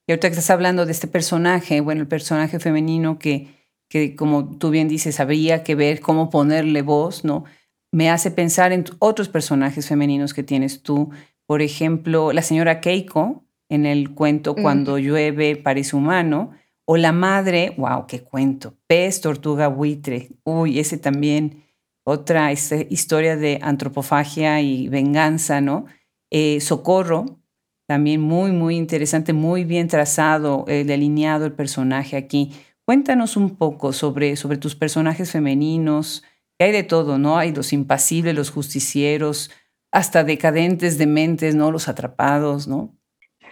Y 0.07 0.13
ahorita 0.13 0.29
que 0.29 0.33
estás 0.33 0.51
hablando 0.51 0.87
de 0.87 0.93
este 0.93 1.07
personaje, 1.07 1.81
bueno, 1.83 2.01
el 2.01 2.09
personaje 2.09 2.59
femenino 2.59 3.19
que, 3.19 3.49
que 3.91 4.17
como 4.17 4.57
tú 4.57 4.71
bien 4.71 4.89
dices, 4.89 5.21
habría 5.21 5.63
que 5.63 5.75
ver 5.75 6.01
cómo 6.01 6.31
ponerle 6.31 6.81
voz, 6.81 7.25
¿no? 7.25 7.45
Me 7.93 8.11
hace 8.11 8.31
pensar 8.31 8.73
en 8.73 8.85
otros 8.99 9.29
personajes 9.29 9.87
femeninos 9.87 10.33
que 10.33 10.43
tienes 10.43 10.83
tú, 10.83 11.11
por 11.49 11.63
ejemplo, 11.63 12.35
la 12.35 12.43
señora 12.43 12.83
Keiko 12.83 13.43
en 13.71 13.87
el 13.87 14.15
cuento 14.15 14.55
Cuando 14.55 14.99
llueve 14.99 15.57
parece 15.57 15.97
humano, 15.97 16.51
o 16.85 16.99
la 16.99 17.13
madre, 17.13 17.75
wow, 17.79 18.07
qué 18.07 18.23
cuento, 18.23 18.75
pez, 18.87 19.23
tortuga, 19.23 19.69
buitre, 19.69 20.29
uy, 20.45 20.79
ese 20.79 20.99
también, 20.99 21.65
otra 22.05 22.53
historia 22.53 23.37
de 23.37 23.59
antropofagia 23.63 24.61
y 24.61 24.89
venganza, 24.89 25.63
¿no? 25.63 25.87
Eh, 26.31 26.61
Socorro, 26.61 27.41
también 27.87 28.21
muy, 28.21 28.53
muy 28.53 28.77
interesante, 28.77 29.33
muy 29.33 29.65
bien 29.65 29.89
trazado, 29.89 30.67
eh, 30.69 30.85
delineado 30.85 31.47
el 31.47 31.53
personaje 31.53 32.19
aquí. 32.19 32.53
Cuéntanos 32.85 33.39
un 33.39 33.57
poco 33.57 33.95
sobre, 33.95 34.37
sobre 34.37 34.59
tus 34.59 34.75
personajes 34.75 35.33
femeninos, 35.33 36.25
que 36.59 36.67
hay 36.67 36.73
de 36.73 36.83
todo, 36.83 37.17
¿no? 37.17 37.39
Hay 37.39 37.55
los 37.55 37.73
impasibles, 37.73 38.35
los 38.35 38.51
justicieros, 38.51 39.51
hasta 39.99 40.23
decadentes, 40.23 40.97
dementes, 40.97 41.55
¿no? 41.57 41.73
Los 41.73 41.89
atrapados, 41.89 42.69
¿no? 42.69 42.97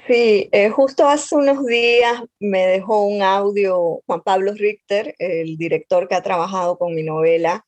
Sí, 0.06 0.48
eh, 0.52 0.70
justo 0.70 1.08
hace 1.08 1.34
unos 1.34 1.66
días 1.66 2.22
me 2.38 2.64
dejó 2.66 3.02
un 3.02 3.20
audio 3.22 4.00
Juan 4.06 4.22
Pablo 4.22 4.52
Richter, 4.54 5.16
el 5.18 5.56
director 5.56 6.06
que 6.06 6.14
ha 6.14 6.22
trabajado 6.22 6.78
con 6.78 6.94
mi 6.94 7.02
novela, 7.02 7.64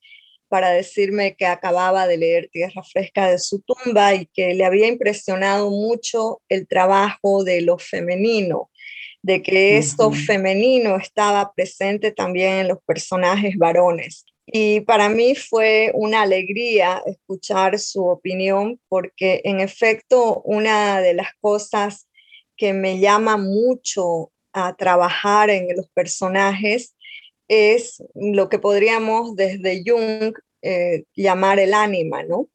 para 0.47 0.69
decirme 0.69 1.35
que 1.35 1.45
acababa 1.45 2.07
de 2.07 2.17
leer 2.17 2.49
Tierra 2.51 2.81
Fresca 2.83 3.29
de 3.29 3.39
su 3.39 3.61
tumba 3.61 4.15
y 4.15 4.27
que 4.27 4.53
le 4.53 4.63
había 4.63 4.87
impresionado 4.87 5.69
mucho 5.69 6.41
el 6.47 6.65
trabajo 6.65 7.43
de 7.43 7.59
lo 7.61 7.77
femenino, 7.77 8.71
de 9.21 9.41
que 9.41 9.77
esto 9.77 10.11
femenino 10.11 10.95
estaba 10.95 11.51
presente 11.53 12.13
también 12.13 12.53
en 12.53 12.67
los 12.69 12.77
personajes 12.85 13.57
varones. 13.57 14.25
Y 14.51 14.81
para 14.81 15.09
mí 15.09 15.35
fue 15.35 15.91
una 15.93 16.23
alegría 16.23 17.03
escuchar 17.05 17.77
su 17.77 18.05
opinión 18.05 18.79
porque 18.89 19.41
en 19.43 19.59
efecto 19.59 20.41
una 20.43 21.01
de 21.01 21.13
las 21.13 21.35
cosas 21.39 22.07
que 22.57 22.73
me 22.73 22.99
llama 22.99 23.37
mucho 23.37 24.31
a 24.51 24.75
trabajar 24.75 25.51
en 25.51 25.67
los 25.75 25.87
personajes 25.91 26.95
es 27.47 28.03
lo 28.15 28.49
que 28.49 28.57
podríamos 28.57 29.35
desde 29.35 29.83
Jung 29.85 30.33
eh, 30.63 31.03
llamar 31.15 31.59
el 31.59 31.75
ánima, 31.75 32.23
¿no? 32.23 32.47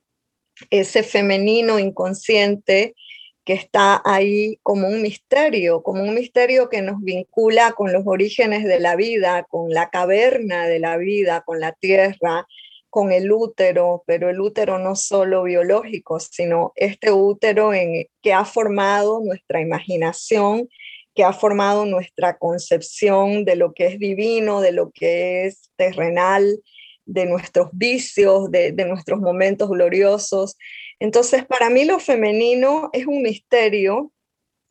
Ese 0.71 1.05
femenino 1.05 1.79
inconsciente 1.79 2.97
que 3.45 3.53
está 3.53 4.01
ahí 4.05 4.59
como 4.63 4.89
un 4.89 5.03
misterio, 5.03 5.83
como 5.83 6.03
un 6.03 6.15
misterio 6.15 6.69
que 6.69 6.83
nos 6.83 7.01
vincula 7.03 7.73
con 7.73 7.93
los 7.93 8.05
orígenes 8.07 8.65
de 8.65 8.81
la 8.81 8.97
vida, 8.97 9.45
con 9.45 9.71
la 9.71 9.91
caverna 9.91 10.67
de 10.67 10.79
la 10.79 10.97
vida, 10.97 11.43
con 11.45 11.61
la 11.61 11.73
tierra, 11.73 12.47
con 12.89 13.13
el 13.13 13.33
útero, 13.33 14.05
pero 14.07 14.31
el 14.31 14.41
útero 14.41 14.79
no 14.79 14.97
solo 14.97 15.43
biológico, 15.43 16.21
sino 16.21 16.73
este 16.77 17.11
útero 17.13 17.75
en, 17.75 18.07
que 18.23 18.33
ha 18.33 18.45
formado 18.45 19.21
nuestra 19.21 19.61
imaginación, 19.61 20.69
que 21.15 21.25
ha 21.25 21.33
formado 21.33 21.87
nuestra 21.87 22.39
concepción 22.39 23.45
de 23.45 23.57
lo 23.57 23.75
que 23.75 23.87
es 23.87 23.99
divino, 23.99 24.61
de 24.61 24.73
lo 24.73 24.91
que 24.91 25.45
es 25.47 25.71
terrenal, 25.77 26.61
de 27.05 27.27
nuestros 27.27 27.69
vicios, 27.73 28.51
de, 28.51 28.73
de 28.73 28.85
nuestros 28.85 29.21
momentos 29.21 29.69
gloriosos. 29.69 30.57
Entonces, 31.01 31.45
para 31.45 31.71
mí 31.71 31.85
lo 31.85 31.99
femenino 31.99 32.91
es 32.93 33.07
un 33.07 33.23
misterio 33.23 34.13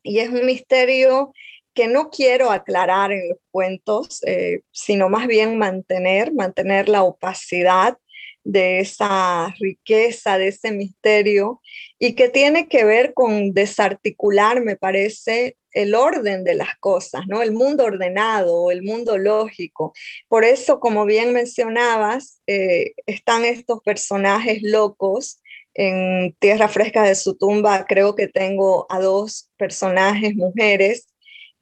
y 0.04 0.20
es 0.20 0.30
un 0.30 0.46
misterio 0.46 1.34
que 1.74 1.88
no 1.88 2.10
quiero 2.10 2.52
aclarar 2.52 3.12
en 3.12 3.30
los 3.30 3.40
cuentos, 3.52 4.22
eh, 4.26 4.62
sino 4.72 5.10
más 5.10 5.28
bien 5.28 5.58
mantener, 5.58 6.34
mantener 6.34 6.88
la 6.88 7.04
opacidad 7.04 7.98
de 8.44 8.80
esa 8.80 9.54
riqueza, 9.60 10.38
de 10.38 10.50
ese 10.50 10.72
misterio, 10.72 11.62
y 11.98 12.14
que 12.14 12.30
tiene 12.30 12.68
que 12.68 12.84
ver 12.84 13.14
con 13.14 13.54
desarticular, 13.54 14.62
me 14.62 14.76
parece, 14.76 15.56
el 15.72 15.96
orden 15.96 16.44
de 16.44 16.54
las 16.54 16.78
cosas, 16.80 17.24
¿no? 17.28 17.42
El 17.42 17.52
mundo 17.52 17.86
ordenado, 17.86 18.70
el 18.70 18.84
mundo 18.84 19.18
lógico. 19.18 19.94
Por 20.28 20.44
eso, 20.44 20.80
como 20.80 21.06
bien 21.06 21.34
mencionabas, 21.34 22.42
eh, 22.46 22.94
están 23.08 23.46
estos 23.46 23.82
personajes 23.82 24.62
locos 24.62 25.40
en 25.74 26.36
Tierra 26.40 26.68
Fresca 26.68 27.04
de 27.04 27.16
su 27.16 27.36
tumba 27.36 27.86
creo 27.88 28.16
que 28.16 28.28
tengo 28.28 28.86
a 28.90 29.00
dos 29.00 29.50
personajes 29.58 30.36
mujeres 30.36 31.08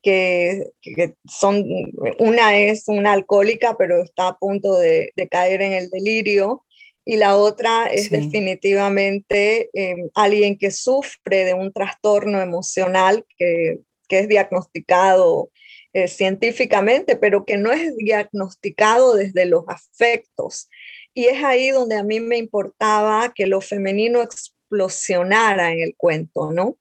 que, 0.01 0.65
son, 1.25 1.63
una 2.19 2.57
es 2.57 2.87
una 2.87 3.13
alcohólica 3.13 3.75
pero 3.77 4.03
está 4.03 4.29
a 4.29 4.37
punto 4.37 4.77
de, 4.77 5.13
caer 5.29 5.61
en 5.61 5.73
el 5.73 5.89
delirio 5.89 6.65
y 7.05 7.17
la 7.17 7.35
otra 7.35 7.87
es 7.87 8.09
definitivamente 8.09 9.69
em, 9.73 10.09
alguien 10.13 10.57
que 10.57 10.71
sufre 10.71 11.45
de 11.45 11.53
un 11.53 11.71
trastorno 11.71 12.41
emocional 12.41 13.25
que, 13.37 13.79
es 14.09 14.27
diagnosticado 14.27 15.51
eh, 15.93 16.09
científicamente, 16.09 17.15
pero 17.15 17.45
que 17.45 17.55
no 17.55 17.71
es 17.71 17.95
diagnosticado 17.95 19.15
desde 19.15 19.45
los 19.45 19.63
afectos, 19.69 20.67
y 21.13 21.25
es 21.25 21.43
ahí 21.43 21.69
donde 21.69 21.95
a 21.95 22.03
mí 22.03 22.19
me 22.19 22.37
importaba 22.37 23.33
que 23.33 23.47
lo 23.47 23.61
femenino 23.61 24.21
explosionara 24.21 25.71
en 25.71 25.81
el 25.81 25.95
cuento, 25.95 26.51
¿no? 26.51 26.77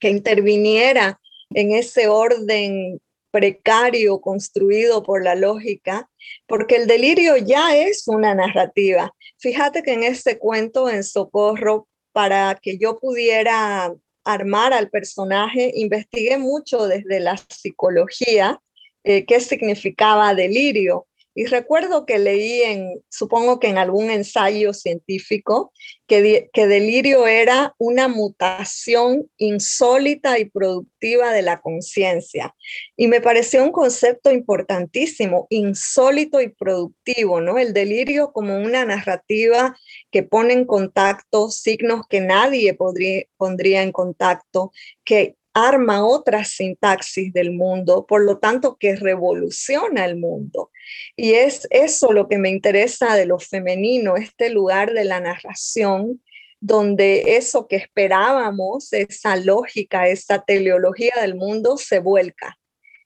Que 0.00 0.10
interviniera 0.10 1.20
en 1.50 1.72
ese 1.72 2.08
orden 2.08 3.00
precario 3.30 4.20
construido 4.20 5.02
por 5.02 5.24
la 5.24 5.34
lógica, 5.34 6.08
porque 6.46 6.76
el 6.76 6.86
delirio 6.86 7.36
ya 7.36 7.76
es 7.76 8.06
una 8.06 8.34
narrativa. 8.34 9.12
Fíjate 9.38 9.82
que 9.82 9.92
en 9.92 10.04
ese 10.04 10.38
cuento, 10.38 10.88
en 10.88 11.02
Socorro, 11.02 11.88
para 12.12 12.56
que 12.62 12.78
yo 12.78 12.98
pudiera 13.00 13.92
armar 14.24 14.72
al 14.72 14.88
personaje, 14.88 15.72
investigué 15.74 16.38
mucho 16.38 16.86
desde 16.86 17.18
la 17.18 17.36
psicología 17.36 18.60
eh, 19.02 19.26
qué 19.26 19.40
significaba 19.40 20.34
delirio 20.34 21.06
Y 21.34 21.46
recuerdo 21.46 22.06
que 22.06 22.18
leí 22.18 22.62
en, 22.62 23.02
supongo 23.08 23.58
que 23.58 23.68
en 23.68 23.78
algún 23.78 24.10
ensayo 24.10 24.72
científico, 24.72 25.72
que, 26.06 26.48
que 26.52 26.66
delirio 26.66 27.26
era 27.26 27.74
una 27.78 28.08
mutación 28.08 29.28
insólita 29.36 30.38
y 30.38 30.44
productiva 30.44 31.32
de 31.32 31.42
la 31.42 31.60
conciencia. 31.60 32.54
Y 32.96 33.08
me 33.08 33.20
pareció 33.20 33.64
un 33.64 33.72
concepto 33.72 34.30
importantísimo, 34.30 35.46
insólito 35.50 36.40
y 36.40 36.48
productivo, 36.48 37.40
¿no? 37.40 37.58
El 37.58 37.72
delirio 37.72 38.32
como 38.32 38.56
una 38.56 38.84
narrativa 38.84 39.76
que 40.10 40.22
pone 40.22 40.52
en 40.52 40.66
contacto 40.66 41.50
signos 41.50 42.06
que 42.08 42.20
nadie 42.20 42.74
podría, 42.74 43.24
pondría 43.36 43.82
en 43.82 43.92
contacto, 43.92 44.72
que 45.04 45.36
arma 45.54 46.04
otra 46.04 46.44
sintaxis 46.44 47.32
del 47.32 47.52
mundo, 47.52 48.04
por 48.06 48.24
lo 48.24 48.38
tanto 48.38 48.76
que 48.76 48.96
revoluciona 48.96 50.04
el 50.04 50.16
mundo. 50.16 50.70
Y 51.16 51.34
es 51.34 51.66
eso 51.70 52.12
lo 52.12 52.28
que 52.28 52.38
me 52.38 52.50
interesa 52.50 53.14
de 53.14 53.26
lo 53.26 53.38
femenino, 53.38 54.16
este 54.16 54.50
lugar 54.50 54.92
de 54.92 55.04
la 55.04 55.20
narración, 55.20 56.20
donde 56.60 57.36
eso 57.36 57.68
que 57.68 57.76
esperábamos, 57.76 58.92
esa 58.92 59.36
lógica, 59.36 60.08
esa 60.08 60.40
teleología 60.40 61.14
del 61.20 61.36
mundo 61.36 61.76
se 61.76 62.00
vuelca 62.00 62.58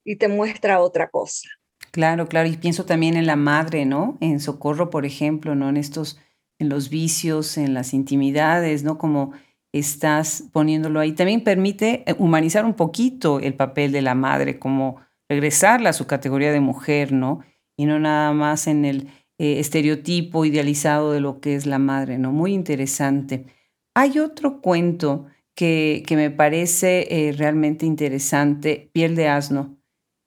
y 0.05 0.17
te 0.17 0.29
muestra 0.29 0.81
otra 0.81 1.11
cosa. 1.11 1.49
Claro, 1.91 2.29
claro, 2.29 2.49
y 2.49 2.57
pienso 2.57 2.85
también 2.85 3.17
en 3.17 3.27
la 3.27 3.37
madre, 3.37 3.85
¿no? 3.85 4.17
En 4.21 4.41
Socorro, 4.41 4.91
por 4.91 5.05
ejemplo, 5.05 5.55
¿no? 5.55 5.69
En 5.69 5.77
estos, 5.77 6.19
en 6.59 6.69
los 6.69 6.89
vicios, 6.89 7.59
en 7.59 7.75
las 7.75 7.95
intimidades, 7.95 8.85
¿no? 8.85 8.97
Como 8.97 9.33
estás 9.79 10.45
poniéndolo 10.53 11.01
ahí. 11.01 11.13
También 11.13 11.43
permite 11.43 12.05
eh, 12.07 12.15
humanizar 12.19 12.65
un 12.65 12.75
poquito 12.75 13.41
el 13.41 13.55
papel 13.55 13.93
de 13.93 14.03
la 14.03 14.15
madre, 14.15 14.59
como 14.59 14.97
regresarla 15.29 15.91
a 15.91 15.95
su 15.95 16.07
categoría 16.07 16.53
de 16.53 16.61
mujer, 16.61 17.13
¿no? 17.13 17.41
Y 17.77 17.87
no 17.87 17.99
nada 17.99 18.33
más 18.33 18.67
en 18.67 18.85
el 18.85 19.09
eh, 19.39 19.61
estereotipo 19.61 20.45
idealizado 20.45 21.13
de 21.13 21.21
lo 21.21 21.41
que 21.41 21.55
es 21.55 21.67
la 21.67 21.79
madre, 21.79 22.19
¿no? 22.19 22.33
Muy 22.33 22.53
interesante. 22.53 23.47
Hay 23.95 24.19
otro 24.19 24.61
cuento 24.61 25.27
que, 25.55 26.03
que 26.07 26.17
me 26.17 26.31
parece 26.31 27.29
eh, 27.29 27.33
realmente 27.33 27.87
interesante, 27.87 28.91
Piel 28.93 29.17
de 29.17 29.29
Asno, 29.29 29.78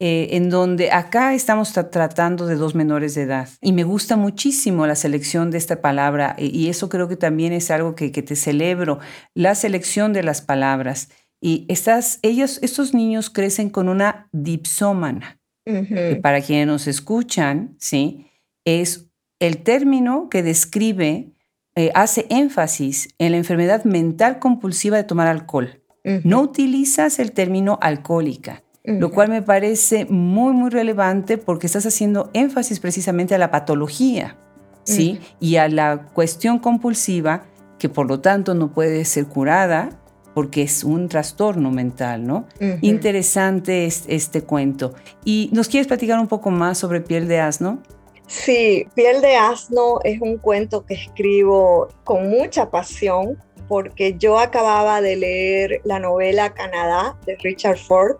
eh, 0.03 0.35
en 0.35 0.49
donde 0.49 0.89
acá 0.89 1.35
estamos 1.35 1.73
tratando 1.73 2.47
de 2.47 2.55
dos 2.55 2.73
menores 2.73 3.13
de 3.13 3.21
edad. 3.21 3.49
Y 3.61 3.71
me 3.71 3.83
gusta 3.83 4.17
muchísimo 4.17 4.87
la 4.87 4.95
selección 4.95 5.51
de 5.51 5.59
esta 5.59 5.79
palabra 5.79 6.33
eh, 6.39 6.49
y 6.51 6.69
eso 6.69 6.89
creo 6.89 7.07
que 7.07 7.17
también 7.17 7.53
es 7.53 7.69
algo 7.69 7.93
que, 7.93 8.09
te 8.09 8.35
celebro, 8.35 8.97
la 9.35 9.53
selección 9.53 10.11
de 10.11 10.23
las 10.23 10.41
palabras. 10.41 11.09
Y 11.39 11.67
estas, 11.69 12.17
ellos, 12.23 12.57
estos 12.63 12.95
niños 12.95 13.29
crecen 13.29 13.69
con 13.69 13.89
una 13.89 14.27
dipsómana, 14.31 15.39
que 15.65 16.19
para 16.19 16.41
quienes 16.41 16.65
nos 16.65 16.87
escuchan, 16.87 17.75
¿sí? 17.77 18.25
es 18.65 19.05
el 19.39 19.59
término 19.59 20.29
que 20.29 20.41
describe, 20.41 21.31
eh, 21.75 21.91
hace 21.93 22.25
énfasis 22.31 23.09
en 23.19 23.33
la 23.33 23.37
enfermedad 23.37 23.83
mental 23.83 24.39
compulsiva 24.39 24.97
de 24.97 25.03
tomar 25.03 25.27
alcohol. 25.27 25.83
No 26.23 26.41
utilizas 26.41 27.19
el 27.19 27.33
término 27.33 27.77
alcohólica 27.83 28.63
lo 28.83 29.11
cual 29.11 29.29
me 29.29 29.41
parece 29.41 30.05
muy, 30.05 30.53
muy 30.53 30.69
relevante 30.69 31.37
porque 31.37 31.67
estás 31.67 31.85
haciendo 31.85 32.29
énfasis 32.33 32.79
precisamente 32.79 33.35
a 33.35 33.37
la 33.37 33.51
patología, 33.51 34.37
¿sí? 34.83 35.19
Y 35.39 35.57
a 35.57 35.67
la 35.67 36.07
cuestión 36.13 36.59
compulsiva, 36.59 37.43
que 37.77 37.89
por 37.89 38.07
lo 38.07 38.21
tanto 38.21 38.53
no 38.53 38.71
puede 38.73 39.05
ser 39.05 39.27
curada 39.27 39.89
porque 40.33 40.61
es 40.63 40.83
un 40.83 41.09
trastorno 41.09 41.71
mental, 41.71 42.25
¿no? 42.25 42.47
Interesante 42.81 43.85
es, 43.85 44.05
este 44.07 44.43
cuento. 44.43 44.93
¿Y 45.25 45.49
nos 45.51 45.67
quieres 45.67 45.87
platicar 45.87 46.19
un 46.19 46.27
poco 46.27 46.49
más 46.49 46.77
sobre 46.77 47.01
Piel 47.01 47.27
de 47.27 47.39
Asno? 47.39 47.83
Sí, 48.27 48.87
Piel 48.95 49.21
de 49.21 49.35
Asno 49.35 49.99
es 50.03 50.21
un 50.21 50.37
cuento 50.37 50.85
que 50.85 50.93
escribo 50.93 51.89
con 52.03 52.29
mucha 52.29 52.69
pasión 52.69 53.37
porque 53.71 54.17
yo 54.17 54.37
acababa 54.37 54.99
de 54.99 55.15
leer 55.15 55.79
la 55.85 55.97
novela 55.97 56.53
Canadá 56.53 57.17
de 57.25 57.37
Richard 57.37 57.77
Ford, 57.77 58.17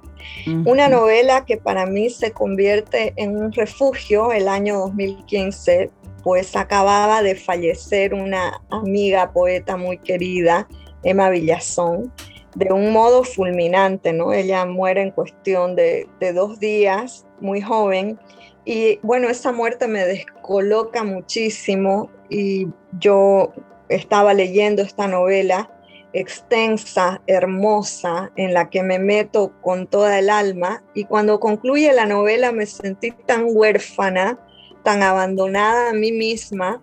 una 0.66 0.88
novela 0.88 1.44
que 1.44 1.58
para 1.58 1.86
mí 1.86 2.10
se 2.10 2.32
convierte 2.32 3.12
en 3.18 3.36
un 3.36 3.52
refugio 3.52 4.32
el 4.32 4.48
año 4.48 4.78
2015, 4.80 5.90
pues 6.24 6.56
acababa 6.56 7.22
de 7.22 7.36
fallecer 7.36 8.14
una 8.14 8.62
amiga 8.70 9.34
poeta 9.34 9.76
muy 9.76 9.98
querida, 9.98 10.70
Emma 11.04 11.30
Villazón, 11.30 12.14
de 12.56 12.72
un 12.72 12.94
modo 12.94 13.26
fulminante, 13.26 14.14
¿no? 14.14 14.32
Ella 14.32 14.66
muere 14.66 15.02
en 15.02 15.12
cuestión 15.12 15.76
de, 15.76 16.08
de 16.22 16.32
dos 16.32 16.62
días, 16.62 17.28
muy 17.42 17.60
joven, 17.60 18.18
y 18.64 19.00
bueno, 19.04 19.28
esa 19.28 19.52
muerte 19.52 19.90
me 19.90 20.06
descoloca 20.06 21.04
muchísimo 21.04 22.10
y 22.30 22.68
yo 23.00 23.52
estaba 23.96 24.34
leyendo 24.34 24.82
esta 24.82 25.08
novela 25.08 25.70
extensa, 26.14 27.22
hermosa, 27.28 28.32
en 28.36 28.54
la 28.54 28.70
que 28.70 28.84
me 28.84 29.00
meto 29.00 29.54
con 29.62 29.88
toda 29.88 30.20
el 30.20 30.30
alma 30.30 30.84
y 30.94 31.06
cuando 31.06 31.40
concluye 31.40 31.94
la 31.94 32.06
novela 32.06 32.52
me 32.52 32.66
sentí 32.66 33.12
tan 33.12 33.46
huérfana, 33.48 34.40
tan 34.84 35.04
abandonada 35.04 35.92
a 35.92 35.94
mí 35.94 36.12
misma, 36.12 36.82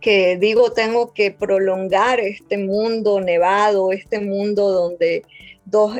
que 0.00 0.36
digo, 0.38 0.72
tengo 0.72 1.12
que 1.12 1.30
prolongar 1.32 2.20
este 2.20 2.56
mundo 2.56 3.20
nevado, 3.20 3.92
este 3.92 4.20
mundo 4.20 4.70
donde 4.70 5.24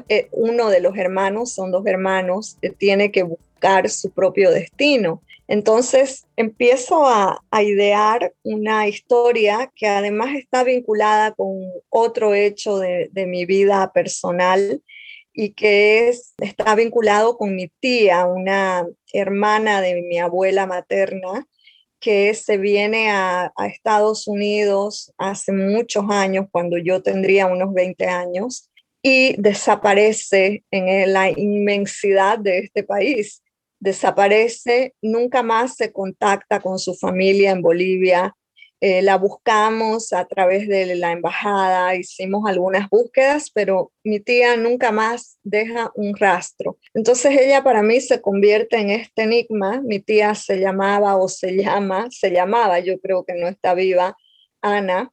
eh, 0.09 0.29
uno 0.33 0.71
de 0.71 0.81
los 0.81 0.97
hermanos, 0.97 1.53
son 1.53 1.71
dos 1.71 1.85
hermanos, 1.87 2.57
eh, 2.63 2.71
tiene 2.71 3.11
que 3.11 3.25
buscar 3.25 3.91
su 3.91 4.11
propio 4.11 4.51
destino. 4.51 5.23
Entonces 5.49 6.27
empiezo 6.37 7.07
a, 7.07 7.43
idear 7.63 8.35
una 8.43 8.87
historia 8.87 9.73
que 9.75 9.87
además 9.87 10.37
está 10.37 10.63
vinculada 10.63 11.33
con 11.33 11.59
otro 11.89 12.35
hecho 12.35 12.79
de, 12.79 13.11
mi 13.27 13.47
vida 13.47 13.91
personal 13.93 14.83
y 15.33 15.55
que 15.55 16.11
es, 16.11 16.35
está 16.39 16.75
vinculado 16.75 17.39
con 17.39 17.57
mi 17.57 17.69
tía, 17.81 18.27
una 18.27 18.87
hermana 19.13 19.81
de 19.81 20.03
mi 20.03 20.19
abuela 20.19 20.67
materna, 20.67 21.47
que 21.99 22.35
se 22.35 22.59
viene 22.59 23.11
a, 23.11 23.51
Estados 23.73 24.29
Unidos 24.29 25.13
hace 25.17 25.53
muchos 25.53 26.05
años, 26.11 26.47
cuando 26.51 26.77
yo 26.77 27.03
tendría 27.03 27.47
unos 27.47 27.73
20 27.73 28.07
años, 28.07 28.71
y 29.03 29.35
desaparece 29.41 30.65
en 30.71 31.13
la 31.13 31.31
inmensidad 31.31 32.39
de 32.39 32.59
este 32.59 32.83
país 32.83 33.43
desaparece, 33.81 34.95
nunca 35.03 35.43
más 35.43 35.77
se 35.77 35.93
contacta 35.93 36.61
con 36.61 36.79
su 36.79 36.95
familia 36.95 37.53
en 37.53 37.63
Bolivia. 37.63 38.35
Eh, 38.81 39.03
la 39.03 39.19
buscamos 39.19 40.13
a 40.13 40.25
través 40.27 40.69
de 40.69 40.95
la 40.95 41.11
embajada, 41.11 41.97
hicimos 41.97 42.49
algunas 42.49 42.89
búsquedas, 42.89 43.51
pero 43.51 43.91
mi 44.05 44.21
tía 44.21 44.57
nunca 44.57 44.93
más 44.93 45.39
deja 45.43 45.91
un 45.97 46.17
rastro. 46.17 46.79
Entonces 46.95 47.37
ella 47.41 47.65
para 47.65 47.83
mí 47.83 48.01
se 48.01 48.21
convierte 48.21 48.77
en 48.77 48.91
este 48.91 49.23
enigma. 49.23 49.81
Mi 49.81 49.99
tía 49.99 50.37
se 50.37 50.61
llamaba 50.61 51.17
o 51.17 51.29
se 51.29 51.57
llama, 51.57 52.07
se 52.11 52.31
llamaba, 52.31 52.79
yo 52.79 53.01
creo 53.01 53.25
que 53.25 53.35
no 53.35 53.49
está 53.49 53.75
viva, 53.75 54.17
Ana. 54.61 55.13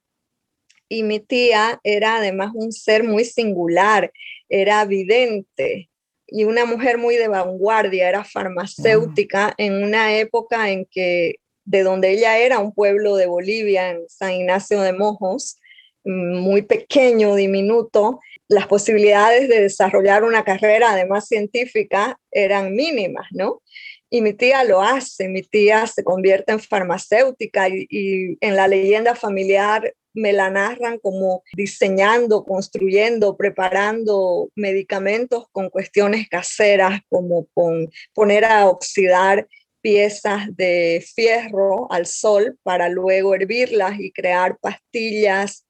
Y 0.88 1.02
mi 1.02 1.18
tía 1.18 1.80
era 1.82 2.18
además 2.18 2.52
un 2.54 2.70
ser 2.70 3.02
muy 3.02 3.24
singular, 3.24 4.12
era 4.48 4.84
vidente, 4.84 5.90
y 6.26 6.44
una 6.44 6.64
mujer 6.64 6.98
muy 6.98 7.16
de 7.16 7.28
vanguardia, 7.28 8.08
era 8.08 8.24
farmacéutica 8.24 9.54
en 9.58 9.82
una 9.82 10.16
época 10.16 10.70
en 10.70 10.86
que 10.86 11.36
de 11.64 11.82
donde 11.82 12.10
ella 12.10 12.38
era, 12.38 12.58
un 12.60 12.72
pueblo 12.72 13.16
de 13.16 13.26
Bolivia, 13.26 13.90
en 13.90 14.08
San 14.08 14.32
Ignacio 14.32 14.80
de 14.80 14.92
Mojos, 14.92 15.58
mm, 16.04 16.38
muy 16.38 16.62
pequeño, 16.62 17.34
diminuto, 17.34 18.20
las 18.48 18.66
posibilidades 18.68 19.48
de 19.48 19.60
desarrollar 19.62 20.22
una 20.22 20.44
carrera 20.44 20.92
además 20.92 21.26
científica 21.26 22.18
eran 22.30 22.74
mínimas, 22.74 23.26
¿no? 23.32 23.62
Y 24.08 24.20
mi 24.20 24.32
tía 24.32 24.62
lo 24.62 24.80
hace, 24.82 25.28
mi 25.28 25.42
tía 25.42 25.86
se 25.88 26.04
convierte 26.04 26.52
en 26.52 26.60
farmacéutica 26.60 27.68
y, 27.68 27.86
y 27.90 28.38
en 28.40 28.54
la 28.54 28.68
leyenda 28.68 29.16
familiar 29.16 29.92
me 30.16 30.32
la 30.32 30.50
narran 30.50 30.98
como 30.98 31.44
diseñando, 31.54 32.44
construyendo, 32.44 33.36
preparando 33.36 34.50
medicamentos 34.56 35.44
con 35.52 35.70
cuestiones 35.70 36.28
caseras, 36.28 37.00
como 37.08 37.46
con 37.54 37.90
poner 38.14 38.44
a 38.44 38.66
oxidar 38.66 39.46
piezas 39.80 40.48
de 40.56 41.04
fierro 41.14 41.86
al 41.92 42.06
sol 42.06 42.58
para 42.64 42.88
luego 42.88 43.34
hervirlas 43.34 44.00
y 44.00 44.10
crear 44.10 44.58
pastillas 44.58 45.64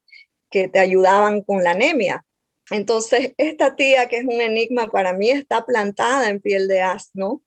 que 0.49 0.67
te 0.67 0.79
ayudaban 0.79 1.41
con 1.41 1.63
la 1.63 1.71
anemia. 1.71 2.25
Entonces, 2.71 3.33
esta 3.37 3.75
tía, 3.75 4.07
que 4.07 4.17
es 4.17 4.23
un 4.25 4.41
enigma 4.41 4.87
para 4.87 5.13
mí, 5.13 5.29
está 5.29 5.65
plantada 5.65 6.29
en 6.29 6.41
piel 6.41 6.67
de 6.67 6.81
asno 6.81 7.41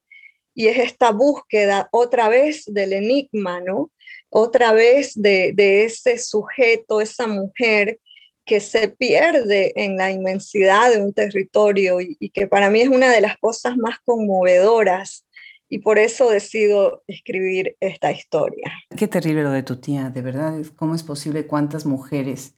y 0.54 0.68
es 0.68 0.78
esta 0.78 1.10
búsqueda 1.10 1.88
otra 1.92 2.28
vez 2.28 2.64
del 2.66 2.92
enigma, 2.92 3.60
¿no? 3.60 3.90
Otra 4.30 4.72
vez 4.72 5.12
de, 5.14 5.52
ese 5.84 6.18
sujeto, 6.18 7.00
esa 7.00 7.26
mujer 7.26 7.98
que 8.44 8.60
se 8.60 8.88
pierde 8.88 9.72
en 9.76 9.96
la 9.96 10.10
inmensidad 10.10 10.90
de 10.90 11.02
un 11.02 11.12
territorio 11.12 12.00
y, 12.00 12.30
que 12.30 12.46
para 12.46 12.70
mí 12.70 12.80
es 12.80 12.88
una 12.88 13.10
de 13.10 13.20
las 13.20 13.36
cosas 13.38 13.76
más 13.76 13.98
conmovedoras 14.04 15.26
y 15.68 15.80
por 15.80 15.98
eso 15.98 16.30
decido 16.30 17.02
escribir 17.06 17.76
esta 17.80 18.10
historia. 18.10 18.72
Qué 18.96 19.06
terrible 19.06 19.42
lo 19.42 19.50
de 19.50 19.62
tu 19.62 19.76
tía, 19.76 20.10
de 20.10 20.22
verdad, 20.22 20.54
¿cómo 20.74 20.94
es 20.94 21.02
posible 21.02 21.46
cuántas 21.46 21.86
mujeres 21.86 22.54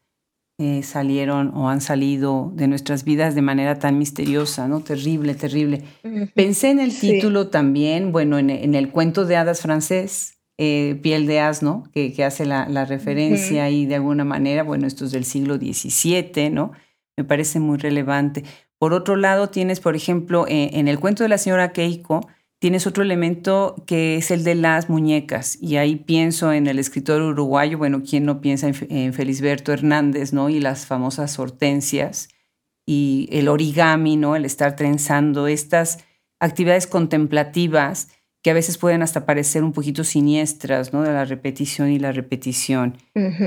eh, 0.59 0.83
salieron 0.83 1.53
o 1.57 1.71
han 1.71 1.81
salido 1.81 2.53
de 2.55 2.69
nuestras 2.69 3.05
vidas 3.05 3.35
de 3.35 3.43
manera 3.43 3.79
tan 3.79 3.99
misteriosa, 3.99 4.69
¿no? 4.69 4.81
Terrible, 4.81 5.35
terrible. 5.35 5.83
Pensé 6.35 6.71
en 6.71 6.79
el 6.79 6.97
título 6.97 7.49
también, 7.49 8.13
bueno, 8.13 8.39
en, 8.39 8.75
el 8.75 8.91
cuento 8.91 9.25
de 9.25 9.37
hadas 9.37 9.63
francés, 9.63 10.39
eh, 10.65 10.95
Piel 11.03 11.27
de 11.27 11.41
asno, 11.41 11.83
que, 11.93 12.13
que 12.13 12.23
hace 12.23 12.47
la, 12.47 12.85
referencia 12.85 13.69
y 13.69 13.85
de 13.85 13.97
alguna 13.97 14.25
manera, 14.25 14.63
bueno, 14.63 14.87
esto 14.87 15.05
es 15.05 15.11
del 15.11 15.25
siglo 15.25 15.57
XVII, 15.57 16.51
¿no? 16.51 16.71
Me 17.17 17.25
parece 17.25 17.59
muy 17.59 17.79
relevante. 17.79 18.45
Por 18.79 18.93
otro 18.93 19.17
lado, 19.17 19.49
tienes, 19.49 19.81
por 19.81 19.97
ejemplo, 19.97 20.47
eh, 20.47 20.71
en 20.75 20.87
el 20.87 21.01
cuento 21.01 21.25
de 21.25 21.29
la 21.31 21.39
señora 21.39 21.73
Keiko, 21.73 22.29
tienes 22.61 22.87
otro 22.87 23.03
elemento 23.03 23.75
que 23.89 24.15
es 24.15 24.31
el 24.31 24.45
de 24.45 24.55
las 24.55 24.89
muñecas. 24.89 25.61
Y 25.61 25.79
ahí 25.79 25.97
pienso 25.97 26.53
en 26.53 26.69
el 26.69 26.79
escritor 26.79 27.23
uruguayo, 27.23 27.77
bueno, 27.77 28.05
¿quién 28.09 28.25
no 28.25 28.41
piensa 28.41 28.69
en, 28.69 29.13
Felisberto 29.13 29.73
Hernández, 29.73 30.33
¿no? 30.33 30.49
Y 30.49 30.61
las 30.61 30.87
famosas 30.87 31.41
hortensias 31.41 32.29
y 32.87 33.29
el 33.33 33.49
origami, 33.49 34.17
¿no? 34.17 34.37
El 34.37 34.45
estar 34.45 34.77
trenzando 34.77 35.49
estas 35.49 35.99
actividades 36.39 36.87
contemplativas 36.87 38.11
que 38.43 38.51
a 38.51 38.55
veces 38.55 38.77
pueden 38.77 39.03
hasta 39.03 39.25
parecer 39.25 39.63
un 39.63 39.73
poquito 39.73 40.03
siniestras, 40.03 40.93
¿no? 40.93 41.03
De 41.03 41.13
la 41.13 41.25
repetición 41.25 41.91
y 41.91 42.01
la 42.01 42.11
repetición. 42.11 42.99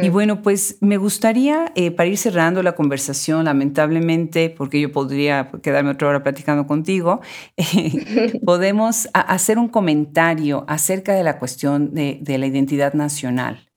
Y 0.02 0.08
bueno, 0.08 0.42
pues 0.42 0.78
me 0.80 0.96
gustaría, 0.96 1.74
eh, 1.76 1.92
para 1.92 2.08
ir 2.08 2.18
cerrando 2.18 2.64
la 2.64 2.76
conversación, 2.76 3.44
lamentablemente, 3.44 4.50
porque 4.50 4.80
yo 4.80 4.94
podría 4.94 5.52
quedarme 5.62 5.92
otra 5.92 6.08
hora 6.08 6.24
platicando 6.24 6.66
contigo, 6.66 7.20
podemos 8.46 9.10
hacer 9.14 9.60
un 9.60 9.68
comentario 9.68 10.64
acerca 10.68 11.14
de 11.14 11.24
la 11.24 11.40
cuestión 11.40 11.94
de, 11.94 12.22
la 12.38 12.48
identidad 12.48 12.94
nacional. 12.94 13.70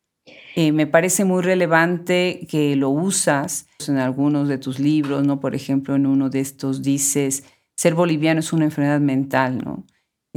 Eh, 0.55 0.73
me 0.73 0.87
parece 0.87 1.25
muy 1.25 1.43
relevante 1.43 2.47
que 2.49 2.77
lo 2.77 2.91
usas 2.91 3.67
en 3.87 3.99
algunos 3.99 4.49
de 4.49 4.59
tus 4.59 4.79
libros, 4.79 5.27
¿no? 5.27 5.41
Por 5.41 5.55
ejemplo, 5.55 5.97
en 5.97 6.07
uno 6.07 6.31
de 6.31 6.41
estos 6.41 6.83
dices, 6.83 7.45
ser 7.77 7.95
boliviano 7.95 8.41
es 8.41 8.53
una 8.53 8.65
enfermedad 8.65 9.01
mental, 9.01 9.59
¿no? 9.59 9.85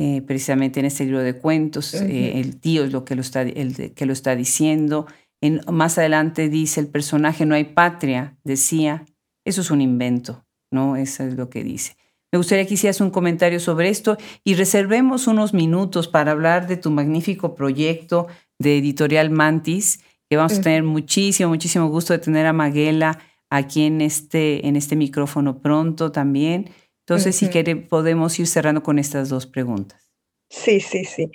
Eh, 0.03 0.23
precisamente 0.23 0.79
en 0.79 0.87
este 0.87 1.05
libro 1.05 1.21
de 1.21 1.37
cuentos, 1.37 1.93
eh, 1.93 2.39
el 2.39 2.59
tío 2.59 2.85
es 2.85 2.91
lo 2.91 3.05
que 3.05 3.13
lo 3.13 3.21
está, 3.21 3.43
el 3.43 3.93
que 3.93 4.05
lo 4.07 4.13
está 4.13 4.35
diciendo. 4.35 5.05
En, 5.41 5.61
más 5.71 5.99
adelante 5.99 6.49
dice 6.49 6.79
el 6.79 6.87
personaje, 6.87 7.45
no 7.45 7.53
hay 7.53 7.65
patria, 7.65 8.35
decía, 8.43 9.05
eso 9.45 9.61
es 9.61 9.69
un 9.69 9.79
invento, 9.79 10.43
¿no? 10.71 10.95
Eso 10.95 11.23
es 11.23 11.35
lo 11.35 11.51
que 11.51 11.63
dice. 11.63 11.97
Me 12.31 12.39
gustaría 12.39 12.65
que 12.65 12.73
hicieras 12.73 12.99
un 12.99 13.11
comentario 13.11 13.59
sobre 13.59 13.89
esto 13.89 14.17
y 14.43 14.55
reservemos 14.55 15.27
unos 15.27 15.53
minutos 15.53 16.07
para 16.07 16.31
hablar 16.31 16.65
de 16.65 16.77
tu 16.77 16.89
magnífico 16.89 17.53
proyecto 17.53 18.25
de 18.57 18.79
editorial 18.79 19.29
Mantis, 19.29 20.03
que 20.27 20.35
vamos 20.35 20.57
a 20.57 20.61
tener 20.61 20.81
muchísimo, 20.81 21.49
muchísimo 21.49 21.89
gusto 21.89 22.13
de 22.13 22.19
tener 22.19 22.47
a 22.47 22.53
Maguela 22.53 23.19
aquí 23.51 23.83
en 23.83 24.01
este, 24.01 24.67
en 24.67 24.77
este 24.77 24.95
micrófono 24.95 25.59
pronto 25.59 26.11
también. 26.11 26.71
Entonces, 27.12 27.36
si 27.36 27.49
quiere, 27.49 27.76
podemos 27.76 28.39
ir 28.39 28.47
cerrando 28.47 28.84
con 28.84 28.97
estas 28.97 29.28
dos 29.28 29.45
preguntas. 29.45 30.09
Sí, 30.49 30.80
sí, 30.80 31.03
sí. 31.03 31.30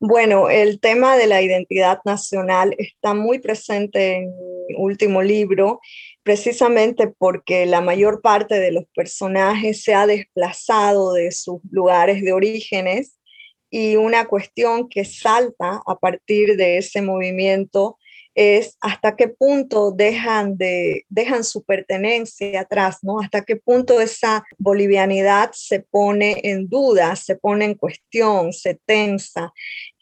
Bueno, 0.00 0.50
el 0.50 0.80
tema 0.80 1.16
de 1.16 1.28
la 1.28 1.42
identidad 1.42 2.00
nacional 2.04 2.74
está 2.76 3.14
muy 3.14 3.38
presente 3.38 4.16
en 4.16 4.30
mi 4.66 4.74
último 4.78 5.22
libro, 5.22 5.80
precisamente 6.24 7.06
porque 7.06 7.66
la 7.66 7.80
mayor 7.80 8.20
parte 8.20 8.58
de 8.58 8.72
los 8.72 8.84
personajes 8.96 9.84
se 9.84 9.94
ha 9.94 10.08
desplazado 10.08 11.12
de 11.12 11.30
sus 11.30 11.60
lugares 11.70 12.20
de 12.20 12.32
orígenes 12.32 13.16
y 13.70 13.94
una 13.94 14.26
cuestión 14.26 14.88
que 14.88 15.04
salta 15.04 15.80
a 15.86 15.98
partir 16.00 16.56
de 16.56 16.78
ese 16.78 17.00
movimiento 17.00 17.96
es 18.34 18.78
hasta 18.80 19.14
qué 19.14 19.28
punto 19.28 19.92
dejan, 19.92 20.56
de, 20.56 21.04
dejan 21.08 21.44
su 21.44 21.64
pertenencia 21.64 22.60
atrás, 22.60 22.98
¿no? 23.02 23.20
Hasta 23.20 23.42
qué 23.42 23.56
punto 23.56 24.00
esa 24.00 24.44
bolivianidad 24.58 25.50
se 25.52 25.80
pone 25.80 26.40
en 26.42 26.68
duda, 26.68 27.14
se 27.16 27.36
pone 27.36 27.66
en 27.66 27.74
cuestión, 27.74 28.52
se 28.52 28.78
tensa. 28.86 29.52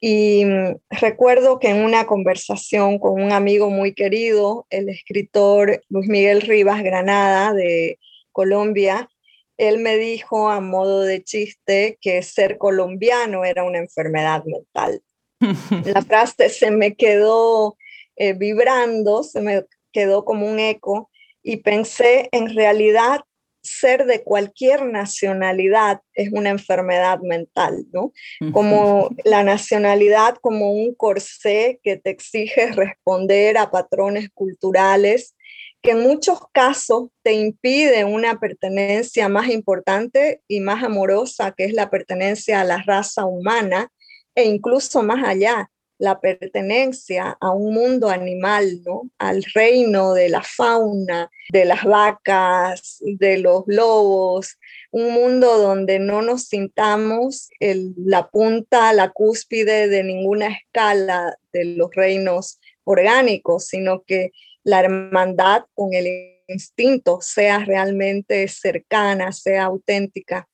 Y 0.01 0.45
mm, 0.45 0.77
recuerdo 0.91 1.59
que 1.59 1.71
en 1.71 1.85
una 1.85 2.07
conversación 2.07 2.99
con 2.99 3.21
un 3.21 3.33
amigo 3.33 3.69
muy 3.71 3.95
querido, 3.95 4.67
el 4.71 4.89
escritor 4.89 5.83
Luis 5.89 6.09
Miguel 6.09 6.43
Rivas 6.43 6.83
Granada 6.83 7.53
de 7.53 7.99
Colombia, 8.31 9.09
él 9.57 9.79
me 9.79 9.99
dijo 9.99 10.49
a 10.49 10.61
modo 10.61 11.03
de 11.03 11.23
chiste 11.23 11.99
que 12.01 12.23
ser 12.23 12.59
colombiano 12.59 13.45
era 13.45 13.65
una 13.65 13.79
enfermedad 13.79 14.45
mental. 14.45 15.03
La 15.85 16.03
frase 16.03 16.49
se 16.49 16.71
me 16.71 16.95
quedó 16.95 17.77
eh, 18.17 18.33
vibrando, 18.33 19.23
se 19.23 19.41
me 19.41 19.65
quedó 19.93 20.25
como 20.25 20.47
un 20.47 20.59
eco 20.59 21.11
y 21.43 21.59
pensé 21.59 22.29
en 22.33 22.55
realidad 22.55 23.21
ser 23.63 24.07
de 24.07 24.23
cualquier 24.23 24.87
nacionalidad 24.87 26.01
es 26.15 26.31
una 26.33 26.49
enfermedad 26.51 27.21
mental, 27.21 27.85
¿no? 27.93 28.13
Como 28.53 29.11
la 29.25 29.43
nacionalidad 29.43 30.37
como 30.41 30.73
un 30.73 30.95
corsé 30.95 31.79
que 31.83 31.97
te 31.99 32.11
exige 32.11 32.73
responder 32.73 33.59
a 33.59 33.71
patrones 33.71 34.31
culturales 34.33 35.35
que 35.83 35.93
en 35.93 36.03
muchos 36.03 36.41
casos 36.53 37.09
te 37.23 37.33
impide 37.33 38.05
una 38.05 38.39
pertenencia 38.39 39.29
más 39.29 39.49
importante 39.49 40.43
y 40.47 40.61
más 40.61 40.83
amorosa, 40.85 41.53
que 41.57 41.65
es 41.65 41.73
la 41.73 41.89
pertenencia 41.89 42.61
a 42.61 42.65
la 42.65 42.83
raza 42.83 43.25
humana 43.25 43.91
e 44.35 44.45
incluso 44.45 45.03
más 45.03 45.27
allá, 45.27 45.71
la 46.01 46.19
pertenencia 46.19 47.37
a 47.41 47.51
un 47.51 47.75
mundo 47.75 48.09
animal, 48.09 48.83
¿no? 48.87 49.03
al 49.19 49.45
reino 49.55 50.15
de 50.15 50.31
la 50.31 50.43
fauna, 50.43 51.31
de 51.53 51.67
las 51.67 51.85
vacas, 51.85 52.97
de 53.01 53.37
los 53.37 53.65
lobos, 53.67 54.59
un 54.91 55.13
mundo 55.13 55.59
donde 55.59 55.99
no 55.99 56.23
nos 56.23 56.45
sintamos 56.45 57.51
la 57.61 58.31
punta, 58.31 58.95
la 58.95 59.11
cúspide 59.11 59.89
de 59.89 60.03
ninguna 60.03 60.47
escala 60.49 61.37
de 61.53 61.67
los 61.67 61.91
reinos 61.95 62.61
orgánicos, 62.85 63.67
sino 63.67 64.03
que 64.03 64.33
la 64.65 64.81
hermandad 64.81 65.65
con 65.75 65.93
el 65.93 66.07
instinto 66.49 67.19
sea 67.21 67.59
realmente 67.59 68.49
cercana, 68.49 69.33
sea 69.33 69.65
auténtica. 69.65 70.49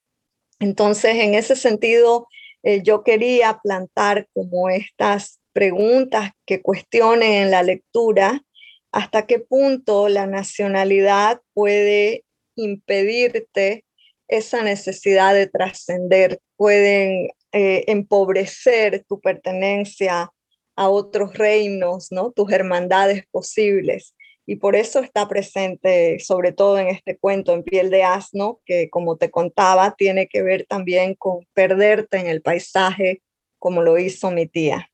Entonces, 0.58 1.14
en 1.14 1.34
ese 1.34 1.54
sentido, 1.54 2.26
eh, 2.66 2.82
yo 2.82 3.04
quería 3.04 3.60
plantar 3.62 4.26
como 4.34 4.68
estas 4.68 5.38
preguntas 5.52 6.32
que 6.44 6.62
cuestionen 6.62 7.44
en 7.44 7.50
la 7.52 7.62
lectura 7.62 8.42
hasta 8.90 9.24
qué 9.24 9.38
punto 9.38 10.08
la 10.08 10.26
nacionalidad 10.26 11.40
puede 11.54 12.24
impedirte 12.56 13.84
esa 14.26 14.64
necesidad 14.64 15.32
de 15.32 15.46
trascender, 15.46 16.40
pueden 16.56 17.28
eh, 17.52 17.84
empobrecer 17.86 19.04
tu 19.08 19.20
pertenencia 19.20 20.32
a 20.74 20.88
otros 20.88 21.38
reinos, 21.38 22.08
¿no? 22.10 22.32
tus 22.32 22.50
hermandades 22.50 23.22
posibles. 23.30 24.15
Y 24.48 24.56
por 24.56 24.76
eso 24.76 25.00
está 25.00 25.28
presente, 25.28 26.20
sobre 26.20 26.52
todo 26.52 26.78
en 26.78 26.86
este 26.86 27.16
cuento, 27.16 27.52
en 27.52 27.64
piel 27.64 27.90
de 27.90 28.04
asno, 28.04 28.60
que 28.64 28.88
como 28.88 29.16
te 29.16 29.28
contaba, 29.28 29.96
tiene 29.98 30.28
que 30.28 30.42
ver 30.42 30.66
también 30.68 31.16
con 31.16 31.40
perderte 31.52 32.18
en 32.18 32.28
el 32.28 32.42
paisaje, 32.42 33.22
como 33.58 33.82
lo 33.82 33.98
hizo 33.98 34.30
mi 34.30 34.46
tía. 34.46 34.88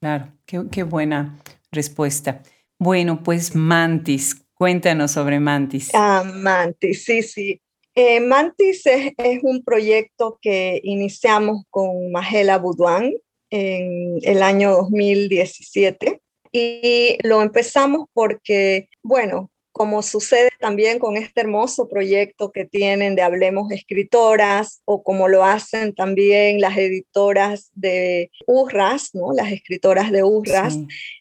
Claro, 0.00 0.28
qué, 0.44 0.82
buena 0.82 1.38
respuesta. 1.72 2.42
Bueno, 2.78 3.22
pues 3.22 3.54
Mantis, 3.54 4.44
cuéntanos 4.52 5.12
sobre 5.12 5.40
Mantis. 5.40 5.90
Ah, 5.94 6.22
Mantis, 6.22 7.04
sí, 7.04 7.22
sí. 7.22 7.62
Eh, 7.94 8.20
Mantis 8.20 8.86
es, 8.86 9.12
es, 9.16 9.40
un 9.42 9.64
proyecto 9.64 10.38
que 10.42 10.80
iniciamos 10.84 11.64
con 11.70 12.12
Magela 12.12 12.58
Boudouin 12.58 13.16
en 13.50 14.18
el 14.22 14.42
año 14.42 14.70
2017 14.72 16.20
y 16.52 17.18
lo 17.22 17.42
empezamos 17.42 18.06
porque, 18.12 18.88
bueno, 19.02 19.50
como 19.78 20.02
sucede 20.02 20.50
también 20.58 20.98
con 20.98 21.16
este 21.16 21.40
hermoso 21.40 21.88
proyecto 21.88 22.50
que 22.50 22.64
tienen 22.64 23.14
de 23.14 23.22
Hablemos 23.22 23.70
Escritoras 23.70 24.82
o 24.84 25.04
como 25.04 25.28
lo 25.28 25.44
hacen 25.44 25.94
también 25.94 26.60
las 26.60 26.76
editoras 26.76 27.70
de 27.74 28.32
Urras, 28.48 29.14
¿no? 29.14 29.32
las 29.32 29.52
escritoras 29.52 30.10
de 30.10 30.24
Urras, 30.24 30.76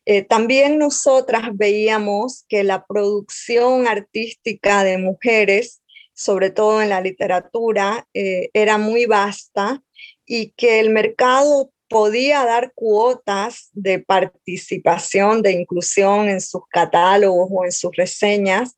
eh, 0.05 0.23
también 0.23 0.79
nosotras 0.79 1.51
veíamos 1.53 2.45
que 2.49 2.63
la 2.63 2.83
producción 2.83 3.87
artística 3.87 4.83
de 4.83 4.97
mujeres, 4.97 5.83
sobre 6.13 6.49
todo 6.49 6.81
en 6.81 6.89
la 6.89 7.01
literatura, 7.01 8.07
eh, 8.15 8.49
era 8.53 8.79
muy 8.79 9.05
vasta 9.05 9.83
y 10.25 10.49
que 10.57 10.79
el 10.79 10.89
mercado 10.89 11.71
podía 11.89 12.45
dar 12.45 12.71
cuotas 12.73 13.69
de 13.73 13.99
participación, 13.99 15.41
de 15.41 15.53
inclusión 15.53 16.29
en 16.29 16.41
sus 16.41 16.61
catálogos 16.69 17.49
o 17.51 17.65
en 17.65 17.71
sus 17.71 17.95
reseñas, 17.95 18.77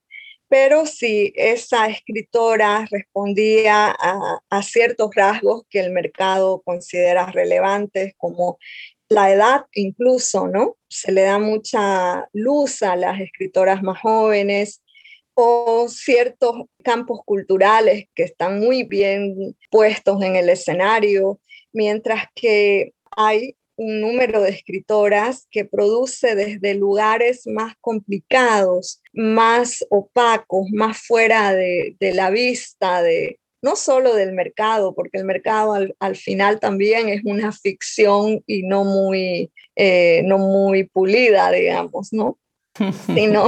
pero 0.49 0.87
si 0.87 1.31
esa 1.35 1.87
escritora 1.87 2.87
respondía 2.89 3.95
a, 3.97 4.61
ciertos 4.63 5.11
rasgos 5.15 5.63
que 5.69 5.79
el 5.79 5.91
mercado 5.91 6.61
considera 6.65 7.27
relevantes, 7.27 8.13
como 8.17 8.57
la 9.09 9.31
edad 9.31 9.65
incluso, 9.73 10.47
¿no? 10.47 10.75
Se 10.89 11.11
le 11.11 11.21
da 11.21 11.37
mucha 11.37 12.27
luz 12.33 12.81
a 12.81 12.95
las 12.95 13.21
escritoras 13.21 13.83
más 13.83 14.01
jóvenes 14.01 14.81
o 15.35 15.87
ciertos 15.87 16.63
campos 16.83 17.19
culturales 17.25 18.05
que 18.15 18.23
están 18.23 18.59
muy 18.59 18.83
bien 18.83 19.55
puestos 19.69 20.21
en 20.23 20.35
el 20.35 20.49
escenario, 20.49 21.39
mientras 21.71 22.25
que 22.33 22.93
hay 23.15 23.55
un 23.79 24.01
número 24.01 24.41
de 24.41 24.49
escritoras 24.49 25.47
que 25.49 25.63
produce 25.63 26.35
desde 26.35 26.73
lugares 26.73 27.47
más 27.47 27.75
complicados, 27.79 29.01
más 29.13 29.85
opacos, 29.89 30.67
más 30.73 30.97
fuera 30.97 31.53
de, 31.53 31.95
la 31.99 32.29
vista, 32.29 33.01
de, 33.01 33.39
no 33.61 33.77
solo 33.77 34.15
del 34.15 34.33
mercado, 34.33 34.93
porque 34.93 35.17
el 35.17 35.23
mercado 35.23 35.75
al, 35.97 36.15
final 36.17 36.59
también 36.59 37.07
es 37.07 37.21
una 37.23 37.53
ficción 37.53 38.43
y 38.45 38.63
no 38.63 38.83
muy, 38.83 39.49
eh, 39.77 40.23
no 40.25 40.39
muy 40.39 40.83
pulida, 40.83 41.49
digamos, 41.49 42.11
¿no? 42.11 42.37
sino 43.05 43.47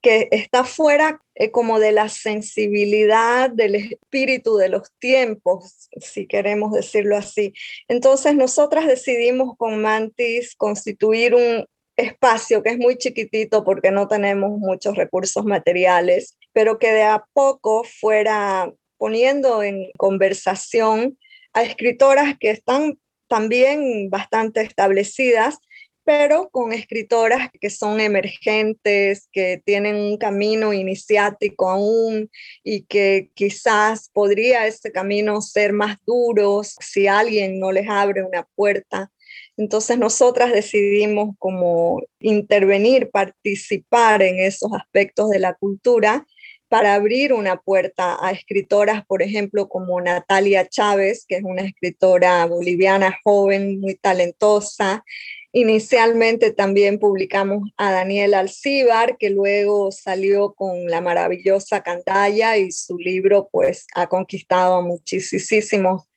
que 0.00 0.28
está 0.30 0.64
fuera 0.64 1.20
eh, 1.34 1.50
como 1.50 1.78
de 1.78 1.92
la 1.92 2.08
sensibilidad 2.08 3.50
del 3.50 3.74
espíritu 3.74 4.56
de 4.56 4.68
los 4.68 4.90
tiempos, 4.98 5.88
si 6.00 6.26
queremos 6.26 6.72
decirlo 6.72 7.16
así. 7.16 7.52
Entonces 7.88 8.34
nosotras 8.34 8.86
decidimos 8.86 9.56
con 9.56 9.80
Mantis 9.80 10.54
constituir 10.56 11.34
un 11.34 11.66
espacio 11.96 12.62
que 12.62 12.70
es 12.70 12.78
muy 12.78 12.96
chiquitito 12.96 13.64
porque 13.64 13.90
no 13.90 14.08
tenemos 14.08 14.58
muchos 14.58 14.96
recursos 14.96 15.44
materiales, 15.44 16.36
pero 16.52 16.78
que 16.78 16.92
de 16.92 17.02
a 17.02 17.24
poco 17.32 17.84
fuera 17.84 18.72
poniendo 18.96 19.62
en 19.62 19.90
conversación 19.96 21.18
a 21.52 21.62
escritoras 21.62 22.36
que 22.38 22.50
están 22.50 22.98
también 23.28 24.10
bastante 24.10 24.60
establecidas, 24.60 25.58
pero 26.04 26.48
con 26.50 26.72
escritoras 26.72 27.48
que 27.60 27.70
son 27.70 28.00
emergentes, 28.00 29.28
que 29.32 29.62
tienen 29.64 29.96
un 29.96 30.16
camino 30.16 30.72
iniciático 30.72 31.70
aún 31.70 32.30
y 32.64 32.84
que 32.84 33.30
quizás 33.34 34.10
podría 34.12 34.66
ese 34.66 34.90
camino 34.90 35.40
ser 35.40 35.72
más 35.72 35.96
duro 36.06 36.62
si 36.64 37.06
alguien 37.06 37.60
no 37.60 37.72
les 37.72 37.88
abre 37.88 38.22
una 38.22 38.46
puerta. 38.54 39.10
Entonces 39.56 39.98
nosotras 39.98 40.52
decidimos 40.52 41.36
como 41.38 42.02
intervenir, 42.20 43.10
participar 43.10 44.22
en 44.22 44.38
esos 44.38 44.72
aspectos 44.72 45.30
de 45.30 45.38
la 45.38 45.54
cultura 45.54 46.26
para 46.68 46.94
abrir 46.94 47.34
una 47.34 47.60
puerta 47.60 48.16
a 48.18 48.30
escritoras, 48.30 49.04
por 49.04 49.20
ejemplo, 49.20 49.68
como 49.68 50.00
Natalia 50.00 50.66
Chávez, 50.66 51.26
que 51.28 51.36
es 51.36 51.42
una 51.44 51.60
escritora 51.60 52.46
boliviana 52.46 53.14
joven, 53.22 53.78
muy 53.78 53.94
talentosa, 53.96 55.04
Inicialmente 55.52 56.50
también 56.50 56.98
publicamos 56.98 57.70
a 57.76 57.92
Daniel 57.92 58.34
Alcíbar, 58.34 59.18
que 59.18 59.30
luego 59.30 59.92
salió 59.92 60.54
con 60.54 60.86
la 60.86 61.00
maravillosa 61.02 61.82
Cantalla 61.82 62.56
y 62.56 62.72
su 62.72 62.96
libro 62.98 63.48
pues 63.52 63.86
ha 63.94 64.06
conquistado 64.06 64.76
a 64.76 64.82
muchísimos 64.82 66.08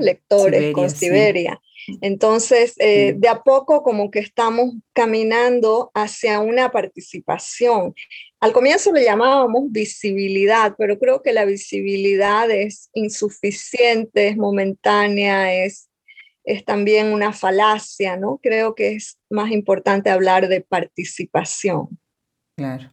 lectores 0.00 0.72
con 0.72 0.90
Siberia. 0.90 1.60
Entonces, 2.00 2.74
eh, 2.78 3.14
de 3.16 3.28
a 3.28 3.42
poco 3.42 3.82
como 3.82 4.10
que 4.10 4.18
estamos 4.18 4.74
caminando 4.92 5.90
hacia 5.94 6.40
una 6.40 6.70
participación. 6.70 7.94
Al 8.40 8.52
comienzo 8.52 8.92
le 8.92 9.04
llamábamos 9.04 9.70
visibilidad, 9.70 10.74
pero 10.76 10.98
creo 10.98 11.22
que 11.22 11.32
la 11.32 11.44
visibilidad 11.44 12.50
es 12.50 12.90
insuficiente, 12.92 14.28
es 14.28 14.36
momentánea, 14.36 15.64
es 15.64 15.87
es 16.48 16.64
también 16.64 17.12
una 17.12 17.34
falacia, 17.34 18.16
¿no? 18.16 18.40
Creo 18.42 18.74
que 18.74 18.94
es 18.94 19.18
más 19.28 19.50
importante 19.50 20.08
hablar 20.08 20.48
de 20.48 20.62
participación. 20.62 22.00
Claro, 22.56 22.90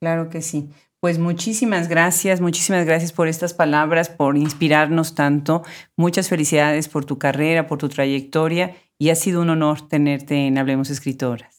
claro 0.00 0.30
que 0.30 0.40
sí. 0.40 0.70
Pues 0.98 1.18
muchísimas 1.18 1.88
gracias, 1.88 2.40
muchísimas 2.40 2.86
gracias 2.86 3.12
por 3.12 3.28
estas 3.28 3.52
palabras, 3.52 4.08
por 4.08 4.38
inspirarnos 4.38 5.14
tanto. 5.14 5.62
Muchas 5.96 6.30
felicidades 6.30 6.88
por 6.88 7.04
tu 7.04 7.18
carrera, 7.18 7.66
por 7.66 7.78
tu 7.78 7.90
trayectoria 7.90 8.74
y 8.98 9.10
ha 9.10 9.14
sido 9.14 9.42
un 9.42 9.50
honor 9.50 9.86
tenerte 9.86 10.46
en 10.46 10.56
Hablemos 10.56 10.88
Escritoras. 10.88 11.57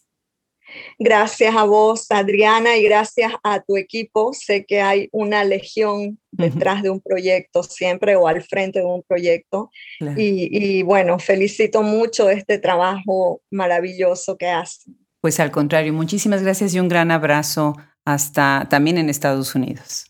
Gracias 0.98 1.56
a 1.56 1.64
vos, 1.64 2.08
Adriana, 2.10 2.78
y 2.78 2.84
gracias 2.84 3.34
a 3.44 3.62
tu 3.62 3.78
equipo. 3.78 4.34
Sé 4.34 4.66
que 4.66 4.82
hay 4.82 5.10
una 5.12 5.44
legión 5.44 6.20
detrás 6.32 6.84
de 6.84 6.90
un 6.90 7.02
proyecto 7.02 7.64
siempre 7.64 8.16
o 8.16 8.28
al 8.28 8.44
frente 8.44 8.80
de 8.80 8.86
un 8.86 9.04
proyecto. 9.04 9.72
Y, 10.16 10.84
bueno, 10.84 11.20
felicito 11.20 11.82
mucho 11.82 12.30
este 12.30 12.60
trabajo 12.60 13.42
maravilloso 13.52 14.38
que 14.38 14.48
hacen. 14.48 14.98
Pues 15.22 15.40
al 15.40 15.52
contrario, 15.52 15.94
muchísimas 15.94 16.42
gracias 16.42 16.74
y 16.74 16.80
un 16.80 16.88
gran 16.88 17.12
abrazo 17.12 17.76
hasta 18.06 18.68
también 18.70 18.98
en 18.98 19.10
Estados 19.10 19.54
Unidos. 19.54 20.09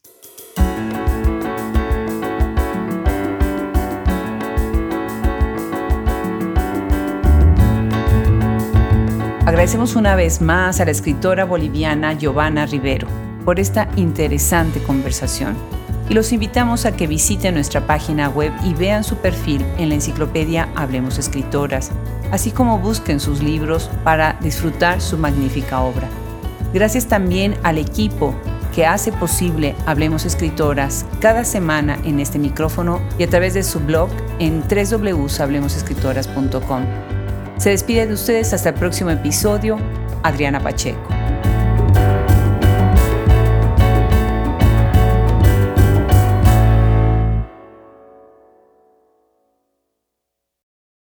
Agradecemos 9.49 9.95
una 9.95 10.15
vez 10.15 10.41
más 10.41 10.79
a 10.79 10.85
la 10.85 10.91
escritora 10.91 11.43
boliviana 11.43 12.13
Giovanna 12.13 12.67
Rivero 12.67 13.07
por 13.43 13.59
esta 13.59 13.89
interesante 13.95 14.79
conversación 14.83 15.55
y 16.07 16.13
los 16.13 16.31
invitamos 16.31 16.85
a 16.85 16.95
que 16.95 17.07
visiten 17.07 17.55
nuestra 17.55 17.87
página 17.87 18.29
web 18.29 18.53
y 18.63 18.75
vean 18.75 19.03
su 19.03 19.15
perfil 19.15 19.65
en 19.79 19.89
la 19.89 19.95
enciclopedia 19.95 20.69
Hablemos 20.75 21.17
Escritoras, 21.17 21.89
así 22.29 22.51
como 22.51 22.77
busquen 22.77 23.19
sus 23.19 23.41
libros 23.41 23.89
para 24.03 24.33
disfrutar 24.33 25.01
su 25.01 25.17
magnífica 25.17 25.81
obra. 25.81 26.07
Gracias 26.71 27.07
también 27.07 27.55
al 27.63 27.79
equipo 27.79 28.35
que 28.75 28.85
hace 28.85 29.11
posible 29.11 29.73
Hablemos 29.87 30.27
Escritoras 30.27 31.07
cada 31.21 31.43
semana 31.43 31.97
en 32.03 32.19
este 32.19 32.37
micrófono 32.37 33.01
y 33.17 33.23
a 33.23 33.27
través 33.27 33.55
de 33.55 33.63
su 33.63 33.79
blog 33.79 34.11
en 34.37 34.61
www.hablemosescritoras.com. 34.61 37.18
Se 37.59 37.71
despide 37.71 38.07
de 38.07 38.13
ustedes 38.13 38.53
hasta 38.53 38.69
el 38.69 38.75
próximo 38.75 39.09
episodio, 39.09 39.77
Adriana 40.23 40.61
Pacheco. 40.61 41.09